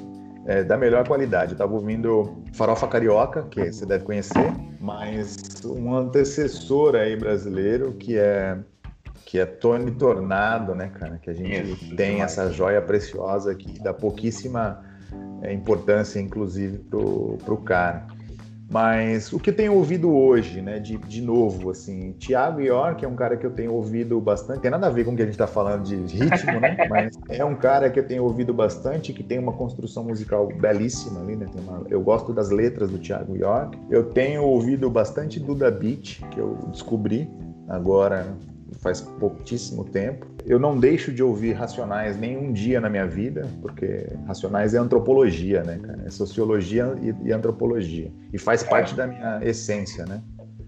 é, 0.46 0.62
da 0.62 0.76
melhor 0.76 1.06
qualidade. 1.06 1.52
Eu 1.52 1.58
tava 1.58 1.72
ouvindo 1.72 2.42
Farofa 2.52 2.86
Carioca, 2.86 3.44
que 3.44 3.72
você 3.72 3.86
deve 3.86 4.04
conhecer, 4.04 4.52
mas 4.80 5.36
um 5.64 5.94
antecessor 5.94 6.94
aí 6.96 7.16
brasileiro 7.16 7.92
que 7.92 8.18
é 8.18 8.58
que 9.24 9.38
é 9.38 9.46
Tony 9.46 9.90
Tornado, 9.90 10.74
né, 10.74 10.90
cara? 10.98 11.18
Que 11.20 11.30
a 11.30 11.32
gente 11.32 11.72
Isso, 11.72 11.96
tem 11.96 12.12
demais. 12.12 12.32
essa 12.32 12.52
joia 12.52 12.80
preciosa 12.82 13.54
que 13.54 13.82
dá 13.82 13.92
pouquíssima 13.92 14.84
importância, 15.50 16.20
inclusive, 16.20 16.78
pro, 16.78 17.38
pro 17.44 17.56
cara. 17.56 18.06
Mas 18.70 19.32
o 19.32 19.38
que 19.38 19.50
eu 19.50 19.54
tenho 19.54 19.74
ouvido 19.74 20.10
hoje, 20.14 20.60
né, 20.62 20.78
de, 20.78 20.96
de 20.96 21.20
novo, 21.20 21.70
assim, 21.70 22.12
Thiago 22.12 22.60
York 22.60 23.04
é 23.04 23.08
um 23.08 23.14
cara 23.14 23.36
que 23.36 23.44
eu 23.44 23.50
tenho 23.50 23.72
ouvido 23.72 24.20
bastante, 24.20 24.60
tem 24.60 24.70
nada 24.70 24.86
a 24.86 24.90
ver 24.90 25.04
com 25.04 25.12
o 25.12 25.16
que 25.16 25.22
a 25.22 25.26
gente 25.26 25.34
está 25.34 25.46
falando 25.46 25.82
de 25.84 25.96
ritmo, 25.96 26.60
né, 26.60 26.76
mas 26.88 27.16
é 27.28 27.44
um 27.44 27.54
cara 27.54 27.90
que 27.90 28.00
eu 28.00 28.06
tenho 28.06 28.24
ouvido 28.24 28.54
bastante, 28.54 29.12
que 29.12 29.22
tem 29.22 29.38
uma 29.38 29.52
construção 29.52 30.04
musical 30.04 30.48
belíssima 30.48 31.20
ali, 31.20 31.36
né, 31.36 31.46
uma, 31.54 31.82
eu 31.90 32.00
gosto 32.00 32.32
das 32.32 32.50
letras 32.50 32.90
do 32.90 32.98
Thiago 32.98 33.36
York. 33.36 33.78
Eu 33.90 34.04
tenho 34.04 34.42
ouvido 34.42 34.88
bastante 34.88 35.38
Duda 35.38 35.70
Beat, 35.70 36.20
que 36.30 36.38
eu 36.40 36.58
descobri 36.72 37.30
agora 37.68 38.26
faz 38.80 39.00
pouquíssimo 39.00 39.84
tempo. 39.84 40.26
Eu 40.46 40.58
não 40.58 40.78
deixo 40.78 41.12
de 41.12 41.22
ouvir 41.22 41.52
Racionais 41.52 42.16
nenhum 42.16 42.52
dia 42.52 42.80
na 42.80 42.90
minha 42.90 43.06
vida, 43.06 43.48
porque 43.62 44.06
Racionais 44.26 44.74
é 44.74 44.78
antropologia, 44.78 45.62
né, 45.62 45.78
cara? 45.78 46.02
É 46.06 46.10
sociologia 46.10 46.94
e, 47.00 47.28
e 47.28 47.32
antropologia. 47.32 48.12
E 48.32 48.38
faz 48.38 48.62
é. 48.62 48.68
parte 48.68 48.94
da 48.94 49.06
minha 49.06 49.40
essência, 49.42 50.04
né? 50.04 50.22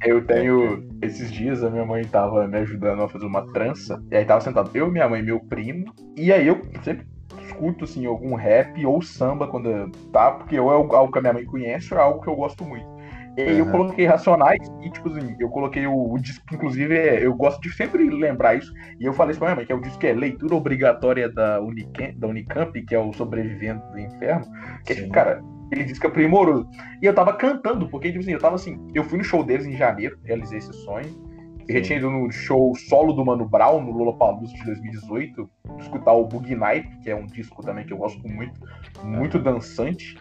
Eu 0.05 0.25
tenho. 0.27 0.87
Esses 1.03 1.31
dias 1.31 1.63
a 1.63 1.71
minha 1.71 1.85
mãe 1.85 2.05
tava 2.05 2.47
me 2.47 2.59
ajudando 2.59 3.03
a 3.03 3.09
fazer 3.09 3.27
uma 3.27 3.47
trança. 3.53 4.03
E 4.11 4.17
aí 4.17 4.25
tava 4.25 4.41
sentado 4.41 4.71
eu, 4.75 4.91
minha 4.91 5.09
mãe 5.09 5.21
e 5.21 5.25
meu 5.25 5.41
primo. 5.41 5.93
E 6.17 6.33
aí 6.33 6.47
eu 6.47 6.61
sempre 6.83 7.07
escuto 7.47 7.85
assim 7.85 8.07
algum 8.07 8.35
rap 8.35 8.85
ou 8.85 9.01
samba 9.01 9.47
quando 9.49 9.91
tá, 10.13 10.33
porque 10.33 10.59
ou 10.59 10.71
é 10.71 10.75
algo 10.75 11.13
que 11.13 11.19
a 11.19 11.23
minha 11.23 11.33
mãe 11.33 11.45
conhece 11.45 11.93
ou 11.93 12.01
é 12.01 12.03
algo 12.03 12.21
que 12.21 12.29
eu 12.29 12.37
gosto 12.37 12.65
muito. 12.65 12.96
E 13.37 13.43
uhum. 13.43 13.59
eu 13.59 13.67
coloquei 13.67 14.07
Racionais 14.07 14.67
e, 14.83 14.91
tipo 14.91 15.09
assim, 15.11 15.37
eu 15.39 15.51
coloquei 15.51 15.87
o, 15.87 16.13
o 16.13 16.19
disco, 16.19 16.43
inclusive, 16.53 16.97
é, 16.97 17.27
eu 17.27 17.35
gosto 17.35 17.61
de 17.61 17.71
sempre 17.75 18.09
lembrar 18.09 18.55
isso. 18.55 18.73
E 18.99 19.05
eu 19.05 19.13
falei 19.13 19.33
isso 19.33 19.39
pra 19.39 19.49
minha 19.49 19.57
mãe, 19.57 19.67
que 19.67 19.73
é 19.73 19.75
o 19.75 19.81
disco 19.81 19.99
que 19.99 20.07
é 20.07 20.15
leitura 20.15 20.55
obrigatória 20.55 21.29
da, 21.29 21.61
Unicamp, 21.61 22.13
da 22.19 22.27
Unicamp, 22.27 22.83
que 22.83 22.95
é 22.95 22.99
o 22.99 23.13
Sobrevivendo 23.13 23.83
do 23.91 23.99
Inferno. 23.99 24.47
Que 24.87 24.95
é 24.95 24.97
tipo, 24.97 25.11
cara, 25.11 25.43
ele 25.71 25.85
diz 25.85 25.99
que 25.99 26.07
é 26.07 26.11
primoroso. 26.11 26.67
E 27.03 27.07
eu 27.07 27.15
tava 27.15 27.35
cantando, 27.35 27.89
porque, 27.89 28.09
tipo 28.09 28.21
assim, 28.21 28.33
eu 28.33 28.39
tava 28.39 28.55
assim, 28.55 28.79
eu 28.95 29.05
fui 29.05 29.19
no 29.19 29.25
show 29.25 29.45
deles 29.45 29.67
em 29.67 29.77
janeiro, 29.77 30.19
realizei 30.25 30.59
esse 30.59 30.73
sonho. 30.73 31.26
Eu 31.69 31.77
já 31.77 31.83
tinha 31.83 31.99
ido 31.99 32.11
no 32.11 32.31
show 32.31 32.75
solo 32.77 33.13
do 33.13 33.25
Mano 33.25 33.45
Brown, 33.49 33.83
no 33.83 33.91
Lollapalooza 33.91 34.55
de 34.55 34.65
2018, 34.65 35.51
escutar 35.81 36.13
o 36.13 36.25
Boogie 36.25 36.55
Night, 36.55 36.89
que 37.03 37.11
é 37.11 37.17
um 37.17 37.27
disco 37.27 37.63
também 37.63 37.85
que 37.85 37.93
eu 37.93 37.97
gosto 37.97 38.27
muito, 38.29 38.61
muito 39.03 39.39
dançante. 39.39 40.17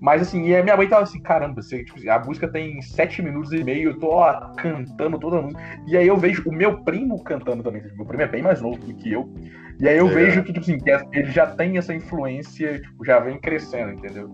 Mas 0.00 0.22
assim, 0.22 0.46
e 0.46 0.54
a 0.54 0.62
minha 0.62 0.76
mãe 0.76 0.86
tava 0.88 1.02
assim, 1.02 1.20
caramba, 1.22 1.62
tipo, 1.62 2.10
a 2.10 2.18
música 2.18 2.48
tem 2.48 2.82
sete 2.82 3.22
minutos 3.22 3.52
e 3.52 3.64
meio, 3.64 3.90
eu 3.90 3.98
tô 3.98 4.08
ó, 4.08 4.54
cantando 4.56 5.18
toda 5.18 5.38
a 5.38 5.42
música. 5.42 5.62
E 5.86 5.96
aí 5.96 6.06
eu 6.06 6.16
vejo 6.16 6.42
o 6.46 6.52
meu 6.52 6.82
primo 6.82 7.22
cantando 7.24 7.62
também, 7.62 7.82
meu 7.96 8.04
primo 8.04 8.22
é 8.22 8.28
bem 8.28 8.42
mais 8.42 8.60
novo 8.60 8.78
do 8.78 8.94
que 8.94 9.10
eu. 9.12 9.32
E 9.80 9.88
aí 9.88 9.96
eu 9.96 10.08
é. 10.08 10.12
vejo 10.12 10.42
que, 10.42 10.52
tipo 10.52 10.60
assim, 10.60 10.78
que 10.78 11.18
ele 11.18 11.30
já 11.30 11.46
tem 11.46 11.78
essa 11.78 11.94
influência, 11.94 12.78
tipo, 12.78 13.04
já 13.06 13.18
vem 13.18 13.38
crescendo, 13.40 13.92
entendeu? 13.92 14.28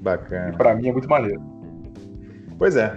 Bacana. 0.00 0.50
E 0.50 0.56
pra 0.56 0.74
mim 0.74 0.88
é 0.88 0.92
muito 0.92 1.08
maneiro. 1.08 1.61
Pois 2.62 2.76
é, 2.76 2.96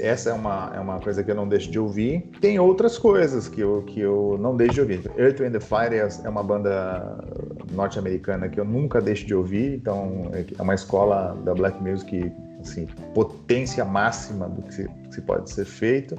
essa 0.00 0.30
é 0.30 0.32
uma, 0.32 0.72
é 0.74 0.80
uma 0.80 0.98
coisa 0.98 1.22
que 1.22 1.30
eu 1.30 1.36
não 1.36 1.46
deixo 1.46 1.70
de 1.70 1.78
ouvir. 1.78 2.28
Tem 2.40 2.58
outras 2.58 2.98
coisas 2.98 3.46
que 3.46 3.60
eu, 3.60 3.80
que 3.86 4.00
eu 4.00 4.36
não 4.40 4.56
deixo 4.56 4.74
de 4.74 4.80
ouvir. 4.80 5.08
Earth, 5.16 5.38
Wind 5.38 5.54
Fire 5.62 5.94
é 6.24 6.28
uma 6.28 6.42
banda 6.42 7.24
norte-americana 7.70 8.48
que 8.48 8.58
eu 8.58 8.64
nunca 8.64 9.00
deixo 9.00 9.24
de 9.24 9.32
ouvir, 9.32 9.76
então 9.76 10.32
é 10.34 10.60
uma 10.60 10.74
escola 10.74 11.38
da 11.44 11.54
black 11.54 11.80
music, 11.80 12.32
assim, 12.60 12.88
potência 13.14 13.84
máxima 13.84 14.48
do 14.48 14.62
que 14.62 14.74
se, 14.74 14.90
que 15.14 15.20
pode 15.20 15.48
ser 15.48 15.64
feito. 15.64 16.18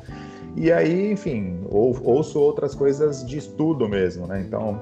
E 0.56 0.72
aí, 0.72 1.12
enfim, 1.12 1.60
ou, 1.66 2.00
ouço 2.02 2.40
outras 2.40 2.74
coisas 2.74 3.28
de 3.28 3.40
estudo 3.40 3.90
mesmo, 3.90 4.26
né? 4.26 4.40
Então, 4.40 4.80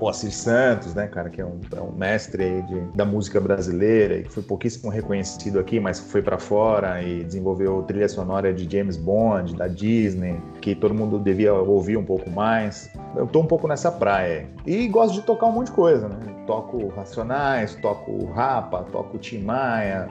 Moacir 0.00 0.32
Santos, 0.32 0.94
né, 0.94 1.06
cara, 1.06 1.30
que 1.30 1.40
é 1.40 1.44
um, 1.44 1.60
é 1.74 1.80
um 1.80 1.92
mestre 1.92 2.62
de, 2.62 2.80
da 2.94 3.04
música 3.04 3.40
brasileira 3.40 4.18
e 4.18 4.22
que 4.24 4.32
foi 4.32 4.42
pouquíssimo 4.42 4.90
reconhecido 4.90 5.58
aqui, 5.58 5.78
mas 5.80 6.00
foi 6.00 6.22
para 6.22 6.38
fora 6.38 7.02
e 7.02 7.24
desenvolveu 7.24 7.82
trilha 7.82 8.08
sonora 8.08 8.52
de 8.52 8.70
James 8.70 8.96
Bond, 8.96 9.54
da 9.54 9.68
Disney, 9.68 10.40
que 10.60 10.74
todo 10.74 10.94
mundo 10.94 11.18
devia 11.18 11.54
ouvir 11.54 11.96
um 11.96 12.04
pouco 12.04 12.28
mais. 12.30 12.90
Eu 13.16 13.26
tô 13.26 13.40
um 13.40 13.46
pouco 13.46 13.68
nessa 13.68 13.90
praia. 13.90 14.48
E 14.66 14.88
gosto 14.88 15.14
de 15.14 15.22
tocar 15.22 15.46
um 15.46 15.52
monte 15.52 15.66
de 15.68 15.72
coisa, 15.72 16.08
né? 16.08 16.18
Toco 16.46 16.88
Racionais, 16.88 17.74
toco 17.76 18.26
Rapa, 18.32 18.84
toco 18.90 19.16
Tim 19.18 19.38
Maia, 19.38 20.08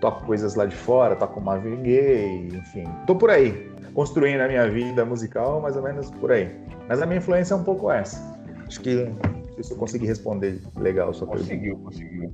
toco 0.00 0.24
coisas 0.26 0.54
lá 0.54 0.66
de 0.66 0.74
fora, 0.74 1.14
toco 1.16 1.40
Marvin 1.40 1.82
Gaye, 1.82 2.48
enfim. 2.48 2.84
Tô 3.06 3.14
por 3.14 3.30
aí, 3.30 3.70
construindo 3.94 4.40
a 4.40 4.48
minha 4.48 4.68
vida 4.68 5.04
musical, 5.04 5.60
mais 5.60 5.76
ou 5.76 5.82
menos 5.82 6.10
por 6.10 6.32
aí. 6.32 6.50
Mas 6.88 7.00
a 7.00 7.06
minha 7.06 7.18
influência 7.18 7.54
é 7.54 7.56
um 7.56 7.62
pouco 7.62 7.90
essa. 7.90 8.39
Acho 8.70 8.80
que 8.82 8.94
não 8.94 9.54
sei 9.54 9.64
se 9.64 9.72
eu 9.72 9.76
consegui 9.76 10.06
responder 10.06 10.60
legal 10.76 11.10
a 11.10 11.12
sua 11.12 11.26
conseguiu, 11.26 11.74
pergunta. 11.74 11.84
Conseguiu, 11.86 12.32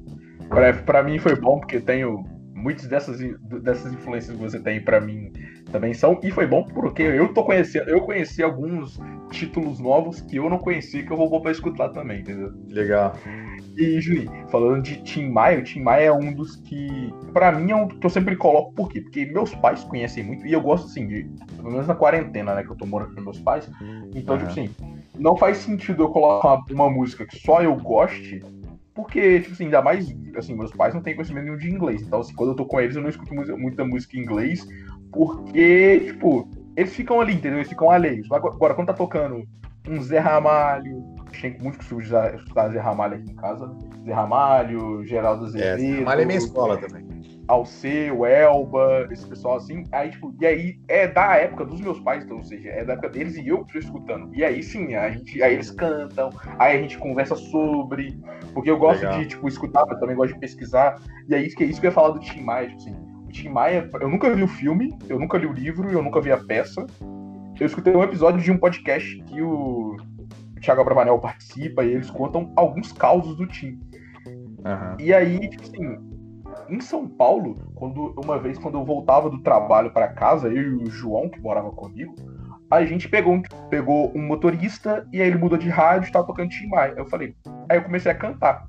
conseguiu. 0.50 0.84
Para 0.84 1.02
mim 1.02 1.18
foi 1.18 1.34
bom, 1.34 1.58
porque 1.58 1.80
tenho 1.80 2.24
muitas 2.54 2.86
dessas, 2.86 3.18
dessas 3.62 3.90
influências 3.94 4.36
que 4.36 4.42
você 4.42 4.60
tem 4.60 4.82
para 4.82 5.00
mim 5.00 5.32
também 5.72 5.94
são. 5.94 6.20
E 6.22 6.30
foi 6.30 6.46
bom 6.46 6.62
porque 6.62 7.02
eu 7.02 7.32
tô 7.32 7.42
conhecendo, 7.42 7.88
eu 7.88 8.02
conheci 8.02 8.42
alguns 8.42 9.00
títulos 9.30 9.80
novos 9.80 10.20
que 10.20 10.36
eu 10.36 10.50
não 10.50 10.58
conhecia, 10.58 11.02
que 11.02 11.10
eu 11.10 11.16
vou 11.16 11.40
para 11.40 11.52
escutar 11.52 11.88
também, 11.88 12.20
entendeu? 12.20 12.52
Legal. 12.68 13.16
E, 13.78 13.98
Juninho, 13.98 14.30
falando 14.48 14.82
de 14.82 15.02
Tim 15.02 15.30
Maia, 15.30 15.58
o 15.58 15.62
Tim 15.62 15.80
Maia 15.80 16.06
é 16.06 16.12
um 16.12 16.34
dos 16.34 16.56
que, 16.56 17.12
para 17.32 17.50
mim, 17.52 17.70
é 17.70 17.76
um 17.76 17.88
que 17.88 18.06
eu 18.06 18.10
sempre 18.10 18.36
coloco, 18.36 18.74
por 18.74 18.90
quê? 18.90 19.00
Porque 19.00 19.24
meus 19.26 19.54
pais 19.54 19.84
conhecem 19.84 20.22
muito, 20.22 20.46
e 20.46 20.52
eu 20.52 20.60
gosto, 20.60 20.86
assim, 20.86 21.06
de, 21.06 21.30
pelo 21.56 21.70
menos 21.70 21.86
na 21.86 21.94
quarentena, 21.94 22.54
né, 22.54 22.62
que 22.62 22.70
eu 22.70 22.76
tô 22.76 22.86
morando 22.86 23.14
com 23.14 23.20
meus 23.20 23.38
pais, 23.38 23.70
então, 24.14 24.34
uhum. 24.34 24.46
tipo 24.46 24.50
assim, 24.50 24.70
não 25.18 25.36
faz 25.36 25.58
sentido 25.58 26.04
eu 26.04 26.08
colocar 26.08 26.62
uma, 26.70 26.90
música 26.90 27.26
que 27.26 27.38
só 27.38 27.62
eu 27.62 27.74
goste, 27.76 28.42
porque, 28.94 29.40
tipo 29.40 29.52
assim, 29.52 29.64
ainda 29.64 29.82
mais, 29.82 30.14
assim, 30.36 30.54
meus 30.54 30.72
pais 30.72 30.94
não 30.94 31.02
têm 31.02 31.14
conhecimento 31.14 31.44
nenhum 31.44 31.58
de 31.58 31.70
inglês, 31.70 32.02
então, 32.02 32.20
assim, 32.20 32.34
quando 32.34 32.50
eu 32.50 32.56
tô 32.56 32.64
com 32.64 32.80
eles, 32.80 32.96
eu 32.96 33.02
não 33.02 33.10
escuto 33.10 33.34
muita 33.34 33.84
música 33.84 34.16
em 34.16 34.20
inglês, 34.20 34.66
porque, 35.12 36.00
tipo, 36.06 36.48
eles 36.76 36.94
ficam 36.94 37.20
ali, 37.20 37.34
entendeu? 37.34 37.58
Eles 37.58 37.68
ficam 37.68 37.90
alheios. 37.90 38.30
Agora, 38.30 38.74
quando 38.74 38.88
tá 38.88 38.94
tocando 38.94 39.46
um 39.88 40.02
Zé 40.02 40.18
Ramalho, 40.18 41.02
tem 41.40 41.58
muito 41.58 41.78
costume 41.78 42.02
de 42.02 42.36
estudar 42.36 42.70
Zé 42.70 42.78
Ramalho 42.78 43.16
aqui 43.16 43.30
em 43.30 43.36
casa. 43.36 43.74
Zé 44.04 44.12
Ramalho, 44.12 45.04
Geraldo 45.04 45.44
é, 45.44 45.48
Azevedo. 45.48 45.82
É, 45.82 45.98
Ramalho 46.00 46.20
é 46.20 46.24
minha 46.24 46.38
escola 46.38 46.76
também. 46.76 47.06
Alceu, 47.48 48.26
Elba, 48.26 49.08
esse 49.10 49.26
pessoal 49.26 49.56
assim. 49.56 49.84
Aí, 49.92 50.10
tipo, 50.10 50.34
e 50.40 50.46
aí 50.46 50.80
é 50.88 51.06
da 51.06 51.36
época 51.36 51.64
dos 51.64 51.80
meus 51.80 52.00
pais, 52.00 52.24
então, 52.24 52.38
ou 52.38 52.42
seja, 52.42 52.68
é 52.68 52.84
da 52.84 52.94
época 52.94 53.08
deles 53.10 53.36
e 53.36 53.46
eu 53.46 53.64
que 53.64 53.78
estou 53.78 53.80
escutando. 53.80 54.34
E 54.34 54.44
aí 54.44 54.62
sim, 54.62 54.94
a 54.94 55.10
gente, 55.10 55.42
aí 55.42 55.54
eles 55.54 55.70
cantam, 55.70 56.30
aí 56.58 56.76
a 56.76 56.82
gente 56.82 56.98
conversa 56.98 57.36
sobre. 57.36 58.18
Porque 58.52 58.70
eu 58.70 58.78
gosto 58.78 59.02
Legal. 59.02 59.20
de, 59.20 59.26
tipo, 59.26 59.46
escutar, 59.46 59.86
mas 59.86 60.00
também 60.00 60.16
gosto 60.16 60.34
de 60.34 60.40
pesquisar. 60.40 61.00
E 61.28 61.34
é 61.34 61.40
isso 61.40 61.56
que, 61.56 61.64
é 61.64 61.66
isso 61.66 61.80
que 61.80 61.86
eu 61.86 61.90
ia 61.90 61.94
falar 61.94 62.10
do 62.10 62.20
Tim 62.20 62.40
Maia, 62.40 62.68
tipo 62.68 62.80
assim. 62.80 62.96
O 63.26 63.28
Tim 63.28 63.48
Maia, 63.48 63.88
eu 64.00 64.08
nunca 64.08 64.32
vi 64.34 64.42
o 64.42 64.48
filme, 64.48 64.96
eu 65.08 65.18
nunca 65.18 65.38
li 65.38 65.46
o 65.46 65.52
livro, 65.52 65.90
eu 65.90 66.02
nunca 66.02 66.20
vi 66.20 66.32
a 66.32 66.38
peça. 66.38 66.84
Eu 67.58 67.66
escutei 67.66 67.94
um 67.94 68.02
episódio 68.02 68.40
de 68.40 68.50
um 68.50 68.58
podcast 68.58 69.22
que 69.22 69.40
o 69.40 69.96
Thiago 70.60 70.80
Abravanel 70.80 71.18
participa 71.18 71.84
e 71.84 71.92
eles 71.92 72.10
contam 72.10 72.52
alguns 72.56 72.92
causos 72.92 73.36
do 73.36 73.46
time. 73.46 73.80
Uhum. 74.26 74.96
E 74.98 75.14
aí, 75.14 75.48
tipo 75.48 75.62
assim, 75.62 76.15
em 76.68 76.80
São 76.80 77.06
Paulo, 77.08 77.58
quando 77.74 78.14
uma 78.22 78.38
vez 78.38 78.58
quando 78.58 78.78
eu 78.78 78.84
voltava 78.84 79.30
do 79.30 79.42
trabalho 79.42 79.90
para 79.90 80.08
casa, 80.08 80.48
eu 80.48 80.62
e 80.62 80.74
o 80.84 80.90
João, 80.90 81.28
que 81.28 81.40
morava 81.40 81.70
comigo, 81.70 82.14
a 82.70 82.84
gente 82.84 83.08
pegou 83.08 83.34
um, 83.34 83.42
pegou 83.70 84.12
um 84.14 84.26
motorista 84.26 85.06
e 85.12 85.20
aí 85.20 85.28
ele 85.28 85.38
mudou 85.38 85.56
de 85.56 85.68
rádio 85.68 86.08
e 86.08 86.12
tava 86.12 86.26
tocando 86.26 86.50
Tim 86.50 86.66
Maia. 86.68 86.94
Eu 86.96 87.06
falei, 87.06 87.34
aí 87.68 87.78
eu 87.78 87.84
comecei 87.84 88.10
a 88.10 88.14
cantar. 88.14 88.66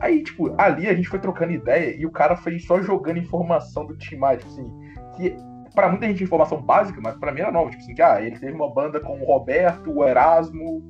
Aí, 0.00 0.22
tipo, 0.22 0.54
ali 0.58 0.88
a 0.88 0.94
gente 0.94 1.08
foi 1.08 1.18
trocando 1.18 1.52
ideia 1.52 1.96
e 1.96 2.06
o 2.06 2.10
cara 2.10 2.36
foi 2.36 2.58
só 2.58 2.80
jogando 2.80 3.18
informação 3.18 3.86
do 3.86 3.96
Tim 3.96 4.16
Maia, 4.16 4.38
tipo 4.38 4.50
assim, 4.50 4.70
que 5.16 5.36
para 5.74 5.88
muita 5.88 6.06
gente 6.06 6.22
informação 6.22 6.60
básica, 6.60 7.00
mas 7.02 7.16
para 7.16 7.32
mim 7.32 7.40
era 7.40 7.52
nova. 7.52 7.70
Tipo 7.70 7.82
assim, 7.82 7.94
que, 7.94 8.02
ah, 8.02 8.20
ele 8.20 8.38
teve 8.38 8.52
uma 8.52 8.72
banda 8.72 9.00
com 9.00 9.18
o 9.20 9.24
Roberto, 9.24 9.90
o 9.90 10.06
Erasmo, 10.06 10.82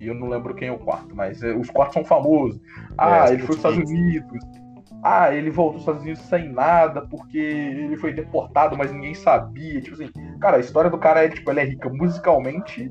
e 0.00 0.06
eu 0.08 0.14
não 0.14 0.28
lembro 0.28 0.54
quem 0.54 0.68
é 0.68 0.72
o 0.72 0.78
quarto, 0.78 1.14
mas 1.14 1.42
é, 1.42 1.52
os 1.52 1.70
quartos 1.70 1.94
são 1.94 2.04
famosos. 2.04 2.60
Ah, 2.98 3.28
é, 3.28 3.34
ele 3.34 3.42
foi 3.42 3.46
para 3.46 3.50
os 3.50 3.56
Estados 3.56 3.78
Unidos. 3.78 4.61
Ah, 5.02 5.34
ele 5.34 5.50
voltou 5.50 5.94
Unidos 5.96 6.22
sem 6.22 6.48
nada, 6.48 7.02
porque 7.02 7.38
ele 7.38 7.96
foi 7.96 8.12
deportado, 8.12 8.76
mas 8.76 8.92
ninguém 8.92 9.14
sabia. 9.14 9.80
Tipo 9.80 9.94
assim, 9.94 10.10
cara, 10.40 10.58
a 10.58 10.60
história 10.60 10.90
do 10.90 10.98
cara 10.98 11.24
é, 11.24 11.28
tipo, 11.28 11.50
ela 11.50 11.60
é 11.60 11.64
rica 11.64 11.88
musicalmente. 11.88 12.90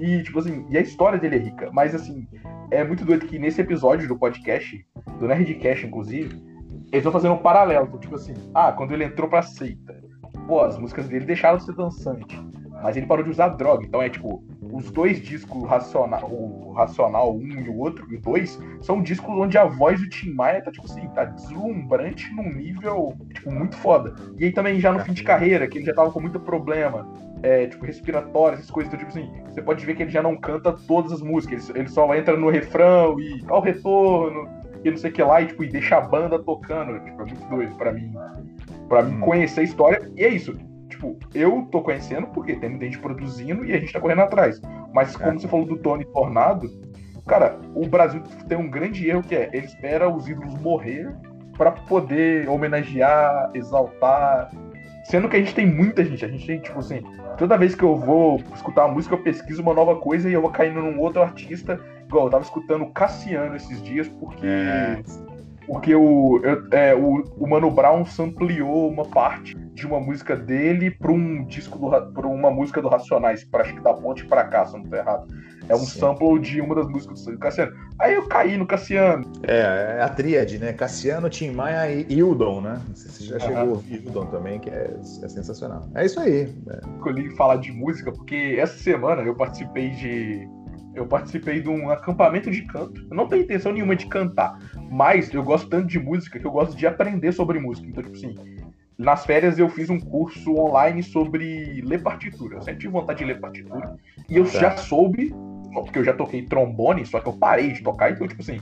E, 0.00 0.22
tipo 0.22 0.38
assim, 0.38 0.66
e 0.68 0.76
a 0.76 0.80
história 0.80 1.18
dele 1.18 1.36
é 1.36 1.38
rica. 1.38 1.70
Mas, 1.72 1.94
assim, 1.94 2.26
é 2.70 2.82
muito 2.84 3.04
doido 3.04 3.26
que 3.26 3.38
nesse 3.38 3.60
episódio 3.60 4.08
do 4.08 4.18
podcast, 4.18 4.84
do 5.18 5.28
Nerdcast, 5.28 5.86
inclusive, 5.86 6.34
eles 6.90 6.94
estão 6.94 7.12
fazendo 7.12 7.34
um 7.34 7.38
paralelo. 7.38 7.98
Tipo 7.98 8.16
assim, 8.16 8.34
ah, 8.54 8.72
quando 8.72 8.92
ele 8.92 9.04
entrou 9.04 9.28
pra 9.28 9.42
seita 9.42 10.08
pô, 10.48 10.62
as 10.62 10.78
músicas 10.78 11.06
dele 11.06 11.26
deixaram 11.26 11.58
de 11.58 11.64
ser 11.64 11.74
dançante. 11.74 12.40
Mas 12.82 12.96
ele 12.96 13.06
parou 13.06 13.22
de 13.22 13.30
usar 13.30 13.50
droga. 13.50 13.84
Então 13.84 14.00
é 14.00 14.08
tipo, 14.08 14.42
os 14.72 14.90
dois 14.90 15.20
discos 15.20 15.68
racional, 15.68 16.28
o 16.30 16.72
Racional 16.72 17.34
1 17.36 17.60
e 17.60 17.68
o 17.68 17.78
outro, 17.78 18.06
e 18.10 18.16
o 18.16 18.20
2, 18.20 18.58
são 18.80 19.02
discos 19.02 19.30
onde 19.30 19.56
a 19.56 19.64
voz 19.64 20.00
do 20.00 20.08
Tim 20.08 20.32
Maia 20.32 20.62
tá, 20.62 20.70
tipo 20.70 20.86
assim, 20.86 21.06
tá 21.08 21.24
deslumbrante 21.24 22.32
num 22.34 22.52
nível, 22.52 23.16
tipo, 23.32 23.50
muito 23.50 23.76
foda. 23.76 24.14
E 24.38 24.44
aí 24.44 24.52
também 24.52 24.80
já 24.80 24.92
no 24.92 25.00
fim 25.00 25.12
de 25.12 25.22
carreira, 25.22 25.66
que 25.66 25.78
ele 25.78 25.86
já 25.86 25.94
tava 25.94 26.10
com 26.10 26.20
muito 26.20 26.38
problema, 26.40 27.08
é, 27.42 27.66
tipo, 27.66 27.84
respiratório, 27.84 28.56
essas 28.56 28.70
coisas, 28.70 28.92
então, 28.92 29.06
tipo 29.06 29.18
assim, 29.18 29.30
você 29.52 29.62
pode 29.62 29.84
ver 29.84 29.94
que 29.94 30.02
ele 30.02 30.10
já 30.10 30.22
não 30.22 30.36
canta 30.36 30.72
todas 30.72 31.12
as 31.12 31.22
músicas, 31.22 31.70
ele, 31.70 31.88
só 31.88 32.12
entra 32.14 32.36
no 32.36 32.50
refrão 32.50 33.18
e 33.18 33.42
ao 33.48 33.60
retorno, 33.60 34.48
e 34.84 34.90
não 34.90 34.96
sei 34.96 35.10
o 35.10 35.12
que 35.12 35.22
lá, 35.22 35.40
e, 35.40 35.46
tipo, 35.46 35.64
e 35.64 35.68
deixa 35.68 35.96
a 35.96 36.00
banda 36.00 36.38
tocando, 36.38 36.98
tipo, 37.00 37.22
é 37.22 37.24
muito 37.24 37.48
doido 37.48 37.74
pra 37.76 37.92
mim 37.92 38.12
Pra 38.88 39.02
hum. 39.02 39.20
conhecer 39.20 39.60
a 39.60 39.64
história. 39.64 40.10
E 40.16 40.24
é 40.24 40.28
isso. 40.28 40.54
Tipo, 40.98 41.16
eu 41.32 41.68
tô 41.70 41.80
conhecendo 41.80 42.26
porque 42.26 42.56
tem 42.56 42.76
gente 42.80 42.98
produzindo 42.98 43.64
e 43.64 43.72
a 43.72 43.78
gente 43.78 43.92
tá 43.92 44.00
correndo 44.00 44.22
atrás. 44.22 44.60
Mas 44.92 45.14
como 45.14 45.30
é. 45.30 45.38
você 45.38 45.46
falou 45.46 45.64
do 45.64 45.76
Tony 45.76 46.04
Tornado, 46.06 46.68
cara, 47.24 47.56
o 47.72 47.86
Brasil 47.86 48.20
tem 48.48 48.58
um 48.58 48.68
grande 48.68 49.08
erro 49.08 49.22
que 49.22 49.36
é, 49.36 49.48
ele 49.52 49.66
espera 49.66 50.08
os 50.08 50.28
ídolos 50.28 50.54
morrer 50.60 51.14
para 51.56 51.70
poder 51.70 52.48
homenagear, 52.48 53.52
exaltar. 53.54 54.50
Sendo 55.04 55.28
que 55.28 55.36
a 55.36 55.38
gente 55.38 55.54
tem 55.54 55.66
muita 55.66 56.04
gente, 56.04 56.24
a 56.24 56.28
gente 56.28 56.44
tem, 56.44 56.58
tipo 56.58 56.80
assim, 56.80 57.00
toda 57.38 57.56
vez 57.56 57.76
que 57.76 57.84
eu 57.84 57.94
vou 57.94 58.42
escutar 58.52 58.86
uma 58.86 58.94
música, 58.94 59.14
eu 59.14 59.22
pesquiso 59.22 59.62
uma 59.62 59.72
nova 59.72 59.94
coisa 59.96 60.28
e 60.28 60.32
eu 60.32 60.42
vou 60.42 60.50
caindo 60.50 60.82
num 60.82 60.98
outro 60.98 61.22
artista. 61.22 61.80
Igual, 62.08 62.24
eu 62.24 62.30
tava 62.30 62.42
escutando 62.42 62.86
Cassiano 62.86 63.54
esses 63.54 63.80
dias, 63.80 64.08
porque. 64.08 64.44
É. 64.44 65.00
Porque 65.68 65.94
o, 65.94 66.40
eu, 66.42 66.66
é, 66.72 66.94
o, 66.94 67.22
o 67.36 67.46
Mano 67.46 67.70
Brown 67.70 68.02
sampleou 68.06 68.88
uma 68.88 69.04
parte 69.04 69.54
de 69.74 69.86
uma 69.86 70.00
música 70.00 70.34
dele 70.34 70.90
para 70.90 71.12
um 71.12 71.44
disco 71.44 71.78
do, 71.78 72.12
pra 72.12 72.26
uma 72.26 72.50
música 72.50 72.80
do 72.80 72.88
Racionais, 72.88 73.44
para 73.44 73.62
acho 73.62 73.74
que 73.74 73.80
da 73.82 73.92
ponte 73.92 74.24
para 74.24 74.44
cá, 74.44 74.64
se 74.64 74.74
eu 74.74 74.80
não 74.80 74.88
tô 74.88 74.96
errado. 74.96 75.28
É 75.68 75.74
um 75.74 75.80
Sim. 75.80 76.00
sample 76.00 76.40
de 76.40 76.62
uma 76.62 76.74
das 76.74 76.88
músicas 76.88 77.26
do 77.26 77.38
Cassiano. 77.38 77.76
Aí 77.98 78.14
eu 78.14 78.26
caí 78.26 78.56
no 78.56 78.66
Cassiano. 78.66 79.30
É, 79.42 79.98
é 79.98 80.02
a 80.02 80.08
tríade, 80.08 80.58
né? 80.58 80.72
Cassiano, 80.72 81.28
Tim 81.28 81.50
Maia 81.50 81.92
e 81.92 82.06
Hildon, 82.10 82.62
né? 82.62 82.80
Não 82.88 82.96
sei 82.96 83.10
se 83.10 83.24
você 83.24 83.24
já 83.24 83.38
chegou 83.38 83.58
a 83.58 83.64
ouvir 83.64 84.02
Hildon 84.06 84.26
também, 84.26 84.58
que 84.58 84.70
é, 84.70 84.90
é 84.96 85.28
sensacional. 85.28 85.86
É 85.94 86.06
isso 86.06 86.18
aí. 86.18 86.50
É. 86.70 86.80
Escolhi 86.96 87.28
falar 87.36 87.56
de 87.56 87.70
música 87.70 88.10
porque 88.10 88.56
essa 88.58 88.78
semana 88.78 89.20
eu 89.20 89.34
participei 89.34 89.90
de 89.90 90.48
eu 90.98 91.06
participei 91.06 91.60
de 91.60 91.68
um 91.68 91.90
acampamento 91.90 92.50
de 92.50 92.62
canto. 92.62 93.06
Eu 93.10 93.16
não 93.16 93.28
tenho 93.28 93.42
intenção 93.42 93.72
nenhuma 93.72 93.96
de 93.96 94.06
cantar, 94.06 94.58
mas 94.90 95.32
eu 95.32 95.42
gosto 95.42 95.68
tanto 95.68 95.86
de 95.86 95.98
música 95.98 96.38
que 96.38 96.46
eu 96.46 96.50
gosto 96.50 96.76
de 96.76 96.86
aprender 96.86 97.32
sobre 97.32 97.58
música. 97.58 97.88
Então, 97.88 98.02
tipo 98.02 98.16
assim, 98.16 98.34
nas 98.96 99.24
férias 99.24 99.58
eu 99.58 99.68
fiz 99.68 99.88
um 99.88 100.00
curso 100.00 100.56
online 100.56 101.02
sobre 101.02 101.80
ler 101.82 102.02
partitura. 102.02 102.56
Eu 102.56 102.62
sempre 102.62 102.80
tive 102.80 102.92
vontade 102.92 103.20
de 103.20 103.24
ler 103.24 103.40
partitura. 103.40 103.96
E 104.28 104.36
eu 104.36 104.44
já 104.44 104.76
soube, 104.76 105.34
porque 105.72 105.98
eu 105.98 106.04
já 106.04 106.12
toquei 106.12 106.42
trombone, 106.42 107.06
só 107.06 107.20
que 107.20 107.28
eu 107.28 107.32
parei 107.32 107.72
de 107.72 107.82
tocar, 107.82 108.10
então, 108.10 108.26
tipo 108.26 108.42
assim, 108.42 108.60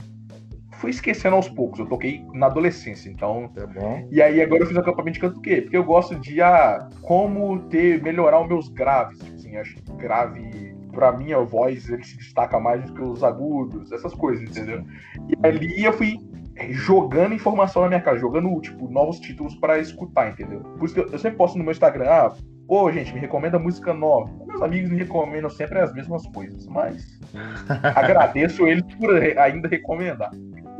fui 0.77 0.91
esquecendo 0.91 1.35
aos 1.35 1.49
poucos. 1.49 1.79
Eu 1.79 1.87
toquei 1.87 2.23
na 2.33 2.47
adolescência, 2.47 3.09
então. 3.09 3.49
Tá 3.53 3.65
bom. 3.65 4.07
E 4.11 4.21
aí 4.21 4.41
agora 4.41 4.63
eu 4.63 4.67
fiz 4.67 4.77
um 4.77 4.79
acampamento 4.79 5.15
de 5.15 5.19
canto 5.19 5.39
o 5.39 5.41
quê? 5.41 5.61
Porque 5.61 5.77
eu 5.77 5.83
gosto 5.83 6.15
de 6.15 6.41
ah, 6.41 6.87
como 7.01 7.59
ter, 7.69 8.01
melhorar 8.01 8.41
os 8.41 8.47
meus 8.47 8.69
graves. 8.69 9.17
Tipo 9.19 9.35
assim, 9.35 9.57
acho 9.57 9.75
que 9.75 9.91
grave 9.93 10.66
pra 10.97 11.11
minha 11.11 11.39
voz 11.41 11.87
ele 11.87 12.03
se 12.03 12.17
destaca 12.17 12.59
mais 12.59 12.83
do 12.83 12.91
que 12.91 13.03
os 13.03 13.23
agudos, 13.23 13.91
essas 13.91 14.15
coisas, 14.15 14.49
entendeu? 14.49 14.83
E 15.29 15.47
ali 15.47 15.83
eu 15.83 15.93
fui 15.93 16.17
jogando 16.71 17.35
informação 17.35 17.83
na 17.83 17.87
minha 17.87 18.01
casa, 18.01 18.17
jogando, 18.17 18.59
tipo, 18.59 18.89
novos 18.89 19.19
títulos 19.19 19.53
para 19.53 19.77
escutar, 19.77 20.31
entendeu? 20.31 20.61
Por 20.61 20.85
isso 20.85 20.95
que 20.95 21.01
eu, 21.01 21.07
eu, 21.11 21.19
sempre 21.19 21.37
posto 21.37 21.55
no 21.55 21.63
meu 21.63 21.71
Instagram, 21.71 22.07
ah, 22.09 22.33
pô, 22.67 22.91
gente, 22.91 23.13
me 23.13 23.19
recomenda 23.19 23.59
música 23.59 23.93
nova. 23.93 24.27
Meus 24.47 24.59
amigos 24.59 24.89
me 24.89 24.97
recomendam 24.97 25.51
sempre 25.51 25.77
as 25.77 25.93
mesmas 25.93 26.25
coisas, 26.29 26.65
mas 26.65 27.19
agradeço 27.95 28.65
eles 28.65 28.83
por 28.95 29.15
ainda 29.15 29.67
recomendar. 29.67 30.31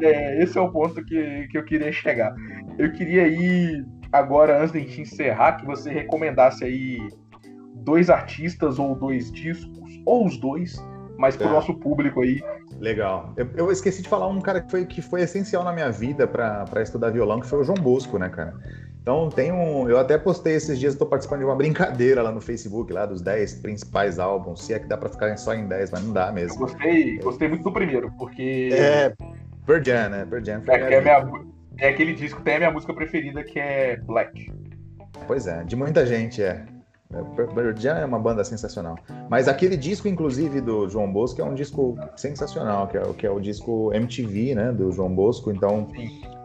É, 0.01 0.41
esse 0.41 0.57
é 0.57 0.61
o 0.61 0.71
ponto 0.71 1.05
que, 1.05 1.47
que 1.51 1.59
eu 1.59 1.63
queria 1.63 1.91
chegar. 1.91 2.33
Eu 2.79 2.91
queria 2.91 3.27
ir 3.27 3.85
agora, 4.11 4.63
antes 4.63 4.71
de 4.71 4.79
a 4.79 4.81
gente 4.81 5.01
encerrar, 5.01 5.57
que 5.57 5.65
você 5.67 5.91
recomendasse 5.91 6.63
aí 6.63 7.07
dois 7.75 8.09
artistas 8.09 8.79
ou 8.79 8.95
dois 8.95 9.31
discos 9.31 9.86
ou 10.07 10.25
os 10.25 10.37
dois, 10.37 10.81
mas 11.17 11.35
pro 11.35 11.47
é. 11.47 11.51
nosso 11.51 11.73
público 11.73 12.21
aí. 12.21 12.41
Legal. 12.79 13.33
Eu, 13.35 13.49
eu, 13.55 13.71
esqueci 13.71 14.01
de 14.01 14.07
falar 14.07 14.27
um 14.27 14.39
cara 14.39 14.61
que 14.61 14.71
foi, 14.71 14.85
que 14.85 15.01
foi 15.01 15.21
essencial 15.21 15.63
na 15.63 15.73
minha 15.73 15.91
vida 15.91 16.27
para 16.27 16.81
estudar 16.81 17.09
violão, 17.09 17.39
que 17.39 17.47
foi 17.47 17.59
o 17.59 17.63
João 17.63 17.77
Bosco, 17.77 18.17
né, 18.17 18.29
cara? 18.29 18.53
Então 19.01 19.29
tem 19.29 19.51
um. 19.51 19.89
Eu 19.89 19.97
até 19.97 20.17
postei 20.17 20.55
esses 20.55 20.79
dias, 20.79 20.93
estou 20.93 21.07
participando 21.07 21.39
de 21.39 21.45
uma 21.45 21.55
brincadeira 21.55 22.21
lá 22.21 22.31
no 22.31 22.39
Facebook, 22.39 22.91
lá 22.93 23.05
dos 23.05 23.21
10 23.21 23.55
principais 23.55 24.19
álbuns. 24.19 24.63
Se 24.63 24.73
é 24.73 24.79
que 24.79 24.87
dá 24.87 24.97
para 24.97 25.09
ficar 25.09 25.35
só 25.37 25.53
em 25.53 25.67
10, 25.67 25.91
mas 25.91 26.03
não 26.03 26.13
dá 26.13 26.31
mesmo. 26.31 26.55
Eu 26.55 26.59
gostei, 26.59 27.17
gostei 27.17 27.47
muito 27.49 27.63
do 27.63 27.71
primeiro, 27.71 28.11
porque. 28.17 28.69
É. 28.71 29.13
Jam, 29.83 30.09
né? 30.09 30.25
Pearl 30.25 30.45
Jam 30.45 30.61
é, 30.67 30.93
é, 30.93 31.01
minha, 31.01 31.43
é 31.79 31.89
aquele 31.89 32.13
disco, 32.13 32.41
tem 32.41 32.55
a 32.55 32.59
minha 32.59 32.71
música 32.71 32.93
preferida 32.93 33.43
que 33.43 33.59
é 33.59 33.97
Black. 33.97 34.49
Pois 35.25 35.47
é, 35.47 35.63
de 35.63 35.75
muita 35.75 36.05
gente 36.05 36.41
é. 36.41 36.63
Pearl 37.09 37.75
Jam 37.77 37.97
é 37.97 38.05
uma 38.05 38.19
banda 38.19 38.43
sensacional. 38.43 38.97
Mas 39.29 39.47
aquele 39.47 39.77
disco, 39.77 40.07
inclusive, 40.07 40.59
do 40.59 40.89
João 40.89 41.11
Bosco 41.11 41.41
é 41.41 41.45
um 41.45 41.53
disco 41.53 41.97
sensacional, 42.17 42.87
que 42.87 42.97
é, 42.97 43.13
que 43.13 43.25
é 43.25 43.31
o 43.31 43.39
disco 43.39 43.93
MTV, 43.93 44.55
né, 44.55 44.71
do 44.71 44.91
João 44.91 45.13
Bosco. 45.13 45.51
Então, 45.51 45.87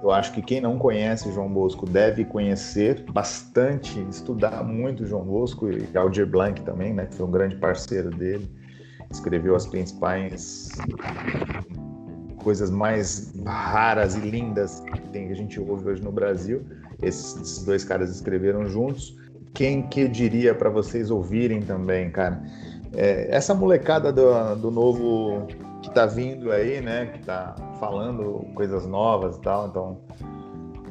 eu 0.02 0.10
acho 0.12 0.32
que 0.32 0.40
quem 0.40 0.60
não 0.60 0.78
conhece 0.78 1.32
João 1.32 1.48
Bosco 1.48 1.84
deve 1.84 2.24
conhecer 2.24 3.04
bastante, 3.10 4.00
estudar 4.08 4.62
muito 4.62 5.04
João 5.04 5.24
Bosco 5.24 5.68
e 5.68 5.88
Aldir 5.96 6.26
Blanc 6.26 6.60
também, 6.62 6.92
né, 6.92 7.06
que 7.06 7.16
foi 7.16 7.26
um 7.26 7.30
grande 7.30 7.56
parceiro 7.56 8.10
dele. 8.10 8.48
Escreveu 9.10 9.56
as 9.56 9.66
principais 9.66 10.70
coisas 12.36 12.70
mais 12.70 13.32
raras 13.44 14.16
e 14.16 14.20
lindas 14.20 14.80
que, 14.80 15.08
tem, 15.08 15.26
que 15.26 15.32
a 15.32 15.36
gente 15.36 15.60
ouve 15.60 15.88
hoje 15.88 16.02
no 16.02 16.10
Brasil. 16.10 16.64
Esses 17.00 17.64
dois 17.64 17.84
caras 17.84 18.10
escreveram 18.10 18.64
juntos 18.66 19.20
quem 19.54 19.82
que 19.82 20.08
diria 20.08 20.54
para 20.54 20.70
vocês 20.70 21.10
ouvirem 21.10 21.60
também, 21.60 22.10
cara? 22.10 22.42
É, 22.94 23.34
essa 23.34 23.54
molecada 23.54 24.12
do, 24.12 24.56
do 24.56 24.70
novo 24.70 25.46
que 25.82 25.90
tá 25.90 26.06
vindo 26.06 26.52
aí, 26.52 26.80
né? 26.80 27.06
Que 27.06 27.20
tá 27.20 27.54
falando 27.80 28.46
coisas 28.54 28.86
novas 28.86 29.36
e 29.36 29.40
tal. 29.40 29.68
Então, 29.68 30.00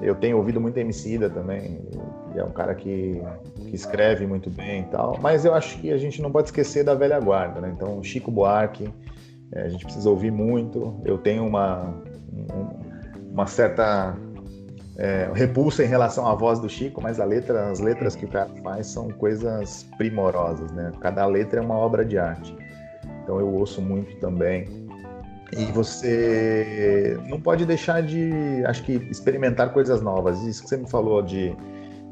eu 0.01 0.15
tenho 0.15 0.37
ouvido 0.37 0.59
muito 0.59 0.77
Emicida 0.77 1.29
também. 1.29 1.79
é 2.35 2.43
um 2.43 2.51
cara 2.51 2.73
que, 2.75 3.21
que 3.55 3.75
escreve 3.75 4.25
muito 4.25 4.49
bem 4.49 4.81
e 4.81 4.85
tal. 4.85 5.17
Mas 5.21 5.45
eu 5.45 5.53
acho 5.53 5.77
que 5.79 5.91
a 5.91 5.97
gente 5.97 6.21
não 6.21 6.31
pode 6.31 6.47
esquecer 6.47 6.83
da 6.83 6.93
velha 6.93 7.19
guarda, 7.19 7.61
né? 7.61 7.71
Então, 7.75 8.03
Chico 8.03 8.31
Buarque, 8.31 8.91
é, 9.53 9.63
a 9.63 9.69
gente 9.69 9.83
precisa 9.83 10.09
ouvir 10.09 10.31
muito. 10.31 10.99
Eu 11.05 11.17
tenho 11.17 11.45
uma, 11.45 11.93
uma 13.31 13.45
certa 13.45 14.15
é, 14.97 15.29
repulsa 15.33 15.83
em 15.83 15.87
relação 15.87 16.27
à 16.27 16.35
voz 16.35 16.59
do 16.59 16.69
Chico, 16.69 17.01
mas 17.01 17.17
letra, 17.17 17.69
as 17.69 17.79
letras 17.79 18.15
que 18.15 18.25
o 18.25 18.27
cara 18.27 18.49
faz 18.63 18.87
são 18.87 19.09
coisas 19.09 19.87
primorosas, 19.97 20.71
né? 20.71 20.91
Cada 20.99 21.25
letra 21.25 21.59
é 21.59 21.63
uma 21.63 21.77
obra 21.77 22.03
de 22.03 22.17
arte. 22.17 22.55
Então 23.23 23.39
eu 23.39 23.47
ouço 23.47 23.81
muito 23.81 24.15
também. 24.17 24.67
E 25.53 25.65
você 25.65 27.19
não 27.27 27.39
pode 27.39 27.65
deixar 27.65 28.01
de, 28.01 28.63
acho 28.65 28.83
que, 28.83 28.93
experimentar 29.09 29.73
coisas 29.73 30.01
novas. 30.01 30.41
Isso 30.43 30.63
que 30.63 30.69
você 30.69 30.77
me 30.77 30.89
falou 30.89 31.21
de 31.21 31.55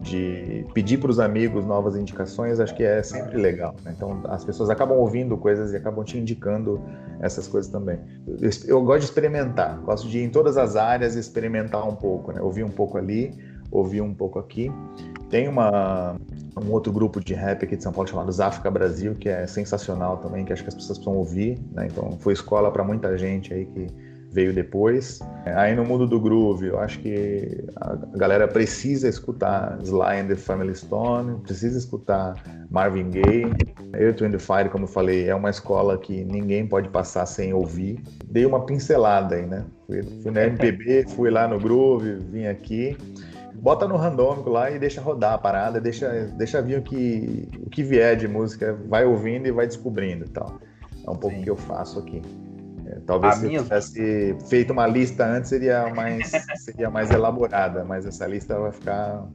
de 0.01 0.65
pedir 0.73 0.97
para 0.97 1.11
os 1.11 1.19
amigos 1.19 1.65
novas 1.65 1.95
indicações, 1.95 2.59
acho 2.59 2.73
que 2.75 2.83
é 2.83 3.03
sempre 3.03 3.37
legal. 3.37 3.75
Né? 3.83 3.93
Então, 3.95 4.21
as 4.25 4.45
pessoas 4.45 4.69
acabam 4.69 4.97
ouvindo 4.97 5.37
coisas 5.37 5.73
e 5.73 5.75
acabam 5.75 6.03
te 6.03 6.17
indicando 6.17 6.81
essas 7.19 7.47
coisas 7.47 7.69
também. 7.69 7.99
Eu, 8.27 8.49
eu, 8.67 8.83
gosto 8.83 8.99
de 8.99 9.05
experimentar, 9.05 9.77
gosto 9.79 10.07
de 10.07 10.19
ir 10.19 10.23
em 10.23 10.29
todas 10.29 10.57
as 10.57 10.75
áreas 10.75 11.15
e 11.15 11.19
experimentar 11.19 11.87
um 11.87 11.95
pouco, 11.95 12.31
né? 12.31 12.41
Ouvir 12.41 12.63
um 12.63 12.69
pouco 12.69 12.97
ali, 12.97 13.33
ouvir 13.69 14.01
um 14.01 14.13
pouco 14.13 14.39
aqui. 14.39 14.71
Tem 15.29 15.47
uma, 15.47 16.15
um 16.57 16.71
outro 16.71 16.91
grupo 16.93 17.19
de 17.19 17.33
rap 17.33 17.63
aqui 17.63 17.75
de 17.75 17.83
São 17.83 17.91
Paulo 17.91 18.09
chamado 18.09 18.31
Záfrica 18.31 18.71
Brasil, 18.71 19.15
que 19.15 19.27
é 19.27 19.45
sensacional 19.47 20.17
também, 20.17 20.45
que 20.45 20.53
acho 20.53 20.63
que 20.63 20.69
as 20.69 20.75
pessoas 20.75 20.97
precisam 20.97 21.19
ouvir. 21.19 21.59
Né? 21.73 21.87
Então, 21.91 22.17
foi 22.19 22.33
escola 22.33 22.71
para 22.71 22.83
muita 22.83 23.17
gente 23.17 23.53
aí 23.53 23.65
que 23.65 23.87
veio 24.31 24.53
depois. 24.53 25.19
Aí 25.45 25.75
no 25.75 25.83
mundo 25.83 26.05
do 26.05 26.19
groove, 26.19 26.67
eu 26.67 26.79
acho 26.79 26.99
que 26.99 27.65
a 27.77 27.95
galera 28.17 28.47
precisa 28.47 29.07
escutar 29.07 29.79
Sly 29.81 30.19
and 30.19 30.27
the 30.27 30.35
Family 30.35 30.75
Stone, 30.75 31.41
precisa 31.41 31.77
escutar 31.77 32.35
Marvin 32.69 33.09
Gaye. 33.09 33.51
Earth, 33.93 34.21
Wind 34.21 34.39
Fire, 34.39 34.69
como 34.69 34.83
eu 34.83 34.87
falei, 34.87 35.27
é 35.27 35.35
uma 35.35 35.49
escola 35.49 35.97
que 35.97 36.23
ninguém 36.23 36.67
pode 36.67 36.89
passar 36.89 37.25
sem 37.25 37.53
ouvir. 37.53 38.01
Dei 38.25 38.45
uma 38.45 38.65
pincelada 38.65 39.35
aí, 39.35 39.45
né? 39.45 39.65
Fui, 39.87 40.03
fui 40.03 40.31
na 40.31 40.43
MPB, 40.43 41.05
fui 41.09 41.31
lá 41.31 41.47
no 41.47 41.57
groove, 41.57 42.15
vim 42.15 42.45
aqui. 42.45 42.95
Bota 43.55 43.87
no 43.87 43.97
randômico 43.97 44.49
lá 44.49 44.71
e 44.71 44.79
deixa 44.79 45.01
rodar 45.01 45.33
a 45.33 45.37
parada, 45.37 45.81
deixa, 45.81 46.31
deixa 46.37 46.61
vir 46.61 46.79
o 46.79 46.81
que, 46.81 47.49
o 47.65 47.69
que 47.69 47.83
vier 47.83 48.15
de 48.15 48.27
música, 48.27 48.77
vai 48.87 49.05
ouvindo 49.05 49.47
e 49.47 49.51
vai 49.51 49.67
descobrindo 49.67 50.25
e 50.25 50.29
tal. 50.29 50.59
É 51.05 51.09
um 51.09 51.15
pouco 51.15 51.35
o 51.35 51.41
que 51.41 51.49
eu 51.49 51.57
faço 51.57 51.99
aqui. 51.99 52.21
Talvez 53.05 53.35
a 53.35 53.37
se 53.37 53.45
minha... 53.45 53.59
eu 53.59 53.63
tivesse 53.63 54.35
feito 54.49 54.73
uma 54.73 54.87
lista 54.87 55.25
antes 55.25 55.49
seria 55.49 55.93
mais, 55.93 56.31
seria 56.63 56.89
mais 56.89 57.11
elaborada, 57.11 57.83
mas 57.83 58.05
essa 58.05 58.25
lista 58.25 58.59
vai 58.59 58.71
ficar. 58.71 59.25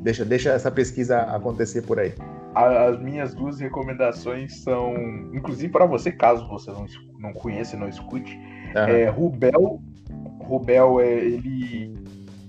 Deixa, 0.00 0.24
deixa 0.24 0.50
essa 0.50 0.70
pesquisa 0.70 1.22
acontecer 1.22 1.82
por 1.82 1.98
aí. 1.98 2.14
As 2.54 3.00
minhas 3.00 3.34
duas 3.34 3.58
recomendações 3.58 4.62
são, 4.62 4.94
inclusive 5.32 5.72
para 5.72 5.86
você, 5.86 6.12
caso 6.12 6.46
você 6.46 6.70
não, 6.70 6.86
não 7.18 7.32
conheça 7.32 7.74
e 7.74 7.78
não 7.78 7.88
escute, 7.88 8.36
uhum. 8.36 8.72
é, 8.74 9.08
Rubel. 9.08 9.80
Rubel, 10.40 11.00
é, 11.00 11.14
ele, 11.14 11.98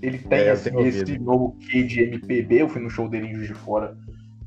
ele 0.02 0.20
tem 0.20 0.40
é, 0.40 0.54
esse, 0.54 0.70
esse 0.70 1.18
novo 1.18 1.58
Q 1.60 1.84
de 1.84 2.02
MPB. 2.02 2.62
Eu 2.62 2.70
fui 2.70 2.82
no 2.82 2.90
show 2.90 3.10
dele 3.10 3.28
em 3.28 3.34
Juiz 3.34 3.48
de 3.48 3.54
Fora, 3.56 3.98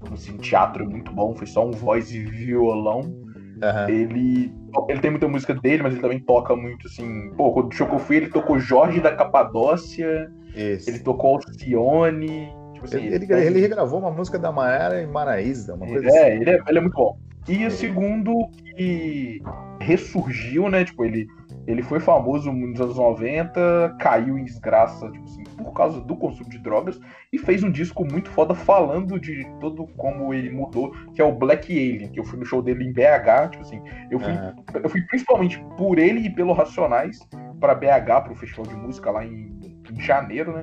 no 0.06 0.14
assim, 0.14 0.36
teatro 0.36 0.88
muito 0.88 1.10
bom, 1.12 1.34
foi 1.34 1.46
só 1.46 1.66
um 1.66 1.72
voz 1.72 2.12
e 2.12 2.20
violão. 2.20 3.27
Uhum. 3.62 3.88
Ele, 3.88 4.52
ele 4.88 5.00
tem 5.00 5.10
muita 5.10 5.28
música 5.28 5.54
dele, 5.54 5.82
mas 5.82 5.92
ele 5.92 6.02
também 6.02 6.20
toca 6.20 6.54
muito 6.54 6.86
assim. 6.86 7.30
Pô, 7.36 7.52
quando 7.52 7.72
o 7.72 7.98
fui, 7.98 8.16
ele 8.16 8.28
tocou 8.28 8.58
Jorge 8.58 9.00
da 9.00 9.14
Capadócia, 9.14 10.30
Isso. 10.54 10.88
ele 10.88 11.00
tocou 11.00 11.36
Alcione. 11.36 12.52
Tipo 12.74 12.86
assim, 12.86 13.06
ele, 13.06 13.24
ele, 13.24 13.34
ele, 13.34 13.60
regravou 13.60 13.98
uma 13.98 14.10
música 14.10 14.38
da 14.38 14.52
Maiara 14.52 15.02
e 15.02 15.06
Maraísa, 15.06 15.74
uma 15.74 15.86
coisa 15.86 16.06
é, 16.06 16.10
assim. 16.10 16.40
Ele 16.40 16.50
é, 16.50 16.60
ele 16.68 16.78
é 16.78 16.80
muito 16.80 16.94
bom. 16.94 17.18
E 17.48 17.66
o 17.66 17.70
segundo 17.70 18.48
que 18.76 19.42
ressurgiu, 19.80 20.68
né? 20.68 20.84
Tipo, 20.84 21.04
ele, 21.04 21.26
ele 21.68 21.82
foi 21.82 22.00
famoso 22.00 22.50
nos 22.50 22.80
anos 22.80 22.96
90, 22.96 23.96
caiu 24.00 24.38
em 24.38 24.44
desgraça, 24.44 25.10
tipo 25.10 25.24
assim, 25.26 25.44
por 25.44 25.70
causa 25.74 26.00
do 26.00 26.16
consumo 26.16 26.48
de 26.48 26.58
drogas, 26.58 26.98
e 27.30 27.36
fez 27.36 27.62
um 27.62 27.70
disco 27.70 28.06
muito 28.06 28.30
foda 28.30 28.54
falando 28.54 29.20
de 29.20 29.46
todo 29.60 29.86
como 29.98 30.32
ele 30.32 30.48
mudou, 30.48 30.92
que 31.12 31.20
é 31.20 31.24
o 31.24 31.30
Black 31.30 31.70
Alien, 31.70 32.08
que 32.08 32.18
eu 32.18 32.24
fui 32.24 32.38
no 32.38 32.46
show 32.46 32.62
dele 32.62 32.84
em 32.84 32.92
BH, 32.92 33.50
tipo 33.50 33.62
assim, 33.62 33.82
eu 34.10 34.18
fui, 34.18 34.32
uhum. 34.32 34.54
eu 34.82 34.88
fui 34.88 35.02
principalmente 35.02 35.62
por 35.76 35.98
ele 35.98 36.20
e 36.20 36.30
pelo 36.30 36.54
Racionais 36.54 37.18
para 37.60 37.74
BH, 37.74 38.24
pro 38.24 38.34
festival 38.34 38.66
de 38.66 38.74
música 38.74 39.10
lá 39.10 39.26
em, 39.26 39.60
em 39.92 40.00
janeiro, 40.00 40.54
né? 40.54 40.62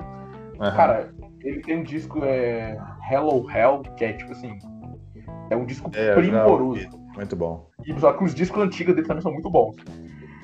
Uhum. 0.58 0.74
Cara, 0.74 1.14
ele 1.40 1.60
tem 1.60 1.78
um 1.78 1.84
disco 1.84 2.24
é 2.24 2.76
Hello 3.08 3.48
Hell, 3.48 3.82
que 3.96 4.04
é 4.04 4.12
tipo 4.12 4.32
assim, 4.32 4.58
é 5.50 5.56
um 5.56 5.64
disco 5.64 5.88
é, 5.94 6.16
primoroso. 6.16 6.88
Muito 7.14 7.36
bom. 7.36 7.70
E 7.86 7.98
só 8.00 8.12
que 8.12 8.24
os 8.24 8.34
discos 8.34 8.60
antigos 8.60 8.94
dele 8.94 9.06
também 9.06 9.22
são 9.22 9.32
muito 9.32 9.48
bons. 9.48 9.76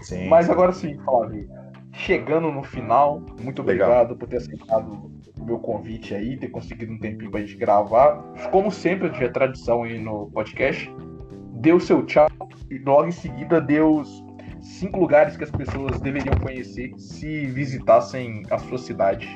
Sim. 0.02 0.28
Mas 0.28 0.50
agora 0.50 0.72
sim, 0.72 0.98
Flávio, 0.98 1.48
chegando 1.92 2.50
no 2.50 2.62
final, 2.62 3.20
muito 3.40 3.62
Legal. 3.62 3.88
obrigado 3.88 4.16
por 4.16 4.28
ter 4.28 4.36
aceitado 4.38 5.10
o 5.38 5.44
meu 5.44 5.58
convite 5.58 6.14
aí, 6.14 6.36
ter 6.36 6.48
conseguido 6.48 6.92
um 6.92 6.98
tempinho 6.98 7.30
pra 7.30 7.40
gente 7.40 7.56
gravar. 7.56 8.22
Como 8.50 8.70
sempre, 8.70 9.08
já 9.14 9.24
é 9.24 9.28
tradição 9.28 9.82
aí 9.82 9.98
no 9.98 10.30
podcast, 10.30 10.92
deu 11.54 11.80
seu 11.80 12.04
tchau 12.04 12.28
e 12.70 12.78
logo 12.78 13.08
em 13.08 13.12
seguida 13.12 13.60
deu 13.60 13.96
os 13.96 14.24
cinco 14.60 15.00
lugares 15.00 15.36
que 15.36 15.44
as 15.44 15.50
pessoas 15.50 16.00
deveriam 16.00 16.36
conhecer 16.36 16.92
se 16.96 17.46
visitassem 17.46 18.42
a 18.50 18.58
sua 18.58 18.78
cidade. 18.78 19.28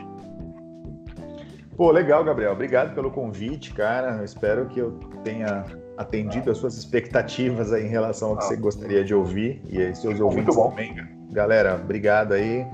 Pô, 1.77 1.91
legal, 1.91 2.25
Gabriel. 2.25 2.53
Obrigado 2.53 2.95
pelo 2.95 3.11
convite, 3.11 3.75
cara. 3.75 4.17
Eu 4.17 4.25
espero 4.25 4.67
que 4.67 4.81
eu 4.81 4.93
tenha 5.23 5.64
atendido 5.97 6.51
as 6.51 6.59
suas 6.59 6.76
expectativas 6.76 7.72
aí 7.72 7.86
em 7.86 7.88
relação 7.88 8.30
ao 8.30 8.36
que 8.36 8.44
ah. 8.44 8.49
você 8.49 8.57
gostaria 8.57 9.05
de 9.05 9.14
ouvir 9.14 9.62
e 9.68 9.80
aí 9.80 9.94
seus 9.94 10.20
ouvintes 10.20 10.55
Muito 10.55 10.55
bom. 10.55 10.70
também. 10.70 10.94
Galera, 11.30 11.74
obrigado 11.74 12.32
aí. 12.32 12.66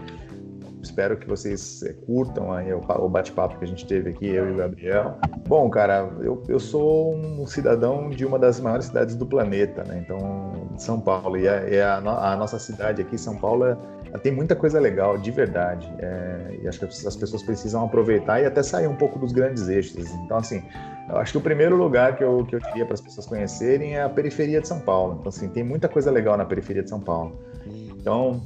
Espero 0.82 1.16
que 1.16 1.28
vocês 1.28 1.80
eh, 1.84 1.92
curtam 2.06 2.52
aí 2.52 2.72
o 2.72 3.08
bate-papo 3.08 3.56
que 3.56 3.64
a 3.64 3.68
gente 3.68 3.86
teve 3.86 4.10
aqui, 4.10 4.26
eu 4.26 4.48
e 4.48 4.52
o 4.52 4.56
Gabriel. 4.56 5.16
Bom, 5.46 5.70
cara, 5.70 6.10
eu, 6.20 6.42
eu 6.48 6.58
sou 6.58 7.14
um 7.14 7.46
cidadão 7.46 8.10
de 8.10 8.26
uma 8.26 8.36
das 8.36 8.60
maiores 8.60 8.86
cidades 8.86 9.14
do 9.14 9.24
planeta, 9.24 9.84
né? 9.84 10.02
Então, 10.04 10.72
São 10.76 11.00
Paulo. 11.00 11.38
E, 11.38 11.48
a, 11.48 11.68
e 11.68 11.80
a, 11.80 11.98
a 11.98 12.36
nossa 12.36 12.58
cidade 12.58 13.00
aqui, 13.00 13.16
São 13.16 13.36
Paulo, 13.36 13.64
é, 13.64 13.78
tem 14.18 14.32
muita 14.32 14.54
coisa 14.54 14.78
legal, 14.78 15.16
de 15.16 15.30
verdade. 15.30 15.90
É, 15.98 16.58
e 16.62 16.68
acho 16.68 16.78
que 16.78 16.84
as 16.84 17.16
pessoas 17.16 17.42
precisam 17.42 17.84
aproveitar 17.84 18.40
e 18.40 18.46
até 18.46 18.62
sair 18.62 18.86
um 18.86 18.96
pouco 18.96 19.18
dos 19.18 19.32
grandes 19.32 19.68
eixos. 19.68 20.10
Então, 20.24 20.36
assim, 20.36 20.62
eu 21.08 21.16
acho 21.16 21.32
que 21.32 21.38
o 21.38 21.40
primeiro 21.40 21.76
lugar 21.76 22.16
que 22.16 22.22
eu, 22.22 22.44
que 22.44 22.54
eu 22.54 22.60
diria 22.60 22.84
para 22.84 22.94
as 22.94 23.00
pessoas 23.00 23.26
conhecerem 23.26 23.96
é 23.96 24.02
a 24.02 24.08
periferia 24.08 24.60
de 24.60 24.68
São 24.68 24.80
Paulo. 24.80 25.16
Então, 25.20 25.28
assim, 25.28 25.48
tem 25.48 25.64
muita 25.64 25.88
coisa 25.88 26.10
legal 26.10 26.36
na 26.36 26.44
periferia 26.44 26.82
de 26.82 26.90
São 26.90 27.00
Paulo. 27.00 27.40
Então, 27.66 28.42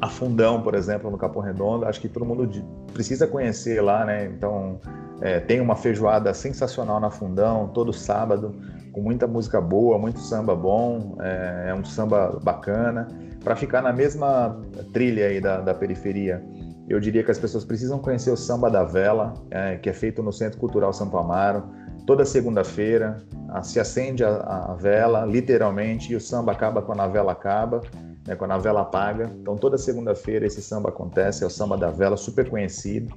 a 0.00 0.08
Fundão, 0.08 0.62
por 0.62 0.74
exemplo, 0.74 1.10
no 1.10 1.18
Capão 1.18 1.42
Redondo, 1.42 1.86
acho 1.86 2.00
que 2.00 2.08
todo 2.08 2.24
mundo 2.24 2.48
precisa 2.92 3.26
conhecer 3.26 3.80
lá, 3.80 4.04
né? 4.04 4.26
Então, 4.26 4.80
é, 5.24 5.40
tem 5.40 5.58
uma 5.58 5.74
feijoada 5.74 6.34
sensacional 6.34 7.00
na 7.00 7.10
Fundão, 7.10 7.68
todo 7.68 7.94
sábado, 7.94 8.54
com 8.92 9.00
muita 9.00 9.26
música 9.26 9.58
boa, 9.58 9.98
muito 9.98 10.20
samba 10.20 10.54
bom, 10.54 11.16
é, 11.18 11.70
é 11.70 11.74
um 11.74 11.82
samba 11.82 12.38
bacana. 12.42 13.08
Para 13.42 13.56
ficar 13.56 13.80
na 13.80 13.90
mesma 13.90 14.60
trilha 14.92 15.28
aí 15.28 15.40
da, 15.40 15.62
da, 15.62 15.72
periferia, 15.72 16.44
eu 16.90 17.00
diria 17.00 17.24
que 17.24 17.30
as 17.30 17.38
pessoas 17.38 17.64
precisam 17.64 17.98
conhecer 17.98 18.30
o 18.30 18.36
Samba 18.36 18.70
da 18.70 18.84
Vela, 18.84 19.32
é, 19.50 19.76
que 19.76 19.88
é 19.88 19.94
feito 19.94 20.22
no 20.22 20.30
Centro 20.30 20.58
Cultural 20.58 20.92
Santo 20.92 21.16
Amaro. 21.16 21.64
Toda 22.06 22.26
segunda-feira 22.26 23.24
se 23.62 23.80
acende 23.80 24.22
a, 24.22 24.28
a 24.28 24.74
vela, 24.74 25.24
literalmente, 25.24 26.12
e 26.12 26.16
o 26.16 26.20
samba 26.20 26.52
acaba 26.52 26.82
quando 26.82 27.00
a 27.00 27.08
vela 27.08 27.32
acaba 27.32 27.80
né, 28.26 28.34
quando 28.34 28.52
a 28.52 28.58
vela 28.58 28.82
apaga. 28.82 29.30
Então, 29.40 29.56
toda 29.56 29.76
segunda-feira 29.76 30.46
esse 30.46 30.62
samba 30.62 30.88
acontece, 30.88 31.44
é 31.44 31.46
o 31.46 31.50
samba 31.50 31.76
da 31.76 31.90
vela, 31.90 32.16
super 32.16 32.48
conhecido. 32.48 33.14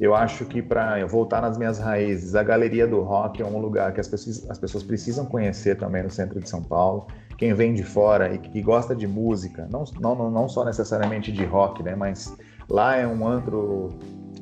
Eu 0.00 0.14
acho 0.14 0.44
que 0.44 0.62
para 0.62 1.04
voltar 1.06 1.40
nas 1.40 1.56
minhas 1.56 1.78
raízes, 1.78 2.34
a 2.34 2.42
Galeria 2.42 2.86
do 2.86 3.00
Rock 3.00 3.42
é 3.42 3.44
um 3.44 3.58
lugar 3.58 3.92
que 3.92 4.00
as 4.00 4.08
pessoas, 4.08 4.48
as 4.50 4.58
pessoas 4.58 4.82
precisam 4.82 5.24
conhecer 5.26 5.76
também 5.76 6.02
no 6.02 6.10
centro 6.10 6.40
de 6.40 6.48
São 6.48 6.62
Paulo. 6.62 7.06
Quem 7.36 7.52
vem 7.52 7.74
de 7.74 7.82
fora 7.82 8.32
e 8.32 8.38
que 8.38 8.62
gosta 8.62 8.94
de 8.94 9.06
música, 9.06 9.68
não, 9.70 9.84
não, 10.00 10.30
não 10.30 10.48
só 10.48 10.64
necessariamente 10.64 11.32
de 11.32 11.44
rock, 11.44 11.82
né, 11.82 11.94
mas 11.96 12.34
lá 12.68 12.96
é 12.96 13.06
um 13.06 13.26
antro 13.26 13.90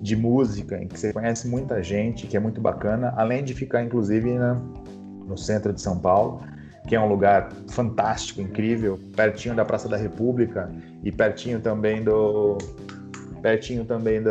de 0.00 0.16
música 0.16 0.82
em 0.82 0.88
que 0.88 0.98
você 0.98 1.12
conhece 1.12 1.48
muita 1.48 1.82
gente, 1.82 2.26
que 2.26 2.36
é 2.36 2.40
muito 2.40 2.60
bacana, 2.60 3.14
além 3.16 3.44
de 3.44 3.54
ficar 3.54 3.82
inclusive 3.82 4.34
na, 4.34 4.54
no 5.26 5.38
centro 5.38 5.72
de 5.72 5.80
São 5.80 5.98
Paulo 5.98 6.42
que 6.88 6.94
é 6.94 7.00
um 7.00 7.08
lugar 7.08 7.52
fantástico, 7.68 8.40
incrível, 8.40 8.98
pertinho 9.16 9.54
da 9.54 9.64
Praça 9.64 9.88
da 9.88 9.96
República 9.96 10.70
e 11.02 11.12
pertinho 11.12 11.60
também 11.60 12.02
do 12.02 12.58
pertinho 13.40 13.84
também 13.84 14.22
do, 14.22 14.30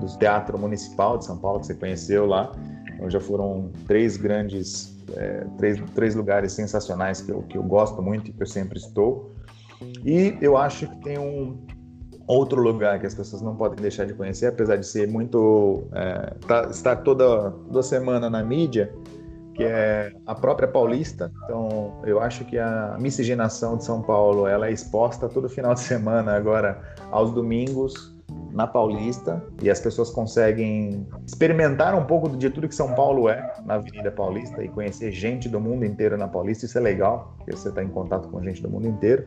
do 0.00 0.18
Teatro 0.18 0.58
Municipal 0.58 1.16
de 1.16 1.24
São 1.24 1.38
Paulo 1.38 1.60
que 1.60 1.66
você 1.66 1.74
conheceu 1.74 2.26
lá, 2.26 2.52
onde 3.00 3.12
já 3.12 3.20
foram 3.20 3.70
três 3.86 4.16
grandes 4.16 4.98
é, 5.16 5.44
três, 5.56 5.80
três 5.94 6.14
lugares 6.14 6.52
sensacionais 6.52 7.20
que 7.20 7.30
eu, 7.30 7.42
que 7.42 7.56
eu 7.56 7.62
gosto 7.62 8.02
muito 8.02 8.30
e 8.30 8.32
que 8.32 8.42
eu 8.42 8.46
sempre 8.46 8.78
estou. 8.78 9.32
E 10.04 10.36
eu 10.40 10.56
acho 10.56 10.86
que 10.88 10.96
tem 11.02 11.18
um 11.18 11.58
outro 12.26 12.60
lugar 12.60 12.98
que 12.98 13.06
as 13.06 13.14
pessoas 13.14 13.40
não 13.40 13.56
podem 13.56 13.80
deixar 13.80 14.04
de 14.04 14.12
conhecer, 14.12 14.46
apesar 14.46 14.76
de 14.76 14.86
ser 14.86 15.08
muito 15.08 15.84
é, 15.92 16.34
tá, 16.46 16.68
estar 16.70 16.96
toda, 16.96 17.50
toda 17.50 17.82
semana 17.82 18.28
na 18.28 18.42
mídia, 18.42 18.92
que 19.58 19.64
é 19.64 20.12
a 20.24 20.36
própria 20.36 20.68
Paulista. 20.68 21.32
Então, 21.42 22.00
eu 22.04 22.20
acho 22.20 22.44
que 22.44 22.56
a 22.56 22.96
miscigenação 22.96 23.76
de 23.76 23.84
São 23.84 24.00
Paulo 24.00 24.46
ela 24.46 24.68
é 24.68 24.72
exposta 24.72 25.28
todo 25.28 25.48
final 25.48 25.74
de 25.74 25.80
semana 25.80 26.36
agora 26.36 26.80
aos 27.10 27.32
domingos 27.32 28.16
na 28.52 28.68
Paulista 28.68 29.42
e 29.60 29.68
as 29.68 29.80
pessoas 29.80 30.10
conseguem 30.10 31.04
experimentar 31.26 31.92
um 31.96 32.04
pouco 32.04 32.36
de 32.36 32.48
tudo 32.50 32.68
que 32.68 32.74
São 32.74 32.94
Paulo 32.94 33.28
é 33.28 33.52
na 33.66 33.74
Avenida 33.74 34.12
Paulista 34.12 34.62
e 34.62 34.68
conhecer 34.68 35.10
gente 35.10 35.48
do 35.48 35.58
mundo 35.58 35.84
inteiro 35.84 36.16
na 36.16 36.28
Paulista. 36.28 36.64
Isso 36.64 36.78
é 36.78 36.80
legal, 36.80 37.34
porque 37.38 37.50
você 37.50 37.68
está 37.68 37.82
em 37.82 37.88
contato 37.88 38.28
com 38.28 38.40
gente 38.40 38.62
do 38.62 38.70
mundo 38.70 38.86
inteiro. 38.86 39.26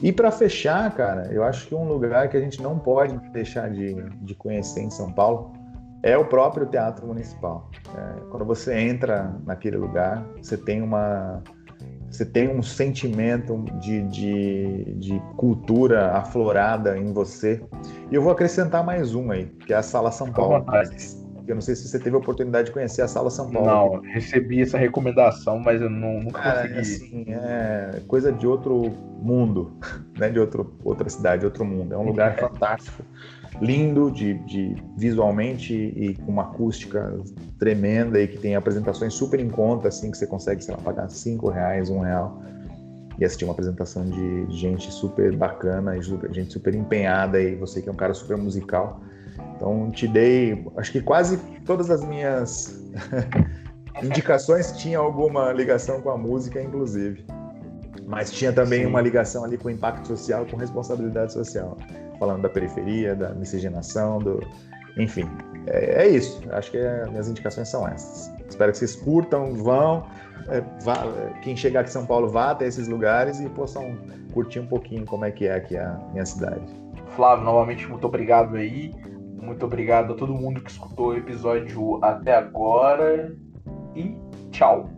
E 0.00 0.12
para 0.12 0.30
fechar, 0.30 0.90
cara, 0.94 1.30
eu 1.30 1.44
acho 1.44 1.66
que 1.66 1.74
um 1.74 1.86
lugar 1.86 2.30
que 2.30 2.38
a 2.38 2.40
gente 2.40 2.62
não 2.62 2.78
pode 2.78 3.14
deixar 3.32 3.70
de, 3.70 3.94
de 4.22 4.34
conhecer 4.34 4.80
em 4.80 4.90
São 4.90 5.12
Paulo 5.12 5.52
é 6.06 6.16
o 6.16 6.24
próprio 6.24 6.64
Teatro 6.66 7.04
Municipal. 7.04 7.68
É, 7.92 8.20
quando 8.30 8.44
você 8.44 8.78
entra 8.78 9.34
naquele 9.44 9.76
lugar, 9.76 10.24
você 10.40 10.56
tem 10.56 10.80
uma 10.80 11.42
você 12.08 12.24
tem 12.24 12.48
um 12.48 12.62
sentimento 12.62 13.64
de, 13.80 14.02
de, 14.02 14.94
de, 14.94 15.22
cultura 15.36 16.12
aflorada 16.12 16.96
em 16.96 17.12
você. 17.12 17.60
E 18.10 18.14
eu 18.14 18.22
vou 18.22 18.30
acrescentar 18.30 18.84
mais 18.84 19.14
um 19.14 19.32
aí, 19.32 19.46
que 19.66 19.72
é 19.74 19.76
a 19.76 19.82
Sala 19.82 20.12
São 20.12 20.32
Paulo. 20.32 20.64
Eu 21.46 21.54
não 21.56 21.62
sei 21.62 21.74
se 21.74 21.88
você 21.88 21.98
teve 21.98 22.14
a 22.14 22.18
oportunidade 22.18 22.68
de 22.68 22.72
conhecer 22.72 23.02
a 23.02 23.08
Sala 23.08 23.28
São 23.28 23.50
Paulo. 23.50 23.96
Não, 23.96 24.02
recebi 24.12 24.62
essa 24.62 24.78
recomendação, 24.78 25.58
mas 25.58 25.82
eu 25.82 25.90
não, 25.90 26.20
nunca 26.20 26.40
Cara, 26.40 26.68
consegui. 26.68 26.78
Assim, 26.78 27.24
é 27.28 28.00
coisa 28.06 28.32
de 28.32 28.46
outro 28.46 28.92
mundo, 29.20 29.76
né? 30.16 30.30
de 30.30 30.38
outro, 30.38 30.76
outra 30.84 31.10
cidade, 31.10 31.44
outro 31.44 31.64
mundo. 31.64 31.92
É 31.92 31.98
um 31.98 32.04
lugar 32.04 32.32
é. 32.32 32.40
fantástico 32.40 33.02
lindo 33.60 34.10
de, 34.10 34.34
de, 34.44 34.76
visualmente 34.96 35.74
e 35.74 36.14
com 36.14 36.30
uma 36.30 36.42
acústica 36.42 37.18
tremenda 37.58 38.20
e 38.20 38.28
que 38.28 38.38
tem 38.38 38.54
apresentações 38.54 39.14
super 39.14 39.40
em 39.40 39.48
conta, 39.48 39.88
assim, 39.88 40.10
que 40.10 40.18
você 40.18 40.26
consegue, 40.26 40.62
sei 40.62 40.74
lá, 40.74 40.80
pagar 40.80 41.08
cinco 41.08 41.48
reais, 41.48 41.88
um 41.88 42.00
real 42.00 42.42
e 43.18 43.24
assistir 43.24 43.44
uma 43.44 43.52
apresentação 43.52 44.04
de 44.04 44.46
gente 44.50 44.92
super 44.92 45.34
bacana 45.34 45.98
gente 46.00 46.52
super 46.52 46.74
empenhada 46.74 47.40
e 47.40 47.54
você 47.54 47.80
que 47.80 47.88
é 47.88 47.92
um 47.92 47.96
cara 47.96 48.12
super 48.12 48.36
musical. 48.36 49.00
Então 49.56 49.90
te 49.90 50.06
dei, 50.06 50.66
acho 50.76 50.92
que 50.92 51.00
quase 51.00 51.38
todas 51.64 51.90
as 51.90 52.04
minhas 52.04 52.78
indicações 54.02 54.72
tinham 54.72 55.02
alguma 55.02 55.50
ligação 55.52 56.02
com 56.02 56.10
a 56.10 56.18
música, 56.18 56.60
inclusive. 56.60 57.24
Mas 58.06 58.30
tinha 58.30 58.52
também 58.52 58.82
Sim. 58.82 58.86
uma 58.86 59.00
ligação 59.00 59.44
ali 59.44 59.56
com 59.56 59.70
impacto 59.70 60.06
social, 60.06 60.46
com 60.46 60.56
responsabilidade 60.56 61.32
social 61.32 61.76
falando 62.18 62.42
da 62.42 62.48
periferia, 62.48 63.14
da 63.14 63.30
miscigenação, 63.30 64.18
do... 64.18 64.40
enfim. 64.98 65.28
É, 65.66 66.04
é 66.04 66.08
isso. 66.08 66.42
Acho 66.50 66.70
que 66.70 66.78
é, 66.78 67.06
minhas 67.06 67.28
indicações 67.28 67.68
são 67.68 67.86
essas. 67.86 68.32
Espero 68.48 68.72
que 68.72 68.78
vocês 68.78 68.96
curtam, 68.96 69.54
vão. 69.54 70.04
É, 70.48 70.60
vá, 70.82 70.96
quem 71.42 71.56
chegar 71.56 71.80
aqui 71.80 71.90
em 71.90 71.92
São 71.92 72.06
Paulo 72.06 72.28
vá 72.28 72.50
até 72.50 72.66
esses 72.66 72.86
lugares 72.88 73.40
e 73.40 73.48
possam 73.48 73.96
curtir 74.32 74.60
um 74.60 74.66
pouquinho 74.66 75.04
como 75.04 75.24
é 75.24 75.30
que 75.30 75.46
é 75.46 75.54
aqui 75.54 75.76
a 75.76 75.98
minha 76.12 76.24
cidade. 76.24 76.62
Flávio, 77.16 77.44
novamente, 77.44 77.86
muito 77.88 78.06
obrigado 78.06 78.56
aí. 78.56 78.94
Muito 79.40 79.64
obrigado 79.64 80.12
a 80.12 80.16
todo 80.16 80.34
mundo 80.34 80.60
que 80.60 80.70
escutou 80.70 81.08
o 81.08 81.16
episódio 81.16 81.98
até 82.02 82.36
agora. 82.36 83.34
E 83.94 84.16
tchau. 84.50 84.90